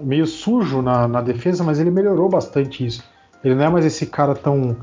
meio 0.00 0.26
sujo 0.26 0.82
na, 0.82 1.06
na 1.08 1.20
defesa, 1.20 1.62
mas 1.64 1.78
ele 1.80 1.90
melhorou 1.90 2.28
bastante 2.28 2.84
isso. 2.84 3.02
Ele 3.42 3.54
não 3.54 3.64
é 3.64 3.68
mais 3.68 3.84
esse 3.84 4.06
cara 4.06 4.34
tão 4.34 4.76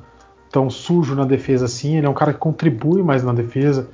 tão 0.51 0.69
sujo 0.69 1.15
na 1.15 1.23
defesa 1.23 1.65
assim, 1.65 1.97
ele 1.97 2.05
é 2.05 2.09
um 2.09 2.13
cara 2.13 2.33
que 2.33 2.39
contribui 2.39 3.01
mais 3.01 3.23
na 3.23 3.33
defesa. 3.33 3.87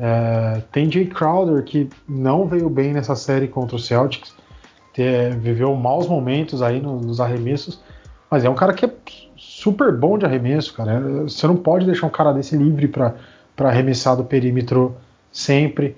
É, 0.00 0.62
tem 0.72 0.90
Jay 0.90 1.06
Crowder 1.06 1.62
que 1.62 1.90
não 2.08 2.46
veio 2.46 2.70
bem 2.70 2.92
nessa 2.92 3.14
série 3.14 3.46
contra 3.46 3.76
o 3.76 3.78
Celtics, 3.78 4.34
ter, 4.94 5.36
viveu 5.36 5.74
maus 5.74 6.08
momentos 6.08 6.62
aí 6.62 6.80
nos, 6.80 7.04
nos 7.04 7.20
arremessos, 7.20 7.82
mas 8.30 8.44
é 8.44 8.48
um 8.48 8.54
cara 8.54 8.72
que 8.72 8.86
é 8.86 8.90
super 9.36 9.92
bom 9.92 10.16
de 10.16 10.24
arremesso, 10.24 10.72
cara. 10.72 11.00
Você 11.22 11.46
não 11.46 11.56
pode 11.56 11.84
deixar 11.84 12.06
um 12.06 12.10
cara 12.10 12.32
desse 12.32 12.56
livre 12.56 12.88
para 12.88 13.14
arremessar 13.58 14.16
do 14.16 14.24
perímetro 14.24 14.96
sempre. 15.32 15.96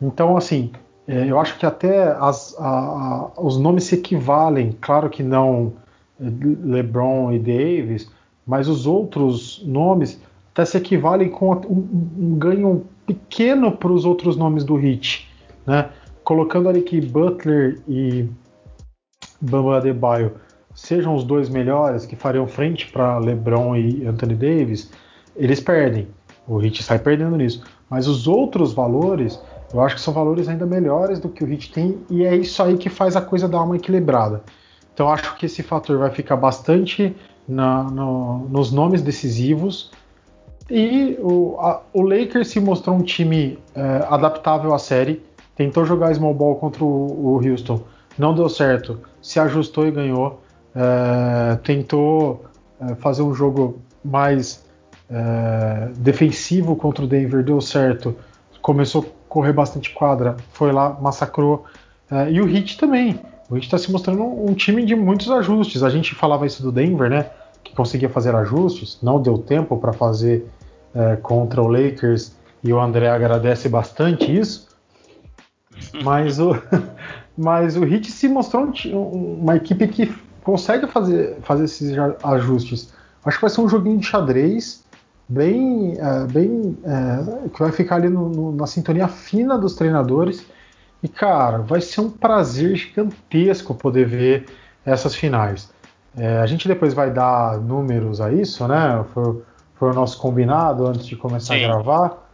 Então, 0.00 0.36
assim, 0.36 0.70
é, 1.06 1.30
eu 1.30 1.38
acho 1.38 1.58
que 1.58 1.66
até 1.66 2.12
as, 2.18 2.54
a, 2.58 2.68
a, 2.68 3.30
os 3.40 3.58
nomes 3.58 3.84
se 3.84 3.94
equivalem, 3.94 4.76
claro 4.80 5.10
que 5.10 5.22
não 5.22 5.74
é, 6.20 6.24
LeBron 6.64 7.32
e 7.32 7.38
Davis, 7.38 8.10
mas 8.46 8.68
os 8.68 8.86
outros 8.86 9.62
nomes 9.66 10.20
até 10.52 10.64
se 10.64 10.76
equivalem 10.76 11.28
com 11.28 11.52
um, 11.52 11.88
um 12.18 12.38
ganho 12.38 12.86
pequeno 13.06 13.72
para 13.72 13.92
os 13.92 14.04
outros 14.04 14.36
nomes 14.36 14.64
do 14.64 14.76
Hit, 14.76 15.28
né? 15.66 15.90
Colocando 16.22 16.68
ali 16.68 16.80
que 16.80 17.00
Butler 17.00 17.80
e 17.86 18.26
Bamba 19.40 19.76
Adebayo 19.76 20.32
sejam 20.74 21.14
os 21.14 21.22
dois 21.22 21.48
melhores 21.48 22.06
que 22.06 22.16
fariam 22.16 22.46
frente 22.46 22.90
para 22.90 23.18
LeBron 23.18 23.76
e 23.76 24.06
Anthony 24.06 24.34
Davis, 24.34 24.90
eles 25.36 25.60
perdem. 25.60 26.08
O 26.46 26.56
Hit 26.58 26.82
sai 26.82 26.98
perdendo 26.98 27.36
nisso. 27.36 27.62
Mas 27.90 28.06
os 28.06 28.26
outros 28.26 28.72
valores, 28.72 29.40
eu 29.74 29.80
acho 29.80 29.96
que 29.96 30.00
são 30.00 30.14
valores 30.14 30.48
ainda 30.48 30.64
melhores 30.64 31.18
do 31.18 31.28
que 31.28 31.42
o 31.42 31.46
Hit 31.46 31.72
tem 31.72 31.98
e 32.08 32.24
é 32.24 32.36
isso 32.36 32.62
aí 32.62 32.78
que 32.78 32.88
faz 32.88 33.16
a 33.16 33.20
coisa 33.20 33.48
dar 33.48 33.60
uma 33.62 33.74
equilibrada. 33.74 34.44
Então 34.94 35.08
acho 35.08 35.36
que 35.36 35.46
esse 35.46 35.64
fator 35.64 35.98
vai 35.98 36.10
ficar 36.10 36.36
bastante 36.36 37.14
na, 37.48 37.82
no, 37.82 38.48
nos 38.48 38.70
nomes 38.70 39.02
decisivos. 39.02 39.90
E 40.70 41.18
o, 41.20 41.56
a, 41.58 41.82
o 41.92 42.02
Lakers 42.02 42.48
se 42.48 42.60
mostrou 42.60 42.96
um 42.96 43.02
time 43.02 43.58
é, 43.74 44.06
adaptável 44.08 44.72
à 44.72 44.78
série. 44.78 45.20
Tentou 45.56 45.84
jogar 45.84 46.14
small 46.14 46.32
ball 46.32 46.54
contra 46.54 46.84
o, 46.84 47.34
o, 47.34 47.44
Houston, 47.44 47.80
não 48.16 48.32
deu 48.32 48.48
certo. 48.48 49.00
Se 49.20 49.40
ajustou 49.40 49.88
e 49.88 49.90
ganhou. 49.90 50.40
É, 50.74 51.56
tentou 51.56 52.44
é, 52.80 52.94
fazer 52.94 53.22
um 53.22 53.34
jogo 53.34 53.80
mais 54.04 54.64
é, 55.10 55.88
defensivo 55.96 56.76
contra 56.76 57.04
o 57.04 57.08
Denver, 57.08 57.42
deu 57.42 57.60
certo. 57.60 58.16
Começou 58.62 59.04
correr 59.34 59.52
bastante 59.52 59.90
quadra, 59.90 60.36
foi 60.52 60.70
lá, 60.70 60.96
massacrou. 61.00 61.64
É, 62.08 62.30
e 62.30 62.40
o 62.40 62.48
Heat 62.48 62.78
também. 62.78 63.18
O 63.50 63.56
Heat 63.56 63.64
está 63.64 63.76
se 63.76 63.90
mostrando 63.90 64.22
um 64.22 64.54
time 64.54 64.86
de 64.86 64.94
muitos 64.94 65.28
ajustes. 65.28 65.82
A 65.82 65.90
gente 65.90 66.14
falava 66.14 66.46
isso 66.46 66.62
do 66.62 66.70
Denver, 66.70 67.10
né? 67.10 67.28
Que 67.64 67.74
conseguia 67.74 68.08
fazer 68.08 68.32
ajustes, 68.32 68.96
não 69.02 69.20
deu 69.20 69.36
tempo 69.36 69.76
para 69.76 69.92
fazer 69.92 70.46
é, 70.94 71.16
contra 71.16 71.60
o 71.60 71.66
Lakers 71.66 72.36
e 72.62 72.72
o 72.72 72.80
André 72.80 73.08
agradece 73.08 73.68
bastante 73.68 74.32
isso. 74.38 74.68
Mas 76.04 76.38
o, 76.38 76.56
mas 77.36 77.76
o 77.76 77.84
Heat 77.84 78.12
se 78.12 78.28
mostrou 78.28 78.72
um, 78.86 79.40
uma 79.42 79.56
equipe 79.56 79.88
que 79.88 80.14
consegue 80.44 80.86
fazer, 80.86 81.38
fazer 81.42 81.64
esses 81.64 81.92
ajustes. 82.22 82.94
Acho 83.24 83.38
que 83.38 83.42
vai 83.42 83.50
ser 83.50 83.62
um 83.62 83.68
joguinho 83.68 83.98
de 83.98 84.06
xadrez 84.06 84.83
bem, 85.28 85.96
é, 85.98 86.26
bem 86.26 86.78
é, 86.84 87.48
que 87.48 87.58
vai 87.58 87.72
ficar 87.72 87.96
ali 87.96 88.08
no, 88.08 88.28
no, 88.28 88.52
na 88.52 88.66
sintonia 88.66 89.08
fina 89.08 89.58
dos 89.58 89.74
treinadores 89.74 90.46
e, 91.02 91.08
cara, 91.08 91.58
vai 91.58 91.80
ser 91.80 92.00
um 92.00 92.10
prazer 92.10 92.76
gigantesco 92.76 93.74
poder 93.74 94.06
ver 94.06 94.46
essas 94.84 95.14
finais. 95.14 95.72
É, 96.16 96.38
a 96.38 96.46
gente 96.46 96.68
depois 96.68 96.94
vai 96.94 97.10
dar 97.10 97.58
números 97.58 98.20
a 98.20 98.32
isso, 98.32 98.66
né? 98.68 99.04
Foi, 99.12 99.42
foi 99.74 99.90
o 99.90 99.94
nosso 99.94 100.18
combinado 100.18 100.86
antes 100.86 101.06
de 101.06 101.16
começar 101.16 101.54
Sim. 101.54 101.64
a 101.64 101.68
gravar. 101.68 102.28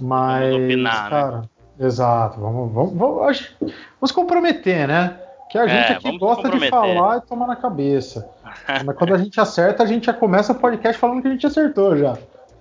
Mas, 0.00 0.50
vamos 0.50 0.64
opinar, 0.64 1.04
né? 1.04 1.10
cara, 1.10 1.36
né? 1.38 1.42
exato, 1.80 2.40
vamos, 2.40 2.72
vamos, 2.72 2.94
vamos, 2.94 3.54
vamos 4.00 4.12
comprometer, 4.12 4.88
né? 4.88 5.18
Que 5.50 5.58
a 5.58 5.64
é, 5.64 5.68
gente 5.68 5.92
aqui 5.92 6.18
gosta 6.18 6.50
de 6.50 6.68
falar 6.68 7.18
e 7.18 7.20
tomar 7.22 7.46
na 7.46 7.56
cabeça. 7.56 8.28
Mas 8.84 8.96
quando 8.96 9.14
a 9.14 9.18
gente 9.18 9.40
acerta, 9.40 9.82
a 9.82 9.86
gente 9.86 10.06
já 10.06 10.12
começa 10.12 10.52
o 10.52 10.56
podcast 10.56 10.98
falando 10.98 11.22
que 11.22 11.28
a 11.28 11.30
gente 11.30 11.46
acertou 11.46 11.96
já. 11.96 12.16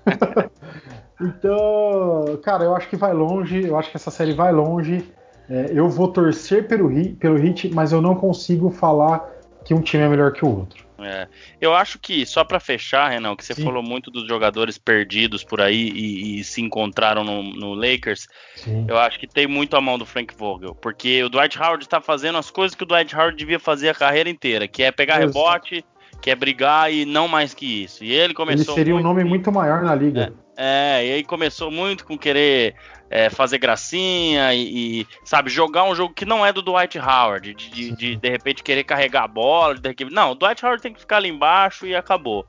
então, 1.19 2.39
cara, 2.43 2.63
eu 2.63 2.75
acho 2.75 2.89
que 2.89 2.95
vai 2.95 3.13
longe, 3.13 3.65
eu 3.65 3.77
acho 3.77 3.89
que 3.89 3.97
essa 3.97 4.11
série 4.11 4.33
vai 4.33 4.51
longe. 4.51 5.03
É, 5.49 5.71
eu 5.71 5.87
vou 5.89 6.07
torcer 6.07 6.67
pelo, 6.67 6.89
pelo 7.17 7.37
Hit, 7.37 7.69
mas 7.73 7.91
eu 7.91 8.01
não 8.01 8.15
consigo 8.15 8.69
falar 8.71 9.31
que 9.63 9.73
um 9.73 9.81
time 9.81 10.03
é 10.03 10.07
melhor 10.07 10.31
que 10.31 10.45
o 10.45 10.59
outro. 10.59 10.85
É, 10.97 11.27
eu 11.59 11.73
acho 11.73 11.99
que, 11.99 12.25
só 12.25 12.43
para 12.43 12.59
fechar, 12.59 13.09
Renan, 13.09 13.35
que 13.35 13.43
você 13.43 13.53
Sim. 13.53 13.63
falou 13.63 13.83
muito 13.83 14.09
dos 14.09 14.25
jogadores 14.27 14.77
perdidos 14.77 15.43
por 15.43 15.59
aí 15.59 15.89
e, 15.89 16.39
e 16.39 16.43
se 16.43 16.61
encontraram 16.61 17.23
no, 17.23 17.43
no 17.43 17.73
Lakers, 17.73 18.27
Sim. 18.55 18.85
eu 18.87 18.97
acho 18.97 19.19
que 19.19 19.27
tem 19.27 19.45
muito 19.45 19.75
a 19.75 19.81
mão 19.81 19.97
do 19.97 20.05
Frank 20.05 20.33
Vogel, 20.37 20.73
porque 20.75 21.23
o 21.23 21.29
Dwight 21.29 21.59
Howard 21.59 21.83
está 21.83 21.99
fazendo 21.99 22.37
as 22.37 22.49
coisas 22.49 22.75
que 22.75 22.83
o 22.83 22.85
Dwight 22.85 23.13
Howard 23.13 23.35
devia 23.35 23.59
fazer 23.59 23.89
a 23.89 23.93
carreira 23.93 24.29
inteira, 24.29 24.67
que 24.67 24.83
é 24.83 24.91
pegar 24.91 25.21
Exato. 25.21 25.37
rebote, 25.37 25.85
que 26.25 26.31
é 26.31 26.35
brigar 26.35 26.91
e 26.91 27.05
não 27.05 27.27
mais 27.27 27.53
que 27.53 27.83
isso. 27.83 28.03
E 28.03 28.11
ele 28.11 28.33
começou. 28.33 28.73
Ele 28.73 28.81
seria 28.81 28.93
muito, 28.95 29.05
um 29.05 29.09
nome 29.09 29.23
muito 29.23 29.51
maior 29.51 29.83
na 29.83 29.93
liga. 29.93 30.33
É, 30.57 31.01
é, 31.01 31.07
e 31.07 31.11
aí 31.13 31.23
começou 31.23 31.69
muito 31.69 32.03
com 32.03 32.17
querer 32.17 32.73
é, 33.11 33.29
fazer 33.29 33.59
gracinha 33.59 34.51
e, 34.51 35.01
e, 35.01 35.07
sabe, 35.23 35.51
jogar 35.51 35.83
um 35.83 35.93
jogo 35.93 36.15
que 36.15 36.25
não 36.25 36.43
é 36.43 36.51
do 36.51 36.63
Dwight 36.63 36.97
Howard, 36.97 37.53
de 37.53 37.69
de, 37.69 37.91
de, 37.91 38.15
de 38.15 38.29
repente 38.29 38.63
querer 38.63 38.83
carregar 38.83 39.25
a 39.25 39.27
bola. 39.27 39.75
De, 39.75 39.93
não, 40.09 40.31
o 40.31 40.35
Dwight 40.35 40.65
Howard 40.65 40.81
tem 40.81 40.93
que 40.93 40.99
ficar 40.99 41.17
ali 41.17 41.29
embaixo 41.29 41.85
e 41.85 41.95
acabou. 41.95 42.43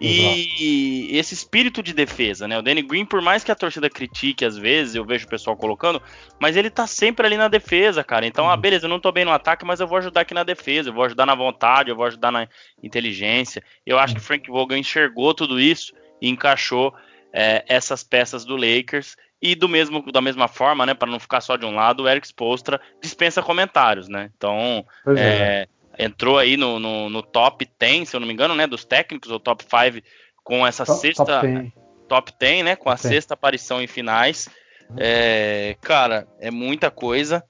E 0.00 1.06
Exato. 1.06 1.16
esse 1.18 1.34
espírito 1.34 1.82
de 1.82 1.92
defesa, 1.92 2.48
né? 2.48 2.58
O 2.58 2.62
Danny 2.62 2.82
Green, 2.82 3.04
por 3.04 3.22
mais 3.22 3.44
que 3.44 3.52
a 3.52 3.54
torcida 3.54 3.88
critique 3.88 4.44
às 4.44 4.56
vezes, 4.56 4.94
eu 4.94 5.04
vejo 5.04 5.24
o 5.24 5.28
pessoal 5.28 5.56
colocando, 5.56 6.02
mas 6.40 6.56
ele 6.56 6.68
tá 6.68 6.86
sempre 6.86 7.24
ali 7.26 7.36
na 7.36 7.46
defesa, 7.46 8.02
cara. 8.02 8.26
Então, 8.26 8.44
ah, 8.44 8.48
uhum. 8.48 8.54
ah, 8.54 8.56
beleza, 8.56 8.86
eu 8.86 8.90
não 8.90 8.98
tô 8.98 9.12
bem 9.12 9.24
no 9.24 9.30
ataque, 9.30 9.64
mas 9.64 9.78
eu 9.80 9.86
vou 9.86 9.98
ajudar 9.98 10.22
aqui 10.22 10.34
na 10.34 10.42
defesa, 10.42 10.88
eu 10.88 10.92
vou 10.92 11.04
ajudar 11.04 11.24
na 11.26 11.34
vontade, 11.34 11.90
eu 11.90 11.96
vou 11.96 12.06
ajudar 12.06 12.32
na 12.32 12.48
inteligência. 12.82 13.62
Eu 13.86 13.98
acho 13.98 14.14
que 14.14 14.20
uhum. 14.20 14.26
Frank 14.26 14.50
Vogel 14.50 14.78
enxergou 14.78 15.32
tudo 15.32 15.60
isso 15.60 15.94
e 16.20 16.28
encaixou 16.28 16.92
é, 17.32 17.64
essas 17.68 18.02
peças 18.02 18.44
do 18.44 18.56
Lakers 18.56 19.16
e 19.40 19.54
do 19.54 19.68
mesmo, 19.68 20.10
da 20.10 20.20
mesma 20.20 20.48
forma, 20.48 20.86
né, 20.86 20.94
para 20.94 21.10
não 21.10 21.20
ficar 21.20 21.40
só 21.40 21.56
de 21.56 21.66
um 21.66 21.74
lado, 21.74 22.04
o 22.04 22.08
Eric 22.08 22.26
Spolstra 22.26 22.80
dispensa 23.00 23.42
comentários, 23.42 24.08
né? 24.08 24.30
Então, 24.34 24.86
é, 25.06 25.20
é. 25.20 25.68
Entrou 25.98 26.38
aí 26.38 26.56
no, 26.56 26.78
no, 26.78 27.08
no, 27.08 27.22
top 27.22 27.68
10, 27.78 28.08
se 28.08 28.16
eu 28.16 28.20
não 28.20 28.26
me 28.26 28.32
engano, 28.32 28.54
né, 28.54 28.66
dos 28.66 28.84
técnicos, 28.84 29.30
ou 29.30 29.38
top 29.38 29.64
5, 29.64 30.06
com 30.42 30.66
essa 30.66 30.84
top, 30.84 31.00
sexta. 31.00 31.24
Top 31.24 31.46
10. 31.46 31.72
top 32.08 32.32
10, 32.38 32.64
né? 32.64 32.76
Com 32.76 32.90
a 32.90 32.96
sexta 32.96 33.34
aparição 33.34 33.82
em 33.82 33.86
finais. 33.86 34.48
É, 34.96 35.76
cara, 35.80 36.26
é 36.40 36.50
muita 36.50 36.90
coisa. 36.90 37.42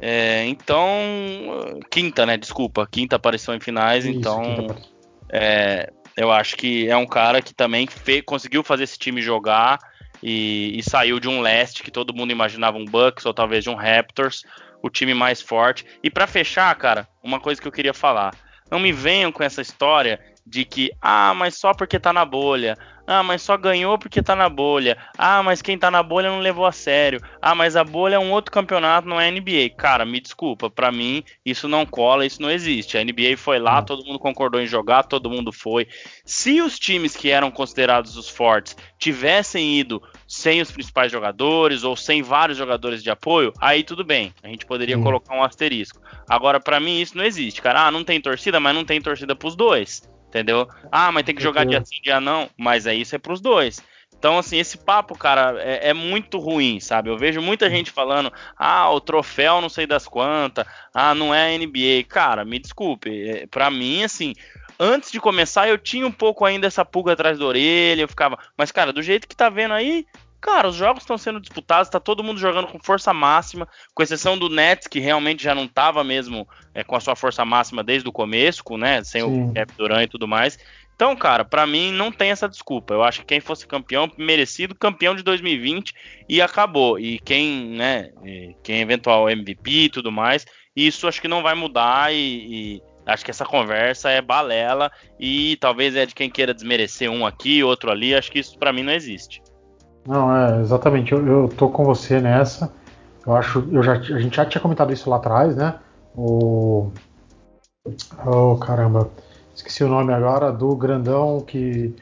É, 0.00 0.44
então, 0.46 0.88
quinta, 1.90 2.24
né? 2.24 2.36
Desculpa, 2.36 2.88
quinta 2.90 3.16
aparição 3.16 3.54
em 3.54 3.60
finais. 3.60 4.04
Isso, 4.04 4.18
então, 4.18 4.66
é, 5.30 5.92
eu 6.16 6.30
acho 6.32 6.56
que 6.56 6.88
é 6.88 6.96
um 6.96 7.06
cara 7.06 7.42
que 7.42 7.54
também 7.54 7.86
fez, 7.86 8.22
conseguiu 8.24 8.62
fazer 8.62 8.84
esse 8.84 8.98
time 8.98 9.20
jogar 9.20 9.78
e, 10.22 10.72
e, 10.76 10.82
saiu 10.82 11.20
de 11.20 11.28
um 11.28 11.40
leste 11.40 11.82
que 11.82 11.90
todo 11.90 12.14
mundo 12.14 12.32
imaginava 12.32 12.76
um 12.76 12.84
Bucks 12.84 13.24
ou 13.24 13.34
talvez 13.34 13.62
de 13.62 13.70
um 13.70 13.74
Raptors, 13.74 14.42
o 14.82 14.90
time 14.90 15.14
mais 15.14 15.40
forte. 15.40 15.84
E 16.02 16.10
para 16.10 16.26
fechar, 16.26 16.74
cara, 16.76 17.08
uma 17.22 17.40
coisa 17.40 17.60
que 17.60 17.68
eu 17.68 17.72
queria 17.72 17.94
falar. 17.94 18.34
Não 18.70 18.78
me 18.78 18.92
venham 18.92 19.32
com 19.32 19.42
essa 19.42 19.62
história 19.62 20.20
de 20.48 20.64
que, 20.64 20.90
ah, 21.00 21.34
mas 21.34 21.56
só 21.56 21.74
porque 21.74 21.98
tá 21.98 22.12
na 22.12 22.24
bolha. 22.24 22.76
Ah, 23.06 23.22
mas 23.22 23.40
só 23.40 23.56
ganhou 23.56 23.98
porque 23.98 24.22
tá 24.22 24.36
na 24.36 24.48
bolha. 24.48 24.98
Ah, 25.16 25.42
mas 25.42 25.62
quem 25.62 25.78
tá 25.78 25.90
na 25.90 26.02
bolha 26.02 26.28
não 26.28 26.40
levou 26.40 26.66
a 26.66 26.72
sério. 26.72 27.20
Ah, 27.40 27.54
mas 27.54 27.74
a 27.74 27.82
bolha 27.82 28.16
é 28.16 28.18
um 28.18 28.32
outro 28.32 28.52
campeonato, 28.52 29.08
não 29.08 29.20
é 29.20 29.30
NBA. 29.30 29.70
Cara, 29.76 30.04
me 30.04 30.20
desculpa, 30.20 30.68
para 30.68 30.92
mim 30.92 31.22
isso 31.44 31.68
não 31.68 31.86
cola, 31.86 32.26
isso 32.26 32.42
não 32.42 32.50
existe. 32.50 32.98
A 32.98 33.04
NBA 33.04 33.36
foi 33.36 33.58
lá, 33.58 33.80
todo 33.80 34.04
mundo 34.04 34.18
concordou 34.18 34.60
em 34.60 34.66
jogar, 34.66 35.04
todo 35.04 35.30
mundo 35.30 35.52
foi. 35.52 35.88
Se 36.24 36.60
os 36.60 36.78
times 36.78 37.16
que 37.16 37.30
eram 37.30 37.50
considerados 37.50 38.16
os 38.16 38.28
fortes 38.28 38.76
tivessem 38.98 39.78
ido 39.78 40.02
sem 40.28 40.60
os 40.60 40.70
principais 40.70 41.10
jogadores 41.10 41.84
ou 41.84 41.96
sem 41.96 42.22
vários 42.22 42.58
jogadores 42.58 43.02
de 43.02 43.10
apoio, 43.10 43.50
aí 43.58 43.82
tudo 43.82 44.04
bem. 44.04 44.34
A 44.42 44.48
gente 44.48 44.66
poderia 44.66 44.98
colocar 44.98 45.34
um 45.34 45.42
asterisco. 45.42 46.02
Agora, 46.28 46.60
para 46.60 46.78
mim, 46.78 47.00
isso 47.00 47.16
não 47.16 47.24
existe, 47.24 47.62
cara. 47.62 47.86
Ah, 47.86 47.90
não 47.90 48.04
tem 48.04 48.20
torcida, 48.20 48.60
mas 48.60 48.74
não 48.74 48.84
tem 48.84 49.00
torcida 49.00 49.34
pros 49.34 49.56
dois. 49.56 50.06
Entendeu? 50.28 50.68
Ah, 50.92 51.10
mas 51.10 51.24
tem 51.24 51.34
que 51.34 51.42
jogar 51.42 51.64
dia 51.64 51.82
sim, 51.82 51.98
dia 52.02 52.20
não. 52.20 52.50
Mas 52.58 52.86
é 52.86 52.94
isso 52.94 53.16
é 53.16 53.18
pros 53.18 53.40
dois. 53.40 53.82
Então, 54.18 54.36
assim, 54.36 54.58
esse 54.58 54.76
papo, 54.76 55.16
cara, 55.16 55.56
é, 55.62 55.90
é, 55.90 55.94
muito 55.94 56.38
ruim, 56.38 56.80
sabe? 56.80 57.08
Eu 57.08 57.16
vejo 57.16 57.40
muita 57.40 57.70
gente 57.70 57.90
falando, 57.90 58.32
ah, 58.56 58.90
o 58.90 59.00
troféu 59.00 59.60
não 59.60 59.68
sei 59.68 59.86
das 59.86 60.08
quantas, 60.08 60.66
ah, 60.92 61.14
não 61.14 61.32
é 61.32 61.56
NBA. 61.56 62.04
Cara, 62.08 62.44
me 62.44 62.58
desculpe, 62.58 63.28
é, 63.28 63.46
para 63.46 63.70
mim, 63.70 64.02
assim, 64.02 64.34
antes 64.78 65.10
de 65.10 65.20
começar 65.20 65.68
eu 65.68 65.78
tinha 65.78 66.06
um 66.06 66.12
pouco 66.12 66.44
ainda 66.44 66.66
essa 66.66 66.84
pulga 66.84 67.12
atrás 67.12 67.38
da 67.38 67.44
orelha, 67.44 68.02
eu 68.02 68.08
ficava, 68.08 68.38
mas, 68.56 68.70
cara, 68.70 68.92
do 68.92 69.02
jeito 69.02 69.28
que 69.28 69.36
tá 69.36 69.48
vendo 69.48 69.74
aí, 69.74 70.06
Cara, 70.40 70.68
os 70.68 70.76
jogos 70.76 71.02
estão 71.02 71.18
sendo 71.18 71.40
disputados, 71.40 71.90
tá 71.90 71.98
todo 71.98 72.22
mundo 72.22 72.38
jogando 72.38 72.68
com 72.68 72.78
força 72.78 73.12
máxima, 73.12 73.66
com 73.92 74.02
exceção 74.04 74.38
do 74.38 74.48
Nets, 74.48 74.86
que 74.86 75.00
realmente 75.00 75.42
já 75.42 75.52
não 75.52 75.66
tava 75.66 76.04
mesmo 76.04 76.48
é, 76.72 76.84
com 76.84 76.94
a 76.94 77.00
sua 77.00 77.16
força 77.16 77.44
máxima 77.44 77.82
desde 77.82 78.08
o 78.08 78.12
começo, 78.12 78.62
com, 78.62 78.76
né, 78.76 79.02
sem 79.02 79.20
Sim. 79.20 79.26
o 79.26 79.52
Kevin 79.52 79.72
Durant 79.76 80.04
e 80.04 80.08
tudo 80.08 80.28
mais. 80.28 80.56
Então, 80.94 81.14
cara, 81.16 81.44
para 81.44 81.66
mim 81.66 81.92
não 81.92 82.12
tem 82.12 82.30
essa 82.30 82.48
desculpa. 82.48 82.94
Eu 82.94 83.02
acho 83.02 83.20
que 83.20 83.26
quem 83.26 83.40
fosse 83.40 83.66
campeão, 83.66 84.10
merecido, 84.16 84.74
campeão 84.74 85.14
de 85.14 85.22
2020 85.22 85.92
e 86.28 86.40
acabou. 86.40 86.98
E 86.98 87.18
quem, 87.20 87.70
né, 87.70 88.10
quem 88.62 88.80
eventual 88.80 89.28
MVP 89.28 89.70
e 89.70 89.88
tudo 89.88 90.10
mais, 90.10 90.44
isso 90.74 91.08
acho 91.08 91.20
que 91.20 91.28
não 91.28 91.42
vai 91.42 91.54
mudar 91.54 92.12
e, 92.12 92.18
e 92.18 92.82
acho 93.08 93.24
que 93.24 93.30
essa 93.30 93.44
conversa 93.44 94.10
é 94.10 94.20
balela 94.20 94.92
e 95.18 95.56
talvez 95.56 95.96
é 95.96 96.04
de 96.04 96.14
quem 96.14 96.30
queira 96.30 96.52
desmerecer 96.52 97.10
um 97.10 97.26
aqui, 97.26 97.64
outro 97.64 97.90
ali. 97.90 98.14
Acho 98.14 98.30
que 98.30 98.38
isso 98.38 98.58
para 98.58 98.72
mim 98.72 98.82
não 98.82 98.92
existe. 98.92 99.42
Não, 100.06 100.34
é, 100.34 100.60
exatamente. 100.60 101.12
Eu, 101.12 101.26
eu 101.26 101.48
tô 101.48 101.68
com 101.68 101.84
você 101.84 102.20
nessa. 102.20 102.72
Eu 103.26 103.34
acho. 103.34 103.66
Eu 103.72 103.82
já, 103.82 103.92
a 103.92 104.20
gente 104.20 104.36
já 104.36 104.44
tinha 104.44 104.60
comentado 104.60 104.92
isso 104.92 105.08
lá 105.08 105.16
atrás, 105.16 105.56
né? 105.56 105.78
O. 106.14 106.90
Oh, 108.26 108.56
caramba. 108.56 109.10
Esqueci 109.54 109.82
o 109.82 109.88
nome 109.88 110.12
agora 110.12 110.52
do 110.52 110.76
grandão 110.76 111.40
que. 111.40 111.94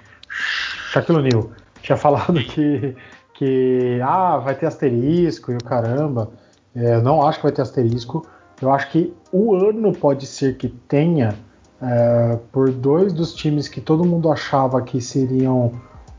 Shaquille 0.92 1.18
O'Neal. 1.18 1.50
Tinha 1.82 1.96
falado 1.98 2.34
que. 2.34 2.96
Que. 3.34 4.00
Ah, 4.02 4.38
vai 4.38 4.54
ter 4.54 4.66
asterisco 4.66 5.52
e 5.52 5.56
o 5.56 5.64
caramba. 5.64 6.30
É, 6.74 7.00
não 7.00 7.26
acho 7.26 7.38
que 7.38 7.44
vai 7.44 7.52
ter 7.52 7.62
asterisco. 7.62 8.26
Eu 8.60 8.72
acho 8.72 8.90
que 8.90 9.12
o 9.32 9.54
ano 9.54 9.92
pode 9.92 10.26
ser 10.26 10.56
que 10.56 10.68
tenha. 10.68 11.34
É, 11.80 12.38
por 12.52 12.70
dois 12.70 13.12
dos 13.12 13.34
times 13.34 13.68
que 13.68 13.82
todo 13.82 14.02
mundo 14.02 14.32
achava 14.32 14.80
que 14.80 14.98
seriam 14.98 15.72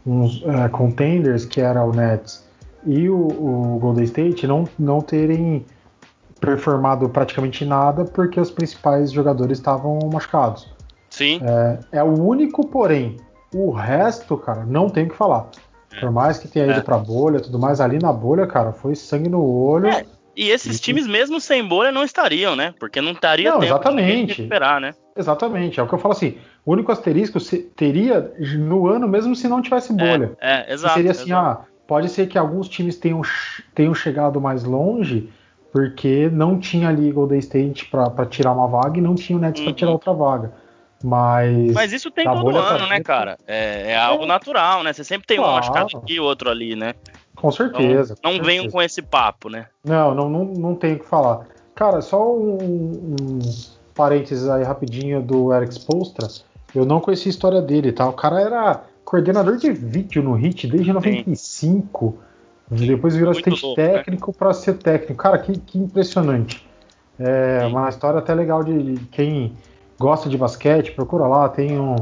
uns 0.05 0.41
uh, 0.43 0.69
contenders, 0.71 1.45
que 1.45 1.59
era 1.59 1.83
o 1.83 1.91
Nets 1.91 2.47
e 2.85 3.09
o, 3.09 3.27
o 3.27 3.79
Golden 3.79 4.05
State, 4.05 4.47
não, 4.47 4.65
não 4.79 5.01
terem 5.01 5.65
performado 6.39 7.09
praticamente 7.09 7.65
nada 7.65 8.05
porque 8.05 8.39
os 8.39 8.49
principais 8.49 9.11
jogadores 9.11 9.57
estavam 9.57 9.99
machucados. 10.11 10.69
Sim. 11.09 11.41
É, 11.43 11.79
é, 11.99 12.03
o 12.03 12.21
único, 12.21 12.65
porém. 12.67 13.17
O 13.53 13.71
resto, 13.71 14.37
cara, 14.37 14.65
não 14.65 14.89
tem 14.89 15.05
o 15.05 15.09
que 15.09 15.15
falar. 15.15 15.49
É. 15.93 15.99
Por 15.99 16.11
mais 16.11 16.37
que 16.37 16.47
tenha 16.47 16.65
ido 16.65 16.79
é. 16.79 16.81
pra 16.81 16.97
bolha 16.97 17.39
tudo 17.39 17.57
mais, 17.57 17.81
ali 17.81 17.97
na 17.97 18.11
bolha, 18.11 18.45
cara, 18.45 18.71
foi 18.71 18.95
sangue 18.95 19.29
no 19.29 19.43
olho. 19.43 19.87
É, 19.87 20.05
e 20.37 20.51
esses 20.51 20.79
times, 20.79 21.07
mesmo 21.07 21.41
sem 21.41 21.65
bolha, 21.65 21.91
não 21.91 22.03
estariam, 22.03 22.55
né? 22.55 22.71
Porque 22.79 23.01
não 23.01 23.13
estaria 23.13 23.49
não, 23.49 23.59
tempo 23.59 23.73
exatamente. 23.73 24.27
de 24.27 24.41
recuperar, 24.41 24.79
né? 24.79 24.93
Exatamente. 25.15 25.79
É 25.79 25.83
o 25.83 25.87
que 25.87 25.93
eu 25.95 25.97
falo 25.97 26.13
assim. 26.13 26.37
O 26.63 26.73
único 26.73 26.91
asterisco 26.91 27.39
teria 27.75 28.31
no 28.59 28.87
ano 28.87 29.07
mesmo 29.07 29.35
se 29.35 29.47
não 29.47 29.63
tivesse 29.63 29.91
bolha. 29.93 30.37
É, 30.39 30.69
é 30.69 30.73
exato. 30.73 30.93
seria 30.93 31.09
assim, 31.09 31.31
exato. 31.31 31.61
ah, 31.61 31.65
pode 31.87 32.09
ser 32.09 32.27
que 32.27 32.37
alguns 32.37 32.69
times 32.69 32.97
tenham, 32.97 33.21
tenham 33.73 33.95
chegado 33.95 34.39
mais 34.39 34.63
longe 34.63 35.27
porque 35.71 36.29
não 36.31 36.59
tinha 36.59 36.89
ali 36.89 37.11
Golden 37.11 37.39
State 37.39 37.85
para 37.85 38.25
tirar 38.27 38.51
uma 38.51 38.67
vaga 38.67 38.99
e 38.99 39.01
não 39.01 39.15
tinha 39.15 39.37
o 39.37 39.41
Nets 39.41 39.59
uhum. 39.59 39.65
para 39.65 39.73
tirar 39.73 39.91
outra 39.91 40.13
vaga. 40.13 40.53
Mas. 41.03 41.73
Mas 41.73 41.93
isso 41.93 42.11
tem 42.11 42.25
todo 42.25 42.57
ano, 42.57 42.87
né, 42.87 42.99
cara? 43.01 43.37
É, 43.47 43.91
é 43.91 43.97
algo 43.97 44.23
é. 44.23 44.27
natural, 44.27 44.83
né? 44.83 44.93
Você 44.93 45.03
sempre 45.03 45.27
tem 45.27 45.37
claro. 45.37 45.51
um 45.51 45.55
machucado 45.55 45.97
aqui 45.97 46.13
e 46.13 46.19
outro 46.19 46.49
ali, 46.49 46.75
né? 46.75 46.93
Com 47.37 47.51
certeza. 47.51 48.15
Então, 48.17 48.31
não 48.31 48.39
com 48.39 48.45
venham 48.45 48.69
com 48.69 48.81
esse 48.81 49.01
papo, 49.01 49.49
né? 49.49 49.67
Não, 49.85 50.13
não, 50.13 50.29
não, 50.29 50.45
não 50.45 50.75
tenho 50.75 50.97
o 50.97 50.99
que 50.99 51.05
falar. 51.05 51.45
Cara, 51.75 52.01
só 52.01 52.35
um, 52.35 52.57
um 52.59 53.39
parênteses 53.93 54.49
aí 54.49 54.63
rapidinho 54.63 55.21
do 55.21 55.53
Eric 55.53 55.73
Spolstra. 55.73 56.27
Eu 56.73 56.85
não 56.85 56.99
conhecia 56.99 57.29
a 57.29 57.31
história 57.31 57.61
dele, 57.61 57.91
tá? 57.91 58.07
O 58.09 58.13
cara 58.13 58.41
era 58.41 58.83
coordenador 59.05 59.57
de 59.57 59.71
vídeo 59.71 60.21
no 60.21 60.33
Hit 60.33 60.67
desde 60.67 60.91
95. 60.91 62.17
Sim. 62.69 62.87
Depois 62.87 63.15
virou 63.15 63.31
assistente 63.31 63.65
né? 63.67 63.75
técnico 63.75 64.31
né? 64.31 64.35
para 64.37 64.53
ser 64.53 64.73
técnico. 64.77 65.15
Cara, 65.15 65.37
que, 65.37 65.57
que 65.57 65.77
impressionante. 65.77 66.67
É 67.19 67.61
Sim. 67.61 67.67
uma 67.67 67.89
história 67.89 68.19
até 68.19 68.33
legal 68.33 68.63
de, 68.63 68.95
de, 68.95 69.05
quem 69.05 69.53
gosta 69.99 70.27
de 70.27 70.37
basquete, 70.37 70.91
procura 70.91 71.25
lá, 71.25 71.47
tem 71.49 71.79
um, 71.79 71.95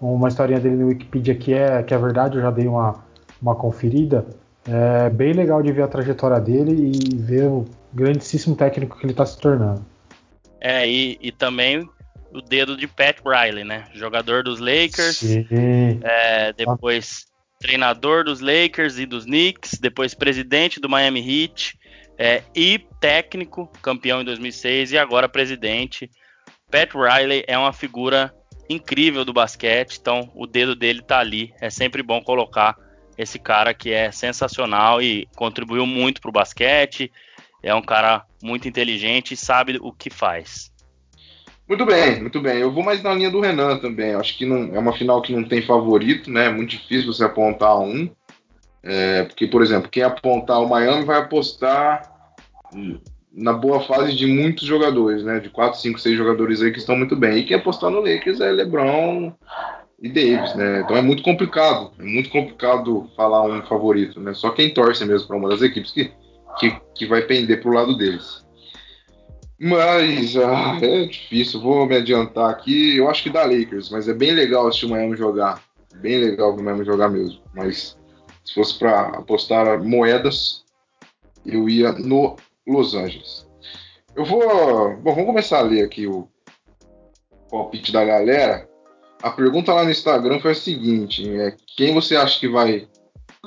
uma 0.00 0.28
historinha 0.28 0.60
dele 0.60 0.76
no 0.76 0.88
Wikipedia 0.88 1.34
que 1.34 1.54
é, 1.54 1.82
que 1.82 1.94
é 1.94 1.98
verdade, 1.98 2.36
eu 2.36 2.42
já 2.42 2.50
dei 2.50 2.66
uma, 2.66 2.96
uma 3.40 3.54
conferida. 3.54 4.26
É 4.70 5.08
bem 5.08 5.32
legal 5.32 5.62
de 5.62 5.72
ver 5.72 5.82
a 5.82 5.88
trajetória 5.88 6.38
dele 6.38 6.92
e 6.94 7.16
ver 7.16 7.44
o 7.44 7.64
grandíssimo 7.92 8.54
técnico 8.54 8.98
que 8.98 9.06
ele 9.06 9.12
está 9.12 9.24
se 9.24 9.38
tornando. 9.38 9.84
É, 10.60 10.86
e, 10.86 11.18
e 11.22 11.32
também 11.32 11.88
o 12.32 12.42
dedo 12.42 12.76
de 12.76 12.86
Pat 12.86 13.18
Riley, 13.24 13.64
né? 13.64 13.86
Jogador 13.94 14.42
dos 14.42 14.60
Lakers, 14.60 15.22
é, 16.02 16.52
depois 16.52 17.26
treinador 17.58 18.24
dos 18.24 18.40
Lakers 18.40 18.98
e 18.98 19.06
dos 19.06 19.24
Knicks, 19.24 19.78
depois 19.80 20.14
presidente 20.14 20.78
do 20.78 20.88
Miami 20.88 21.20
Heat 21.20 21.78
é, 22.18 22.42
e 22.54 22.78
técnico, 23.00 23.70
campeão 23.80 24.20
em 24.20 24.24
2006 24.24 24.92
e 24.92 24.98
agora 24.98 25.28
presidente. 25.28 26.10
Pat 26.70 26.92
Riley 26.92 27.44
é 27.46 27.56
uma 27.56 27.72
figura 27.72 28.34
incrível 28.68 29.24
do 29.24 29.32
basquete, 29.32 29.98
então 29.98 30.30
o 30.34 30.46
dedo 30.46 30.76
dele 30.76 31.00
tá 31.00 31.20
ali. 31.20 31.54
É 31.60 31.70
sempre 31.70 32.02
bom 32.02 32.20
colocar 32.20 32.76
esse 33.18 33.38
cara 33.38 33.74
que 33.74 33.92
é 33.92 34.12
sensacional 34.12 35.02
e 35.02 35.28
contribuiu 35.36 35.84
muito 35.84 36.20
para 36.20 36.28
o 36.28 36.32
basquete. 36.32 37.10
É 37.60 37.74
um 37.74 37.82
cara 37.82 38.24
muito 38.40 38.68
inteligente 38.68 39.34
e 39.34 39.36
sabe 39.36 39.76
o 39.82 39.92
que 39.92 40.08
faz. 40.08 40.72
Muito 41.68 41.84
bem, 41.84 42.20
muito 42.20 42.40
bem. 42.40 42.58
Eu 42.58 42.72
vou 42.72 42.84
mais 42.84 43.02
na 43.02 43.12
linha 43.12 43.30
do 43.30 43.40
Renan 43.40 43.78
também. 43.78 44.14
Acho 44.14 44.38
que 44.38 44.46
não 44.46 44.74
é 44.74 44.78
uma 44.78 44.96
final 44.96 45.20
que 45.20 45.34
não 45.34 45.42
tem 45.44 45.60
favorito, 45.60 46.30
né? 46.30 46.46
É 46.46 46.50
muito 46.50 46.70
difícil 46.70 47.12
você 47.12 47.24
apontar 47.24 47.78
um. 47.78 48.08
É, 48.82 49.24
porque, 49.24 49.48
por 49.48 49.60
exemplo, 49.60 49.90
quem 49.90 50.04
apontar 50.04 50.62
o 50.62 50.68
Miami 50.68 51.04
vai 51.04 51.18
apostar 51.18 52.10
na 53.32 53.52
boa 53.52 53.80
fase 53.80 54.16
de 54.16 54.26
muitos 54.26 54.66
jogadores, 54.66 55.24
né? 55.24 55.40
De 55.40 55.50
4, 55.50 55.78
5, 55.78 55.98
6 55.98 56.16
jogadores 56.16 56.62
aí 56.62 56.70
que 56.70 56.78
estão 56.78 56.96
muito 56.96 57.16
bem. 57.16 57.38
E 57.38 57.44
quem 57.44 57.56
apostar 57.56 57.90
no 57.90 58.00
Lakers 58.00 58.40
é 58.40 58.50
LeBron 58.50 59.34
e 60.00 60.08
Davis, 60.08 60.54
né? 60.54 60.80
Então 60.80 60.96
é 60.96 61.02
muito 61.02 61.22
complicado. 61.22 61.92
É 61.98 62.02
muito 62.02 62.30
complicado 62.30 63.10
falar 63.16 63.42
um 63.42 63.62
favorito, 63.62 64.20
né? 64.20 64.32
Só 64.32 64.50
quem 64.50 64.72
torce 64.72 65.04
mesmo 65.04 65.26
para 65.26 65.36
uma 65.36 65.48
das 65.48 65.62
equipes 65.62 65.90
que, 65.90 66.12
que, 66.58 66.80
que 66.94 67.06
vai 67.06 67.22
pender 67.22 67.60
pro 67.60 67.72
lado 67.72 67.96
deles. 67.96 68.46
Mas 69.60 70.36
ah, 70.36 70.78
é 70.80 71.06
difícil, 71.06 71.60
vou 71.60 71.84
me 71.84 71.96
adiantar 71.96 72.48
aqui. 72.48 72.96
Eu 72.96 73.10
acho 73.10 73.24
que 73.24 73.30
dá 73.30 73.44
Lakers, 73.44 73.90
mas 73.90 74.08
é 74.08 74.14
bem 74.14 74.30
legal 74.30 74.68
assistir 74.68 74.86
o 74.86 74.90
Miami 74.90 75.16
jogar. 75.16 75.60
Bem 75.96 76.18
legal 76.18 76.54
o 76.54 76.62
Miami 76.62 76.84
jogar 76.84 77.08
mesmo. 77.08 77.42
Mas 77.52 77.98
se 78.44 78.54
fosse 78.54 78.78
para 78.78 79.00
apostar 79.08 79.82
moedas, 79.82 80.64
eu 81.44 81.68
ia 81.68 81.90
no 81.92 82.36
Los 82.66 82.94
Angeles. 82.94 83.48
Eu 84.14 84.24
vou. 84.24 84.96
Bom, 84.98 85.12
vamos 85.12 85.26
começar 85.26 85.58
a 85.58 85.62
ler 85.62 85.84
aqui 85.84 86.06
o 86.06 86.28
palpite 87.50 87.92
da 87.92 88.04
galera. 88.04 88.68
A 89.22 89.30
pergunta 89.30 89.74
lá 89.74 89.84
no 89.84 89.90
Instagram 89.90 90.38
foi 90.38 90.52
a 90.52 90.54
seguinte: 90.54 91.28
é, 91.28 91.56
quem 91.76 91.92
você 91.92 92.16
acha 92.16 92.38
que 92.38 92.48
vai 92.48 92.88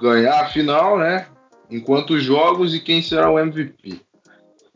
ganhar 0.01 0.41
a 0.41 0.49
final, 0.49 0.97
né? 0.97 1.27
Em 1.69 1.79
quantos 1.79 2.23
jogos 2.23 2.75
e 2.75 2.79
quem 2.79 3.01
será 3.01 3.31
o 3.31 3.39
MVP? 3.39 4.01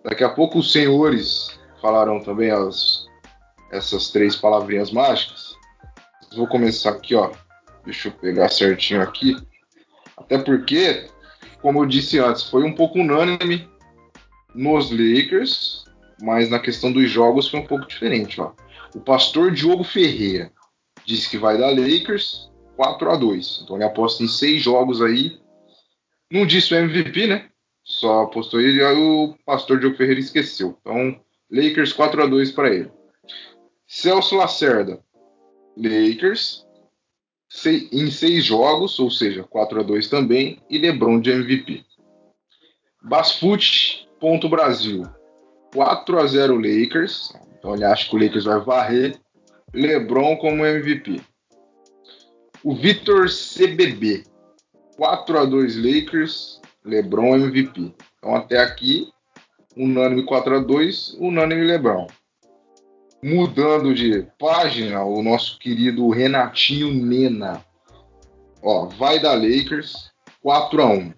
Daqui 0.04 0.24
a 0.24 0.30
pouco 0.30 0.60
os 0.60 0.72
senhores 0.72 1.60
falarão 1.82 2.22
também 2.22 2.52
as, 2.52 3.06
essas 3.72 4.10
três 4.10 4.36
palavrinhas 4.36 4.92
mágicas. 4.92 5.56
Vou 6.36 6.48
começar 6.48 6.92
aqui, 6.92 7.16
ó. 7.16 7.32
Deixa 7.84 8.08
eu 8.08 8.14
pegar 8.14 8.50
certinho 8.50 9.02
aqui. 9.02 9.36
Até 10.18 10.38
porque, 10.38 11.08
como 11.62 11.82
eu 11.82 11.86
disse 11.86 12.20
antes, 12.20 12.44
foi 12.44 12.64
um 12.64 12.74
pouco 12.74 13.00
unânime 13.00 13.70
nos 14.54 14.90
Lakers, 14.92 15.84
mas 16.22 16.50
na 16.50 16.60
questão 16.60 16.92
dos 16.92 17.10
jogos 17.10 17.50
foi 17.50 17.60
um 17.60 17.68
pouco 17.68 17.86
diferente, 17.86 18.40
ó. 18.40 18.54
O 18.96 19.02
pastor 19.02 19.52
Diogo 19.52 19.84
Ferreira 19.84 20.52
disse 21.06 21.30
que 21.30 21.38
vai 21.38 21.58
dar 21.58 21.70
Lakers 21.70 22.50
4 22.76 23.10
a 23.10 23.16
2 23.16 23.62
Então 23.64 23.78
ele 23.78 23.86
aposta 23.86 24.24
em 24.24 24.28
seis 24.28 24.62
jogos 24.62 25.02
aí. 25.02 25.40
Não 26.32 26.46
disse 26.46 26.74
o 26.74 26.78
MVP, 26.78 27.28
né? 27.28 27.50
Só 27.84 28.24
apostou 28.24 28.60
ele 28.60 28.82
e 28.82 28.84
o 28.84 29.36
pastor 29.46 29.80
Diogo 29.80 29.96
Ferreira 29.96 30.20
esqueceu. 30.20 30.78
Então, 30.82 31.20
Lakers 31.52 31.94
4 31.94 32.24
a 32.24 32.26
2 32.26 32.52
para 32.52 32.74
ele. 32.74 32.92
Celso 33.86 34.36
Lacerda, 34.36 35.00
Lakers 35.78 36.66
em 37.92 38.12
seis 38.12 38.44
jogos, 38.44 39.00
ou 39.00 39.10
seja, 39.10 39.44
4 39.44 39.80
a 39.80 39.84
2 39.84 40.10
também, 40.10 40.60
e 40.70 40.78
LeBron 40.78 41.20
de 41.20 41.32
MVP. 41.32 41.86
Basfute, 43.02 44.08
ponto 44.20 44.50
Brasil, 44.50 45.04
4 45.74 46.20
a 46.20 46.28
0 46.28 46.56
Lakers. 46.56 47.34
Então 47.58 47.76
ele 47.76 47.86
acha 47.86 48.10
que 48.10 48.16
o 48.16 48.20
Lakers 48.20 48.46
vai 48.46 48.60
varrer 48.60 49.20
LeBron 49.76 50.38
como 50.38 50.66
MVP. 50.66 51.22
O 52.64 52.74
Vitor 52.74 53.28
CBB, 53.28 54.24
4 54.96 55.38
a 55.38 55.44
2 55.44 55.76
Lakers, 55.76 56.62
LeBron 56.86 57.36
MVP. 57.36 57.94
Então 58.18 58.36
até 58.36 58.58
aqui, 58.58 59.10
unânime 59.76 60.24
4 60.24 60.56
a 60.56 60.60
2, 60.60 61.18
unânime 61.20 61.66
LeBron. 61.66 62.08
Mudando 63.22 63.94
de 63.94 64.26
página, 64.40 65.04
o 65.04 65.22
nosso 65.22 65.60
querido 65.60 66.10
Renatinho 66.10 66.94
Nena. 66.94 67.62
Ó, 68.64 68.86
vai 68.86 69.20
da 69.20 69.34
Lakers 69.34 70.10
4 70.42 70.82
a 70.82 70.88
1. 70.88 71.14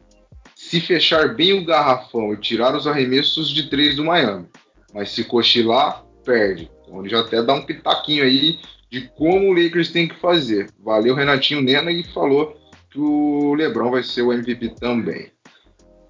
Se 0.55 0.81
fechar 0.81 1.35
bem 1.35 1.53
o 1.53 1.63
garrafão 1.63 2.33
e 2.33 2.37
tirar 2.37 2.75
os 2.75 2.87
arremessos 2.87 3.49
de 3.49 3.69
3 3.69 3.97
do 3.97 4.05
Miami, 4.05 4.47
mas 4.91 5.11
se 5.11 5.23
cochilar, 5.23 6.03
perde. 6.25 6.71
Então 6.87 7.01
ele 7.01 7.09
já 7.09 7.19
até 7.19 7.43
dá 7.43 7.53
um 7.53 7.61
pitaquinho 7.61 8.23
aí 8.23 8.59
de 8.89 9.01
como 9.09 9.49
o 9.49 9.53
Lakers 9.53 9.91
tem 9.91 10.07
que 10.07 10.15
fazer. 10.15 10.69
Valeu 10.79 11.13
Renatinho 11.13 11.61
Nena 11.61 11.91
e 11.91 12.03
falou 12.13 12.57
que 12.89 12.99
o 12.99 13.53
LeBron 13.53 13.91
vai 13.91 14.01
ser 14.01 14.21
o 14.21 14.31
MVP 14.31 14.69
também. 14.79 15.31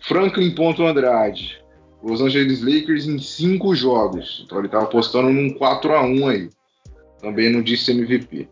Franklin 0.02 0.54
Ponto 0.54 0.86
Andrade. 0.86 1.62
Los 2.04 2.22
Angeles 2.22 2.62
Lakers 2.62 3.08
em 3.08 3.18
cinco 3.18 3.76
jogos. 3.76 4.44
Então 4.46 4.60
ele 4.60 4.68
estava 4.68 4.86
apostando 4.86 5.30
num 5.30 5.54
4 5.54 5.94
a 5.94 6.06
1 6.06 6.28
aí. 6.28 6.50
Também 7.20 7.52
não 7.52 7.62
disse 7.62 7.92
MVP. 7.92 8.48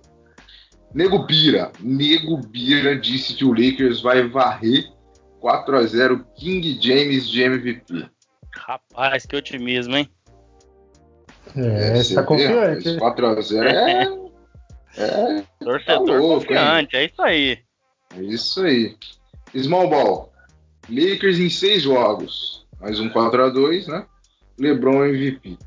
Nego 0.94 1.20
Bira. 1.20 1.72
Nego 1.80 2.38
Bira 2.38 2.98
disse 2.98 3.36
que 3.36 3.46
o 3.46 3.54
Lakers 3.54 4.02
vai 4.02 4.28
varrer 4.28 4.86
4 5.40 5.78
a 5.78 5.84
0 5.84 6.26
King 6.36 6.80
James 6.82 7.30
de 7.30 7.44
MVP. 7.44 8.10
Rapaz, 8.52 9.26
que 9.26 9.36
otimismo, 9.36 9.96
hein? 9.96 10.10
É, 11.56 11.99
é 11.99 12.14
tá 12.14 12.24
confiante. 12.24 12.97
4 12.97 13.28
a 13.28 13.41
0 13.41 13.68
é. 13.68 14.03
é 14.97 15.43
Torcedor 15.60 15.84
tá 15.86 15.99
louco, 15.99 16.41
confiante, 16.41 16.95
hein? 16.95 17.01
é 17.01 17.06
isso 17.06 17.22
aí. 17.22 17.60
É 18.16 18.22
isso 18.22 18.62
aí. 18.62 18.95
Small 19.56 19.89
ball. 19.89 20.34
Lakers 20.89 21.39
em 21.39 21.49
seis 21.49 21.84
jogos. 21.84 22.66
Mais 22.80 22.99
um 22.99 23.10
4x2, 23.10 23.88
né? 23.88 24.06
LeBron 24.60 25.06
MVP. 25.06 25.58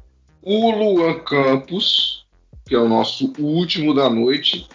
O 0.43 0.71
Luan 0.71 1.19
Campos, 1.21 2.27
que 2.67 2.75
é 2.75 2.79
o 2.79 2.89
nosso 2.89 3.33
último 3.39 3.95
da 3.95 4.09
noite, 4.09 4.69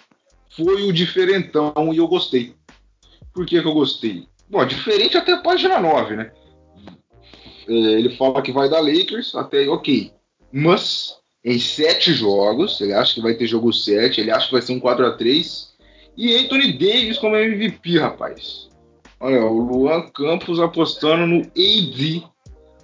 foi 0.55 0.83
o 0.83 0.93
diferentão 0.93 1.73
e 1.93 1.97
eu 1.97 2.07
gostei. 2.07 2.55
Por 3.33 3.45
que, 3.45 3.61
que 3.61 3.67
eu 3.67 3.73
gostei? 3.73 4.27
Bom, 4.49 4.65
diferente 4.65 5.17
até 5.17 5.33
a 5.33 5.41
página 5.41 5.79
9, 5.79 6.15
né? 6.15 6.31
É, 7.67 7.73
ele 7.73 8.15
fala 8.17 8.41
que 8.41 8.51
vai 8.51 8.69
dar 8.69 8.81
Lakers, 8.81 9.33
até 9.35 9.59
aí, 9.59 9.67
ok. 9.67 10.11
Mas, 10.55 11.15
em 11.43 11.57
sete 11.57 12.13
jogos, 12.13 12.79
ele 12.79 12.93
acha 12.93 13.15
que 13.15 13.21
vai 13.21 13.33
ter 13.33 13.47
jogo 13.47 13.73
7, 13.73 14.21
ele 14.21 14.29
acha 14.29 14.45
que 14.45 14.51
vai 14.51 14.61
ser 14.61 14.73
um 14.73 14.79
4 14.79 15.03
a 15.03 15.11
3 15.17 15.73
E 16.15 16.35
Anthony 16.37 16.73
Davis 16.73 17.17
como 17.17 17.35
MVP, 17.35 17.97
rapaz. 17.97 18.69
Olha, 19.19 19.43
o 19.43 19.57
Luan 19.57 20.07
Campos 20.09 20.59
apostando 20.59 21.25
no 21.25 21.41
AD 21.41 22.23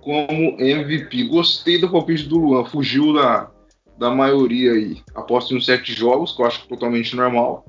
como 0.02 0.60
MVP. 0.60 1.26
Gostei 1.26 1.78
do 1.78 1.92
palpite 1.92 2.24
do 2.24 2.40
Luan, 2.40 2.66
fugiu 2.66 3.14
da, 3.14 3.52
da 4.00 4.10
maioria 4.10 4.72
aí. 4.72 5.04
Aposta 5.14 5.54
em 5.54 5.62
sete 5.62 5.94
jogos, 5.94 6.32
que 6.32 6.42
eu 6.42 6.48
acho 6.48 6.68
totalmente 6.68 7.16
normal. 7.16 7.64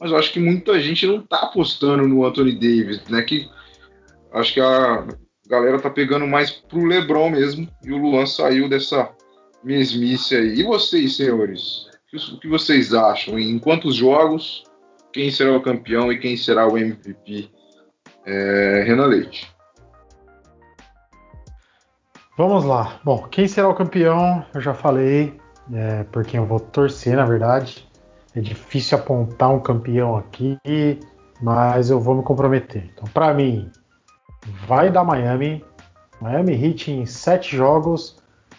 Mas 0.00 0.10
eu 0.10 0.16
acho 0.16 0.32
que 0.32 0.40
muita 0.40 0.80
gente 0.80 1.06
não 1.06 1.20
tá 1.20 1.42
apostando 1.42 2.08
no 2.08 2.24
Anthony 2.24 2.54
Davis, 2.54 3.04
né? 3.08 3.22
Que 3.22 3.48
acho 4.32 4.54
que 4.54 4.60
a 4.60 5.06
galera 5.46 5.80
tá 5.80 5.90
pegando 5.90 6.26
mais 6.26 6.50
pro 6.50 6.84
LeBron 6.84 7.30
mesmo. 7.30 7.68
E 7.84 7.92
o 7.92 7.98
Luan 7.98 8.26
saiu 8.26 8.68
dessa 8.68 9.14
mesmice 9.64 10.36
aí. 10.36 10.60
E 10.60 10.62
vocês, 10.62 11.16
senhores? 11.16 11.86
O 12.32 12.38
que 12.38 12.46
vocês 12.46 12.94
acham? 12.94 13.38
Em 13.38 13.58
quantos 13.58 13.96
jogos? 13.96 14.62
Quem 15.12 15.30
será 15.30 15.56
o 15.56 15.62
campeão 15.62 16.12
e 16.12 16.18
quem 16.18 16.36
será 16.36 16.68
o 16.68 16.76
MVP 16.76 17.48
é, 18.26 18.84
Renan 18.86 19.06
Leite. 19.06 19.52
Vamos 22.36 22.64
lá. 22.64 23.00
Bom, 23.04 23.26
quem 23.28 23.46
será 23.46 23.68
o 23.68 23.74
campeão? 23.74 24.44
Eu 24.52 24.60
já 24.60 24.74
falei, 24.74 25.38
é, 25.72 26.02
por 26.04 26.24
quem 26.24 26.40
eu 26.40 26.46
vou 26.46 26.58
torcer, 26.58 27.16
na 27.16 27.24
verdade. 27.24 27.88
É 28.34 28.40
difícil 28.40 28.98
apontar 28.98 29.54
um 29.54 29.60
campeão 29.60 30.16
aqui, 30.16 30.58
mas 31.40 31.90
eu 31.90 32.00
vou 32.00 32.16
me 32.16 32.22
comprometer. 32.24 32.90
Então, 32.92 33.04
para 33.14 33.32
mim, 33.32 33.70
vai 34.66 34.90
dar 34.90 35.04
Miami. 35.04 35.64
Miami 36.20 36.52
Heat 36.52 36.90
em 36.90 37.06
sete 37.06 37.56
jogos, 37.56 38.16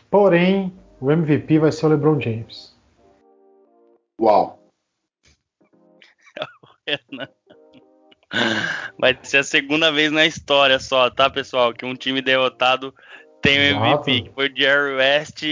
porém, 0.09 0.73
o 1.05 1.11
MVP 1.11 1.59
vai 1.59 1.71
ser 1.71 1.85
o 1.85 1.89
LeBron 1.89 2.19
James. 2.19 2.75
Uau! 4.19 4.59
Renan. 6.87 7.27
Vai 8.99 9.17
ser 9.21 9.37
a 9.37 9.43
segunda 9.43 9.91
vez 9.91 10.11
na 10.11 10.25
história 10.25 10.79
só, 10.79 11.09
tá, 11.09 11.29
pessoal? 11.29 11.73
Que 11.73 11.85
um 11.85 11.95
time 11.95 12.21
derrotado 12.21 12.93
tem 13.41 13.57
o 13.57 13.77
MVP, 13.77 14.21
que 14.23 14.33
foi 14.33 14.49
o 14.49 14.55
Jerry 14.55 14.95
West 14.95 15.43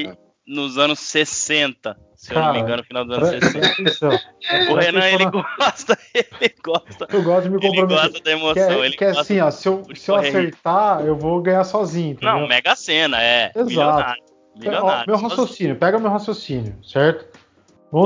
nos 0.45 0.77
anos 0.77 0.99
60. 0.99 1.97
Se 2.15 2.29
Cara, 2.29 2.39
eu 2.39 2.45
não 2.45 2.53
me 2.53 2.59
engano, 2.59 2.77
no 2.77 2.83
final 2.83 3.05
dos 3.05 3.17
anos 3.17 3.51
60. 3.51 4.21
o 4.71 4.75
Renan, 4.75 5.07
ele 5.07 5.25
gosta, 5.29 5.97
ele 6.13 6.55
gosta. 6.63 7.07
Eu 7.09 7.23
gosto 7.23 7.43
de 7.43 7.49
me 7.51 7.61
comprometer. 7.61 7.97
Ele 7.97 8.09
gosta 8.09 8.23
da 8.23 8.31
emoção. 8.31 8.53
Que 8.53 8.59
é, 8.59 8.85
ele 8.85 8.95
que 8.95 9.05
é 9.05 9.09
assim, 9.09 9.39
ó, 9.39 9.51
se 9.51 9.67
eu, 9.67 9.83
se 9.95 10.11
eu 10.11 10.15
acertar, 10.15 11.05
eu 11.05 11.15
vou 11.15 11.41
ganhar 11.41 11.63
sozinho. 11.63 12.13
Entendeu? 12.13 12.39
Não, 12.39 12.47
mega 12.47 12.75
cena, 12.75 13.21
é. 13.21 13.51
Exato. 13.55 13.67
Milionário. 13.67 14.32
Milionário. 14.55 15.05
Meu 15.07 15.17
raciocínio, 15.17 15.75
pega 15.75 15.99
meu 15.99 16.09
raciocínio, 16.09 16.75
certo? 16.83 17.39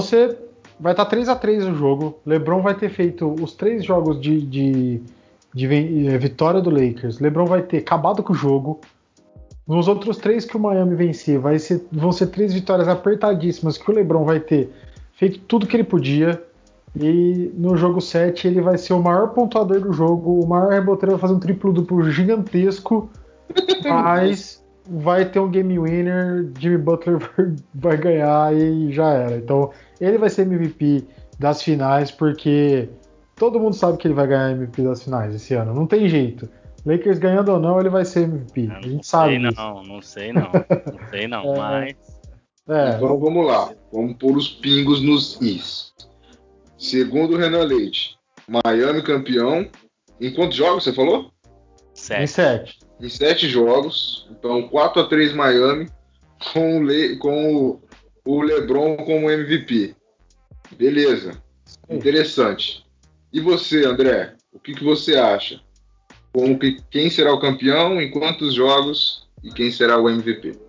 Ser 0.01 0.37
vai 0.79 0.93
estar 0.93 1.05
tá 1.05 1.09
3 1.09 1.29
a 1.29 1.35
3 1.35 1.65
o 1.65 1.73
jogo. 1.73 2.19
LeBron 2.25 2.61
vai 2.61 2.75
ter 2.75 2.89
feito 2.89 3.33
os 3.41 3.53
três 3.53 3.83
jogos 3.83 4.19
de, 4.21 4.41
de, 4.41 5.01
de, 5.53 6.07
eh, 6.07 6.17
vitória 6.17 6.61
do 6.61 6.69
Lakers. 6.69 7.19
LeBron 7.19 7.45
vai 7.45 7.61
ter 7.61 7.77
acabado 7.77 8.21
com 8.21 8.33
o 8.33 8.35
jogo. 8.35 8.79
Nos 9.67 9.87
outros 9.87 10.17
três 10.17 10.45
que 10.45 10.55
o 10.55 10.59
Miami 10.59 10.95
vencer, 10.95 11.39
vai 11.39 11.59
ser, 11.59 11.85
vão 11.91 12.11
ser 12.11 12.27
três 12.27 12.53
vitórias 12.53 12.87
apertadíssimas 12.87 13.77
que 13.77 13.89
o 13.89 13.93
LeBron 13.93 14.23
vai 14.23 14.39
ter 14.39 14.71
feito 15.13 15.39
tudo 15.39 15.67
que 15.67 15.75
ele 15.75 15.83
podia. 15.83 16.41
E 16.95 17.51
no 17.55 17.75
jogo 17.75 17.99
7 17.99 18.47
ele 18.47 18.61
vai 18.61 18.77
ser 18.77 18.93
o 18.93 19.01
maior 19.01 19.29
pontuador 19.29 19.81
do 19.81 19.93
jogo, 19.93 20.39
o 20.39 20.47
maior 20.47 20.71
reboteiro, 20.71 21.11
vai 21.11 21.21
fazer 21.21 21.33
um 21.33 21.39
triplo 21.39 21.73
duplo 21.73 22.09
gigantesco. 22.09 23.09
mas 23.83 24.63
vai 24.89 25.25
ter 25.25 25.39
um 25.39 25.49
game 25.49 25.77
winner, 25.79 26.51
Jimmy 26.57 26.77
Butler 26.77 27.17
vai 27.73 27.97
ganhar 27.97 28.53
e 28.55 28.91
já 28.91 29.09
era. 29.11 29.37
Então 29.37 29.71
ele 29.99 30.17
vai 30.17 30.29
ser 30.29 30.43
MVP 30.43 31.03
das 31.39 31.61
finais 31.61 32.11
porque 32.11 32.89
todo 33.35 33.59
mundo 33.59 33.75
sabe 33.75 33.97
que 33.97 34.07
ele 34.07 34.13
vai 34.13 34.27
ganhar 34.27 34.51
MVP 34.51 34.81
das 34.81 35.03
finais 35.03 35.33
esse 35.35 35.53
ano. 35.53 35.73
Não 35.73 35.85
tem 35.85 36.07
jeito. 36.07 36.49
Lakers 36.85 37.19
ganhando 37.19 37.51
ou 37.51 37.59
não, 37.59 37.79
ele 37.79 37.89
vai 37.89 38.05
ser 38.05 38.23
MVP. 38.23 38.69
a 38.71 38.81
gente 38.81 39.05
sabe. 39.05 39.39
Não, 39.39 39.49
disso. 39.49 39.83
não 39.87 40.01
sei 40.01 40.33
não. 40.33 40.51
Não 40.51 41.09
sei 41.09 41.27
não, 41.27 41.43
é, 41.55 41.57
mas. 41.57 41.95
É. 42.69 42.95
Então 42.95 43.19
vamos 43.19 43.45
lá. 43.45 43.71
Vamos 43.91 44.15
pôr 44.17 44.37
os 44.37 44.49
pingos 44.49 45.01
nos 45.01 45.39
is. 45.41 45.93
Segundo 46.77 47.33
o 47.33 47.37
Renan 47.37 47.63
Leite, 47.63 48.17
Miami 48.47 49.01
campeão. 49.01 49.67
Em 50.19 50.33
quantos 50.33 50.57
jogos 50.57 50.83
você 50.83 50.93
falou? 50.93 51.31
Sete. 51.93 52.23
Em 52.23 52.27
sete 52.27 52.86
em 52.99 53.09
sete 53.09 53.47
jogos. 53.47 54.27
Então, 54.31 54.67
4 54.67 55.01
a 55.01 55.07
3 55.07 55.33
Miami, 55.33 55.89
com 56.53 56.79
o, 56.79 56.83
Le, 56.83 57.17
com 57.17 57.55
o, 57.55 57.81
o 58.25 58.41
LeBron 58.41 58.97
como 58.97 59.31
MVP. 59.31 59.95
Beleza. 60.77 61.41
Interessante. 61.89 62.85
E 63.31 63.39
você, 63.39 63.85
André? 63.85 64.35
O 64.51 64.59
que, 64.59 64.73
que 64.73 64.83
você 64.83 65.15
acha? 65.15 65.61
Como 66.33 66.57
que, 66.57 66.77
quem 66.89 67.09
será 67.09 67.33
o 67.33 67.39
campeão, 67.39 68.01
em 68.01 68.11
quantos 68.11 68.53
jogos 68.53 69.27
e 69.43 69.51
quem 69.51 69.71
será 69.71 69.99
o 69.99 70.09
MVP? 70.09 70.59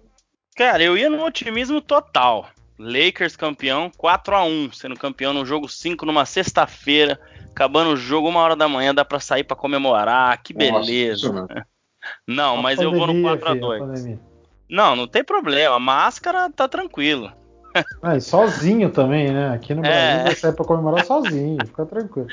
Cara, 0.56 0.82
eu 0.82 0.96
ia 0.96 1.08
no 1.08 1.24
otimismo 1.24 1.80
total. 1.80 2.48
Lakers 2.78 3.36
campeão 3.36 3.90
4 3.96 4.36
a 4.36 4.44
1 4.44 4.72
sendo 4.72 4.94
campeão 4.94 5.32
no 5.32 5.44
jogo 5.44 5.68
5 5.68 6.06
numa 6.06 6.24
sexta-feira, 6.24 7.18
acabando 7.50 7.90
o 7.90 7.96
jogo 7.96 8.28
uma 8.28 8.40
hora 8.40 8.54
da 8.54 8.68
manhã, 8.68 8.94
dá 8.94 9.04
para 9.04 9.18
sair 9.18 9.42
para 9.42 9.56
comemorar, 9.56 10.40
que 10.42 10.54
beleza. 10.54 11.32
Nossa, 11.32 11.66
não, 12.26 12.56
mas 12.56 12.76
pandemia, 12.76 13.00
eu 13.00 13.06
vou 13.06 13.14
no 13.14 13.38
4x2. 13.38 14.18
Não, 14.68 14.94
não 14.94 15.06
tem 15.06 15.24
problema. 15.24 15.76
A 15.76 15.80
máscara 15.80 16.50
tá 16.50 16.68
tranquilo. 16.68 17.32
Ah, 18.02 18.16
e 18.16 18.20
sozinho 18.20 18.90
também, 18.90 19.30
né? 19.30 19.50
Aqui 19.50 19.74
no 19.74 19.82
Brasil 19.82 20.00
é. 20.00 20.24
vai 20.24 20.34
sair 20.34 20.52
pra 20.52 20.64
comemorar 20.64 21.04
sozinho, 21.04 21.58
fica 21.64 21.84
tranquilo. 21.86 22.26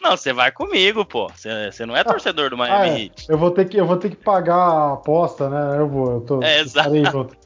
Não, 0.00 0.16
você 0.16 0.32
vai 0.32 0.52
comigo, 0.52 1.04
pô. 1.04 1.28
Você 1.28 1.86
não 1.86 1.96
é 1.96 2.04
torcedor 2.04 2.50
do 2.50 2.58
Miami 2.58 2.76
ah, 2.76 2.88
é. 2.88 3.02
Heat. 3.04 3.26
Eu 3.28 3.38
vou, 3.38 3.50
ter 3.50 3.68
que, 3.68 3.78
eu 3.78 3.86
vou 3.86 3.96
ter 3.96 4.10
que 4.10 4.16
pagar 4.16 4.54
a 4.54 4.92
aposta, 4.92 5.48
né? 5.48 5.78
Eu 5.78 5.88
vou, 5.88 6.12
eu 6.12 6.20
tô. 6.20 6.42
É, 6.42 6.60
exato. 6.60 7.36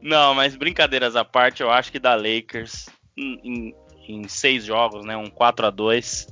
Não, 0.00 0.34
mas 0.34 0.56
brincadeiras 0.56 1.14
à 1.14 1.24
parte, 1.24 1.62
eu 1.62 1.70
acho 1.70 1.92
que 1.92 1.98
da 1.98 2.14
Lakers 2.14 2.86
em, 3.16 3.74
em 4.08 4.26
seis 4.26 4.64
jogos, 4.64 5.04
né? 5.04 5.16
Um 5.16 5.30
4 5.30 5.66
a 5.66 5.70
2 5.70 6.28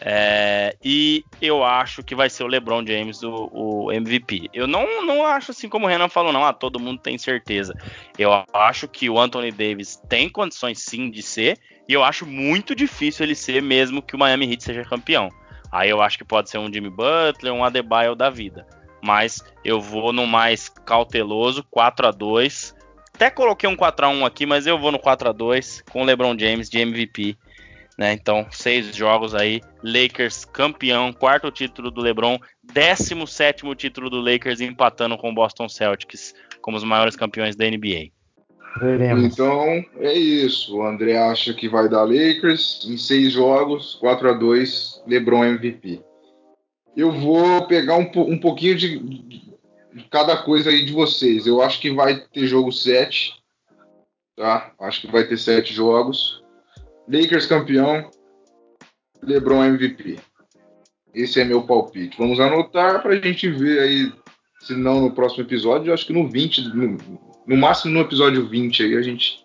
é, 0.00 0.76
e 0.84 1.24
eu 1.40 1.64
acho 1.64 2.02
que 2.02 2.14
vai 2.14 2.28
ser 2.28 2.44
o 2.44 2.46
LeBron 2.46 2.86
James 2.86 3.22
o, 3.22 3.50
o, 3.52 3.92
MVP. 3.92 4.50
Eu 4.52 4.66
não, 4.66 5.04
não 5.04 5.24
acho 5.24 5.52
assim 5.52 5.68
como 5.68 5.86
o 5.86 5.88
Renan 5.88 6.08
falou, 6.08 6.32
não. 6.32 6.44
Ah, 6.44 6.52
todo 6.52 6.78
mundo 6.78 7.00
tem 7.00 7.16
certeza. 7.16 7.74
Eu 8.18 8.30
acho 8.52 8.86
que 8.88 9.08
o 9.08 9.18
Anthony 9.18 9.50
Davis 9.50 9.96
tem 10.08 10.28
condições 10.28 10.80
sim 10.80 11.10
de 11.10 11.22
ser, 11.22 11.58
e 11.88 11.92
eu 11.92 12.04
acho 12.04 12.26
muito 12.26 12.74
difícil 12.74 13.24
ele 13.24 13.34
ser 13.34 13.62
mesmo 13.62 14.02
que 14.02 14.14
o 14.14 14.18
Miami 14.18 14.50
Heat 14.52 14.64
seja 14.64 14.84
campeão. 14.84 15.30
Aí 15.72 15.88
eu 15.88 16.00
acho 16.02 16.18
que 16.18 16.24
pode 16.24 16.50
ser 16.50 16.58
um 16.58 16.72
Jimmy 16.72 16.90
Butler, 16.90 17.52
um 17.52 17.64
Adebayo 17.64 18.14
da 18.14 18.28
vida. 18.28 18.66
Mas 19.02 19.42
eu 19.64 19.80
vou 19.80 20.12
no 20.12 20.26
mais 20.26 20.68
cauteloso, 20.68 21.64
4 21.70 22.08
a 22.08 22.10
2 22.10 22.74
Até 23.14 23.30
coloquei 23.30 23.68
um 23.68 23.76
4 23.76 24.06
a 24.06 24.08
1 24.08 24.26
aqui, 24.26 24.46
mas 24.46 24.66
eu 24.66 24.78
vou 24.78 24.90
no 24.90 24.98
4 24.98 25.28
a 25.28 25.32
2 25.32 25.84
com 25.90 26.02
o 26.02 26.04
LeBron 26.04 26.36
James 26.38 26.68
de 26.68 26.78
MVP 26.78 27.36
né? 27.96 28.12
Então, 28.12 28.46
seis 28.50 28.94
jogos 28.94 29.34
aí, 29.34 29.60
Lakers 29.82 30.44
campeão, 30.44 31.12
quarto 31.12 31.50
título 31.50 31.90
do 31.90 32.00
LeBron, 32.00 32.38
17 32.62 33.62
título 33.74 34.10
do 34.10 34.20
Lakers 34.20 34.60
empatando 34.60 35.16
com 35.16 35.30
o 35.30 35.34
Boston 35.34 35.68
Celtics 35.68 36.34
como 36.60 36.76
os 36.76 36.84
maiores 36.84 37.16
campeões 37.16 37.56
da 37.56 37.64
NBA. 37.64 38.10
Veremos. 38.78 39.24
Então, 39.24 39.84
é 39.98 40.12
isso. 40.12 40.76
O 40.76 40.82
André 40.86 41.16
acha 41.16 41.54
que 41.54 41.68
vai 41.68 41.88
dar 41.88 42.04
Lakers 42.04 42.86
em 42.86 42.98
seis 42.98 43.32
jogos, 43.32 43.94
4 43.94 44.30
a 44.30 44.32
2 44.34 45.02
LeBron 45.06 45.44
MVP. 45.44 46.02
Eu 46.94 47.12
vou 47.12 47.66
pegar 47.66 47.96
um, 47.96 48.10
um 48.16 48.38
pouquinho 48.38 48.74
de, 48.74 48.98
de 48.98 50.04
cada 50.10 50.36
coisa 50.36 50.70
aí 50.70 50.84
de 50.84 50.92
vocês. 50.92 51.46
Eu 51.46 51.62
acho 51.62 51.80
que 51.80 51.90
vai 51.90 52.16
ter 52.16 52.46
jogo 52.46 52.70
7, 52.70 53.34
tá? 54.36 54.72
Acho 54.78 55.02
que 55.02 55.10
vai 55.10 55.24
ter 55.24 55.38
sete 55.38 55.72
jogos. 55.72 56.42
Lakers 57.08 57.46
campeão, 57.46 58.10
LeBron 59.22 59.64
MVP. 59.64 60.18
Esse 61.14 61.40
é 61.40 61.44
meu 61.44 61.62
palpite. 61.62 62.18
Vamos 62.18 62.40
anotar 62.40 63.00
para 63.00 63.12
a 63.12 63.20
gente 63.20 63.48
ver 63.48 63.80
aí, 63.80 64.12
se 64.60 64.74
não 64.74 65.00
no 65.00 65.12
próximo 65.12 65.44
episódio, 65.44 65.92
acho 65.92 66.06
que 66.06 66.12
no 66.12 66.28
20, 66.28 66.74
no, 66.74 66.98
no, 67.46 67.56
máximo 67.56 67.94
no 67.94 68.00
episódio 68.00 68.48
20 68.48 68.82
aí 68.82 68.96
a 68.96 69.02
gente 69.02 69.38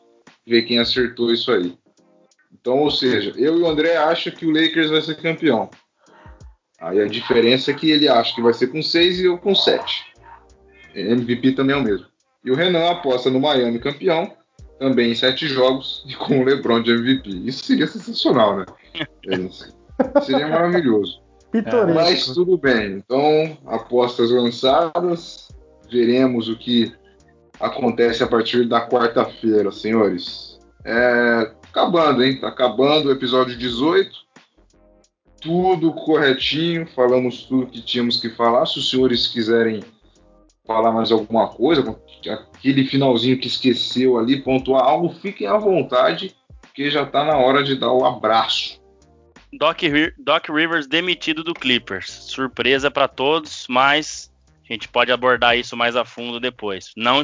vê 0.45 0.63
quem 0.63 0.79
acertou 0.79 1.31
isso 1.31 1.51
aí. 1.51 1.77
Então, 2.51 2.79
ou 2.79 2.91
seja, 2.91 3.33
eu 3.37 3.57
e 3.57 3.61
o 3.61 3.67
André 3.67 3.95
acham 3.95 4.33
que 4.33 4.45
o 4.45 4.51
Lakers 4.51 4.89
vai 4.89 5.01
ser 5.01 5.21
campeão. 5.21 5.69
Aí 6.79 6.99
a 6.99 7.07
diferença 7.07 7.71
é 7.71 7.73
que 7.73 7.89
ele 7.91 8.09
acha 8.09 8.33
que 8.33 8.41
vai 8.41 8.53
ser 8.53 8.67
com 8.67 8.81
6 8.81 9.19
e 9.19 9.25
eu 9.25 9.37
com 9.37 9.53
7. 9.53 10.11
MVP 10.95 11.53
também 11.53 11.75
é 11.75 11.79
o 11.79 11.83
mesmo. 11.83 12.07
E 12.43 12.51
o 12.51 12.55
Renan 12.55 12.89
aposta 12.89 13.29
no 13.29 13.39
Miami 13.39 13.79
campeão 13.79 14.35
também 14.81 15.11
em 15.11 15.15
sete 15.15 15.47
jogos 15.47 16.03
e 16.07 16.15
com 16.15 16.41
o 16.41 16.43
LeBron 16.43 16.81
de 16.81 16.91
MVP. 16.91 17.29
Isso 17.45 17.65
seria 17.65 17.85
sensacional, 17.85 18.57
né? 18.57 18.65
É 20.03 20.21
seria 20.21 20.47
maravilhoso. 20.47 21.21
Pitoresco. 21.51 21.93
Mas 21.93 22.25
tudo 22.25 22.57
bem. 22.57 22.93
Então, 22.93 23.55
apostas 23.67 24.31
lançadas. 24.31 25.49
Veremos 25.91 26.49
o 26.49 26.57
que 26.57 26.91
acontece 27.59 28.23
a 28.23 28.27
partir 28.27 28.67
da 28.67 28.87
quarta-feira, 28.87 29.71
senhores. 29.71 30.59
É, 30.83 31.51
acabando, 31.69 32.23
hein? 32.23 32.39
Tá 32.39 32.47
acabando 32.47 33.09
o 33.09 33.11
episódio 33.11 33.55
18. 33.55 34.09
Tudo 35.39 35.93
corretinho. 35.93 36.87
Falamos 36.95 37.43
tudo 37.43 37.67
que 37.67 37.83
tínhamos 37.83 38.19
que 38.19 38.31
falar. 38.31 38.65
Se 38.65 38.79
os 38.79 38.89
senhores 38.89 39.27
quiserem 39.27 39.83
falar 40.71 40.91
mais 40.91 41.11
alguma 41.11 41.47
coisa, 41.47 41.97
aquele 42.27 42.85
finalzinho 42.85 43.39
que 43.39 43.47
esqueceu 43.47 44.17
ali, 44.17 44.41
pontuar 44.41 44.83
algo, 44.83 45.09
fiquem 45.21 45.47
à 45.47 45.57
vontade, 45.57 46.35
porque 46.61 46.89
já 46.89 47.03
está 47.03 47.23
na 47.23 47.37
hora 47.37 47.63
de 47.63 47.75
dar 47.75 47.91
o 47.91 48.05
abraço. 48.05 48.81
Doc, 49.53 49.81
Doc 50.17 50.49
Rivers 50.49 50.87
demitido 50.87 51.43
do 51.43 51.53
Clippers. 51.53 52.09
Surpresa 52.09 52.89
para 52.89 53.07
todos, 53.07 53.65
mas 53.69 54.31
a 54.69 54.73
gente 54.73 54.87
pode 54.87 55.11
abordar 55.11 55.57
isso 55.57 55.75
mais 55.75 55.95
a 55.95 56.05
fundo 56.05 56.39
depois. 56.39 56.93
Não 56.95 57.21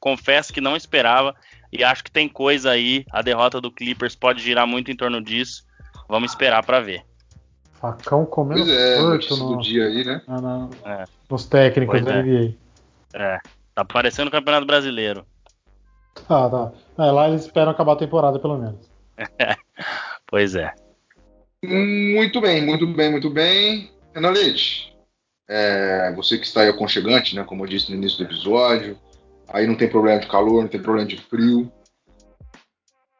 confesso 0.00 0.52
que 0.52 0.60
não 0.60 0.74
esperava 0.74 1.34
e 1.72 1.84
acho 1.84 2.02
que 2.02 2.10
tem 2.10 2.28
coisa 2.28 2.72
aí. 2.72 3.04
A 3.12 3.22
derrota 3.22 3.60
do 3.60 3.70
Clippers 3.70 4.16
pode 4.16 4.42
girar 4.42 4.66
muito 4.66 4.90
em 4.90 4.96
torno 4.96 5.22
disso. 5.22 5.64
Vamos 6.08 6.32
esperar 6.32 6.64
para 6.64 6.80
ver. 6.80 7.04
Facão 7.74 8.26
comendo 8.26 8.64
pois 8.64 8.76
é, 8.76 9.36
no... 9.36 9.56
do 9.56 9.62
dia 9.62 9.84
aí, 9.84 10.04
né? 10.04 10.20
Ah. 10.26 10.68
É. 10.84 11.04
Nos 11.30 11.46
técnicos 11.46 12.02
da 12.02 12.22
NBA. 12.22 12.46
É, 12.46 12.52
tá 13.74 13.84
parecendo 13.84 14.28
o 14.28 14.32
Campeonato 14.32 14.66
Brasileiro. 14.66 15.26
Tá, 16.26 16.48
tá. 16.48 16.72
É, 16.98 17.10
lá 17.10 17.28
eles 17.28 17.42
esperam 17.42 17.72
acabar 17.72 17.92
a 17.92 17.96
temporada, 17.96 18.38
pelo 18.38 18.58
menos. 18.58 18.90
pois 20.26 20.54
é. 20.54 20.74
Muito 21.64 22.40
bem, 22.40 22.64
muito 22.64 22.86
bem, 22.86 23.10
muito 23.10 23.30
bem. 23.30 23.90
Renan 24.14 24.30
Leite, 24.30 24.96
é, 25.48 26.12
você 26.14 26.38
que 26.38 26.46
está 26.46 26.62
aí 26.62 26.68
aconchegante, 26.68 27.34
né, 27.34 27.44
como 27.44 27.64
eu 27.64 27.68
disse 27.68 27.90
no 27.90 27.96
início 27.96 28.18
do 28.18 28.24
episódio, 28.24 28.98
aí 29.48 29.66
não 29.66 29.74
tem 29.74 29.88
problema 29.88 30.20
de 30.20 30.28
calor, 30.28 30.62
não 30.62 30.68
tem 30.68 30.80
problema 30.80 31.08
de 31.08 31.16
frio. 31.16 31.72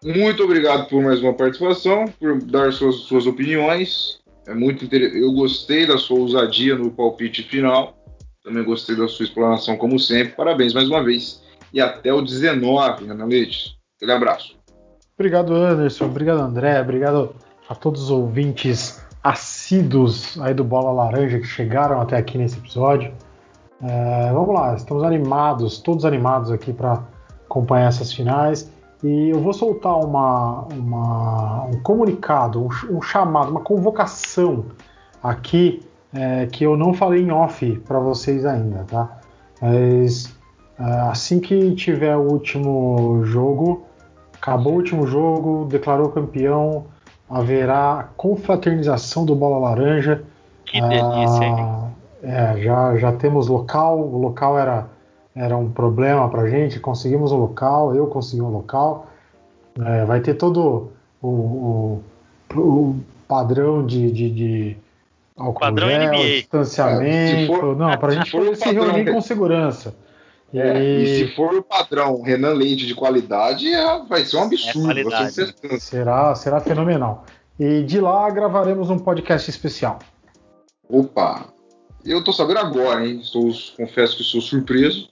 Muito 0.04 0.44
obrigado 0.44 0.88
por 0.88 1.02
mais 1.02 1.20
uma 1.20 1.34
participação, 1.34 2.04
por 2.06 2.40
dar 2.40 2.72
suas, 2.72 2.96
suas 2.96 3.26
opiniões. 3.26 4.20
É 4.46 4.54
muito 4.54 4.84
interessante. 4.84 5.20
Eu 5.20 5.32
gostei 5.32 5.86
da 5.86 5.98
sua 5.98 6.18
ousadia 6.18 6.76
no 6.76 6.90
palpite 6.90 7.42
final. 7.42 7.97
Também 8.42 8.64
gostei 8.64 8.96
da 8.96 9.08
sua 9.08 9.24
explanação, 9.24 9.76
como 9.76 9.98
sempre. 9.98 10.34
Parabéns 10.34 10.72
mais 10.72 10.88
uma 10.88 11.02
vez. 11.02 11.42
E 11.72 11.80
até 11.80 12.12
o 12.12 12.22
19, 12.22 13.10
Ana 13.10 13.24
Leite. 13.24 13.76
Aquele 13.96 14.12
abraço. 14.12 14.56
Obrigado, 15.18 15.54
Anderson. 15.54 16.06
Obrigado, 16.06 16.40
André. 16.40 16.80
Obrigado 16.80 17.34
a 17.68 17.74
todos 17.74 18.04
os 18.04 18.10
ouvintes 18.10 19.04
assíduos 19.22 20.40
aí 20.40 20.54
do 20.54 20.64
Bola 20.64 20.92
Laranja 20.92 21.38
que 21.38 21.46
chegaram 21.46 22.00
até 22.00 22.16
aqui 22.16 22.38
nesse 22.38 22.58
episódio. 22.58 23.12
É, 23.82 24.32
vamos 24.32 24.54
lá, 24.54 24.74
estamos 24.74 25.04
animados, 25.04 25.78
todos 25.78 26.04
animados 26.04 26.50
aqui 26.50 26.72
para 26.72 27.04
acompanhar 27.44 27.88
essas 27.88 28.12
finais. 28.12 28.72
E 29.02 29.30
eu 29.30 29.40
vou 29.40 29.52
soltar 29.52 29.96
uma, 29.98 30.62
uma 30.72 31.64
um 31.66 31.80
comunicado, 31.82 32.60
um, 32.60 32.68
um 32.96 33.02
chamado, 33.02 33.50
uma 33.50 33.60
convocação 33.60 34.66
aqui 35.22 35.80
é, 36.12 36.46
que 36.46 36.64
eu 36.64 36.76
não 36.76 36.94
falei 36.94 37.22
em 37.22 37.30
off 37.30 37.78
para 37.86 37.98
vocês 37.98 38.44
ainda, 38.46 38.84
tá? 38.84 39.20
Mas 39.60 40.34
é, 40.78 40.82
assim 41.10 41.40
que 41.40 41.74
tiver 41.74 42.16
o 42.16 42.30
último 42.32 43.22
jogo, 43.24 43.84
acabou 44.34 44.74
o 44.74 44.76
último 44.76 45.06
jogo, 45.06 45.66
declarou 45.66 46.10
campeão, 46.10 46.86
haverá 47.28 48.08
confraternização 48.16 49.24
do 49.24 49.34
Bola 49.34 49.58
Laranja. 49.58 50.22
Que 50.64 50.80
delícia, 50.80 51.44
hein? 51.44 51.56
Ah, 51.58 51.88
é, 52.22 52.62
já, 52.62 52.96
já 52.96 53.12
temos 53.12 53.48
local, 53.48 53.98
o 54.00 54.18
local 54.18 54.58
era, 54.58 54.86
era 55.34 55.56
um 55.56 55.70
problema 55.70 56.28
pra 56.28 56.48
gente, 56.48 56.80
conseguimos 56.80 57.32
um 57.32 57.36
local, 57.36 57.94
eu 57.94 58.06
consegui 58.06 58.42
um 58.42 58.50
local. 58.50 59.06
É, 59.78 60.04
vai 60.04 60.20
ter 60.20 60.34
todo 60.34 60.90
o, 61.22 61.28
o, 61.28 62.02
o 62.56 62.96
padrão 63.26 63.86
de, 63.86 64.10
de, 64.10 64.30
de 64.30 64.76
álcool 65.38 65.60
padrão 65.60 65.88
gel, 65.88 66.08
NBA. 66.08 66.24
distanciamento. 66.24 67.04
É, 67.04 67.46
for, 67.46 67.76
não, 67.76 67.96
para 67.98 68.12
a 68.12 68.14
gente 68.16 68.30
poder 68.30 68.56
se 68.56 68.70
reunir 68.70 69.12
com 69.12 69.20
segurança. 69.20 69.96
E... 70.52 70.58
É, 70.58 71.00
e... 71.00 71.06
se 71.06 71.34
for 71.34 71.54
o 71.54 71.62
padrão 71.62 72.20
Renan 72.22 72.52
Leite 72.52 72.86
de 72.86 72.94
qualidade, 72.94 73.72
é, 73.72 74.02
vai 74.04 74.24
ser 74.24 74.36
um 74.36 74.42
absurdo. 74.42 75.14
É 75.14 75.78
será, 75.78 76.34
será 76.34 76.60
fenomenal. 76.60 77.24
E 77.58 77.82
de 77.82 78.00
lá 78.00 78.28
gravaremos 78.30 78.90
um 78.90 78.98
podcast 78.98 79.48
especial. 79.48 79.98
Opa! 80.88 81.52
Eu 82.04 82.22
tô 82.22 82.32
sabendo 82.32 82.60
agora, 82.60 83.06
hein? 83.06 83.20
Estou, 83.20 83.50
confesso 83.76 84.16
que 84.16 84.24
sou 84.24 84.40
surpreso 84.40 85.08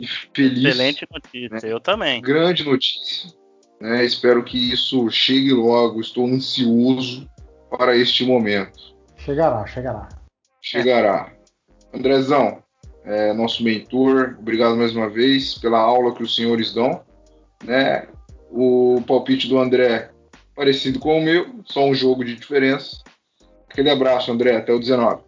e 0.00 0.06
feliz. 0.06 0.64
Excelente 0.64 1.06
notícia, 1.12 1.48
né? 1.50 1.60
eu 1.62 1.78
também. 1.78 2.20
Grande 2.22 2.64
notícia. 2.64 3.30
Né? 3.80 4.04
Espero 4.04 4.42
que 4.42 4.72
isso 4.72 5.08
chegue 5.10 5.52
logo. 5.52 6.00
Estou 6.00 6.26
ansioso 6.26 7.28
para 7.70 7.96
este 7.96 8.24
momento. 8.24 8.90
Chegará, 9.24 9.66
chegará. 9.66 10.08
Chegará. 10.62 11.32
Andrezão, 11.92 12.62
é, 13.04 13.32
nosso 13.32 13.62
mentor, 13.62 14.36
obrigado 14.38 14.76
mais 14.76 14.94
uma 14.94 15.08
vez 15.08 15.58
pela 15.58 15.78
aula 15.78 16.14
que 16.14 16.22
os 16.22 16.34
senhores 16.34 16.72
dão. 16.72 17.02
Né? 17.64 18.06
O 18.50 19.02
palpite 19.06 19.48
do 19.48 19.58
André 19.58 20.10
parecido 20.54 20.98
com 20.98 21.18
o 21.18 21.22
meu, 21.22 21.62
só 21.64 21.84
um 21.84 21.94
jogo 21.94 22.24
de 22.24 22.34
diferença. 22.34 23.02
Aquele 23.68 23.90
abraço, 23.90 24.32
André, 24.32 24.56
até 24.56 24.72
o 24.72 24.78
19. 24.78 25.22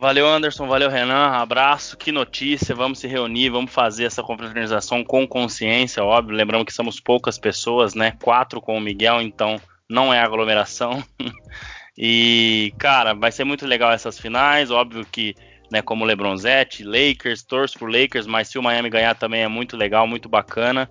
Valeu, 0.00 0.26
Anderson. 0.26 0.66
Valeu, 0.66 0.90
Renan. 0.90 1.28
Abraço. 1.28 1.96
Que 1.96 2.12
notícia. 2.12 2.74
Vamos 2.74 2.98
se 2.98 3.06
reunir, 3.06 3.48
vamos 3.48 3.72
fazer 3.72 4.04
essa 4.04 4.22
confraternização 4.22 5.02
com 5.02 5.26
consciência, 5.26 6.04
óbvio. 6.04 6.36
Lembrando 6.36 6.64
que 6.64 6.72
somos 6.72 7.00
poucas 7.00 7.38
pessoas, 7.38 7.94
né? 7.94 8.12
Quatro 8.22 8.60
com 8.60 8.76
o 8.76 8.80
Miguel, 8.80 9.22
então 9.22 9.58
não 9.88 10.12
é 10.12 10.20
aglomeração. 10.20 11.02
e, 11.96 12.72
cara, 12.78 13.14
vai 13.14 13.30
ser 13.30 13.44
muito 13.44 13.66
legal 13.66 13.92
essas 13.92 14.18
finais. 14.18 14.70
Óbvio 14.70 15.06
que, 15.06 15.34
né, 15.70 15.80
como 15.80 16.04
LeBronzete, 16.04 16.82
Lakers, 16.82 17.42
torço 17.42 17.78
pro 17.78 17.90
Lakers, 17.90 18.26
mas 18.26 18.48
se 18.48 18.58
o 18.58 18.62
Miami 18.62 18.90
ganhar 18.90 19.14
também 19.14 19.42
é 19.42 19.48
muito 19.48 19.76
legal, 19.76 20.06
muito 20.06 20.28
bacana. 20.28 20.90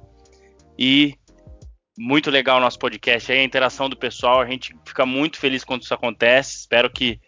E 0.77 1.15
muito 1.97 2.31
legal 2.31 2.57
o 2.57 2.61
nosso 2.61 2.79
podcast 2.79 3.31
aí, 3.31 3.39
a 3.39 3.43
interação 3.43 3.89
do 3.89 3.97
pessoal. 3.97 4.41
A 4.41 4.47
gente 4.47 4.75
fica 4.85 5.05
muito 5.05 5.37
feliz 5.37 5.63
quando 5.63 5.83
isso 5.83 5.93
acontece. 5.93 6.57
Espero 6.57 6.89
que 6.89 7.19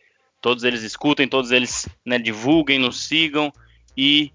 todos 0.41 0.63
eles 0.63 0.82
escutem, 0.82 1.28
todos 1.28 1.51
eles 1.51 1.88
né, 2.05 2.17
divulguem, 2.17 2.80
nos 2.80 3.05
sigam 3.05 3.51
e 3.95 4.32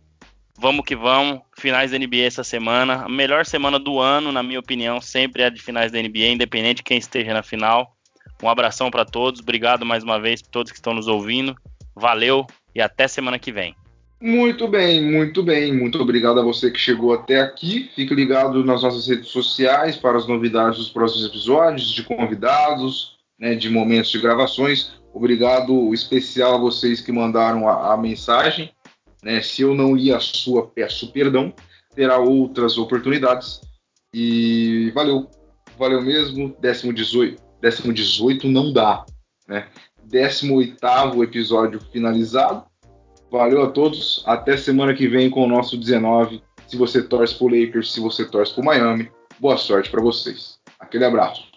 vamos 0.59 0.85
que 0.85 0.95
vamos. 0.95 1.41
Finais 1.59 1.91
da 1.91 1.99
NBA 1.99 2.25
essa 2.27 2.45
semana. 2.45 3.05
A 3.05 3.09
melhor 3.09 3.47
semana 3.47 3.79
do 3.79 3.99
ano, 3.99 4.31
na 4.31 4.43
minha 4.43 4.61
opinião, 4.61 5.01
sempre 5.01 5.43
é 5.43 5.47
a 5.47 5.51
de 5.51 5.61
finais 5.61 5.91
da 5.91 6.01
NBA, 6.01 6.29
independente 6.29 6.77
de 6.77 6.83
quem 6.83 6.99
esteja 6.99 7.33
na 7.33 7.43
final. 7.43 7.97
Um 8.43 8.49
abração 8.49 8.91
para 8.91 9.05
todos. 9.05 9.41
Obrigado 9.41 9.85
mais 9.85 10.03
uma 10.03 10.19
vez 10.19 10.41
para 10.41 10.51
todos 10.51 10.73
que 10.73 10.79
estão 10.79 10.95
nos 10.95 11.07
ouvindo. 11.07 11.55
Valeu 11.95 12.47
e 12.75 12.81
até 12.81 13.07
semana 13.07 13.39
que 13.39 13.53
vem. 13.53 13.75
Muito 14.21 14.69
bem, 14.69 15.03
muito 15.03 15.43
bem. 15.43 15.73
Muito 15.73 16.01
obrigado 16.01 16.41
a 16.41 16.43
você 16.43 16.71
que 16.71 16.79
chegou 16.79 17.15
até 17.15 17.41
aqui. 17.41 17.91
Fique 17.95 18.15
ligado 18.15 18.63
nas 18.65 18.83
nossas 18.83 19.09
redes 19.09 19.29
sociais 19.29 19.97
para 19.97 20.19
as 20.19 20.27
novidades 20.27 20.79
dos 20.79 20.91
próximos 20.91 21.27
episódios, 21.27 21.91
de 21.91 22.03
convidados, 22.03 23.17
né, 23.39 23.55
de 23.55 23.71
momentos 23.71 24.11
de 24.11 24.19
gravações. 24.19 24.93
Obrigado 25.13 25.93
especial 25.95 26.55
a 26.55 26.59
vocês 26.59 27.01
que 27.01 27.11
mandaram 27.11 27.69
a, 27.69 27.95
a 27.95 27.97
mensagem. 27.97 28.71
Né? 29.23 29.41
Se 29.41 29.63
eu 29.63 29.75
não 29.75 29.95
li 29.95 30.13
a 30.13 30.21
sua, 30.21 30.67
peço 30.67 31.13
perdão. 31.13 31.53
Terá 31.95 32.19
outras 32.19 32.79
oportunidades. 32.79 33.61
E 34.15 34.91
valeu. 34.95 35.29
Valeu 35.79 36.03
mesmo. 36.03 36.55
Décimo 36.61 36.93
18, 36.93 37.43
décimo 37.61 37.93
18 37.93 38.49
não 38.49 38.73
dá. 38.73 39.05
Né? 39.47 39.67
18 40.05 41.23
episódio 41.23 41.81
finalizado. 41.93 42.65
Valeu 43.31 43.63
a 43.63 43.71
todos. 43.71 44.23
Até 44.27 44.57
semana 44.57 44.95
que 44.95 45.07
vem 45.07 45.31
com 45.31 45.45
o 45.45 45.49
nosso 45.49 45.77
19. 45.77 46.43
Se 46.67 46.77
você 46.77 47.03
torce 47.03 47.35
pro 47.35 47.49
Lakers, 47.49 47.93
se 47.93 48.01
você 48.01 48.25
torce 48.25 48.55
pro 48.55 48.65
Miami, 48.65 49.11
boa 49.39 49.57
sorte 49.57 49.91
para 49.91 50.01
vocês. 50.01 50.59
Aquele 50.79 51.05
abraço. 51.05 51.50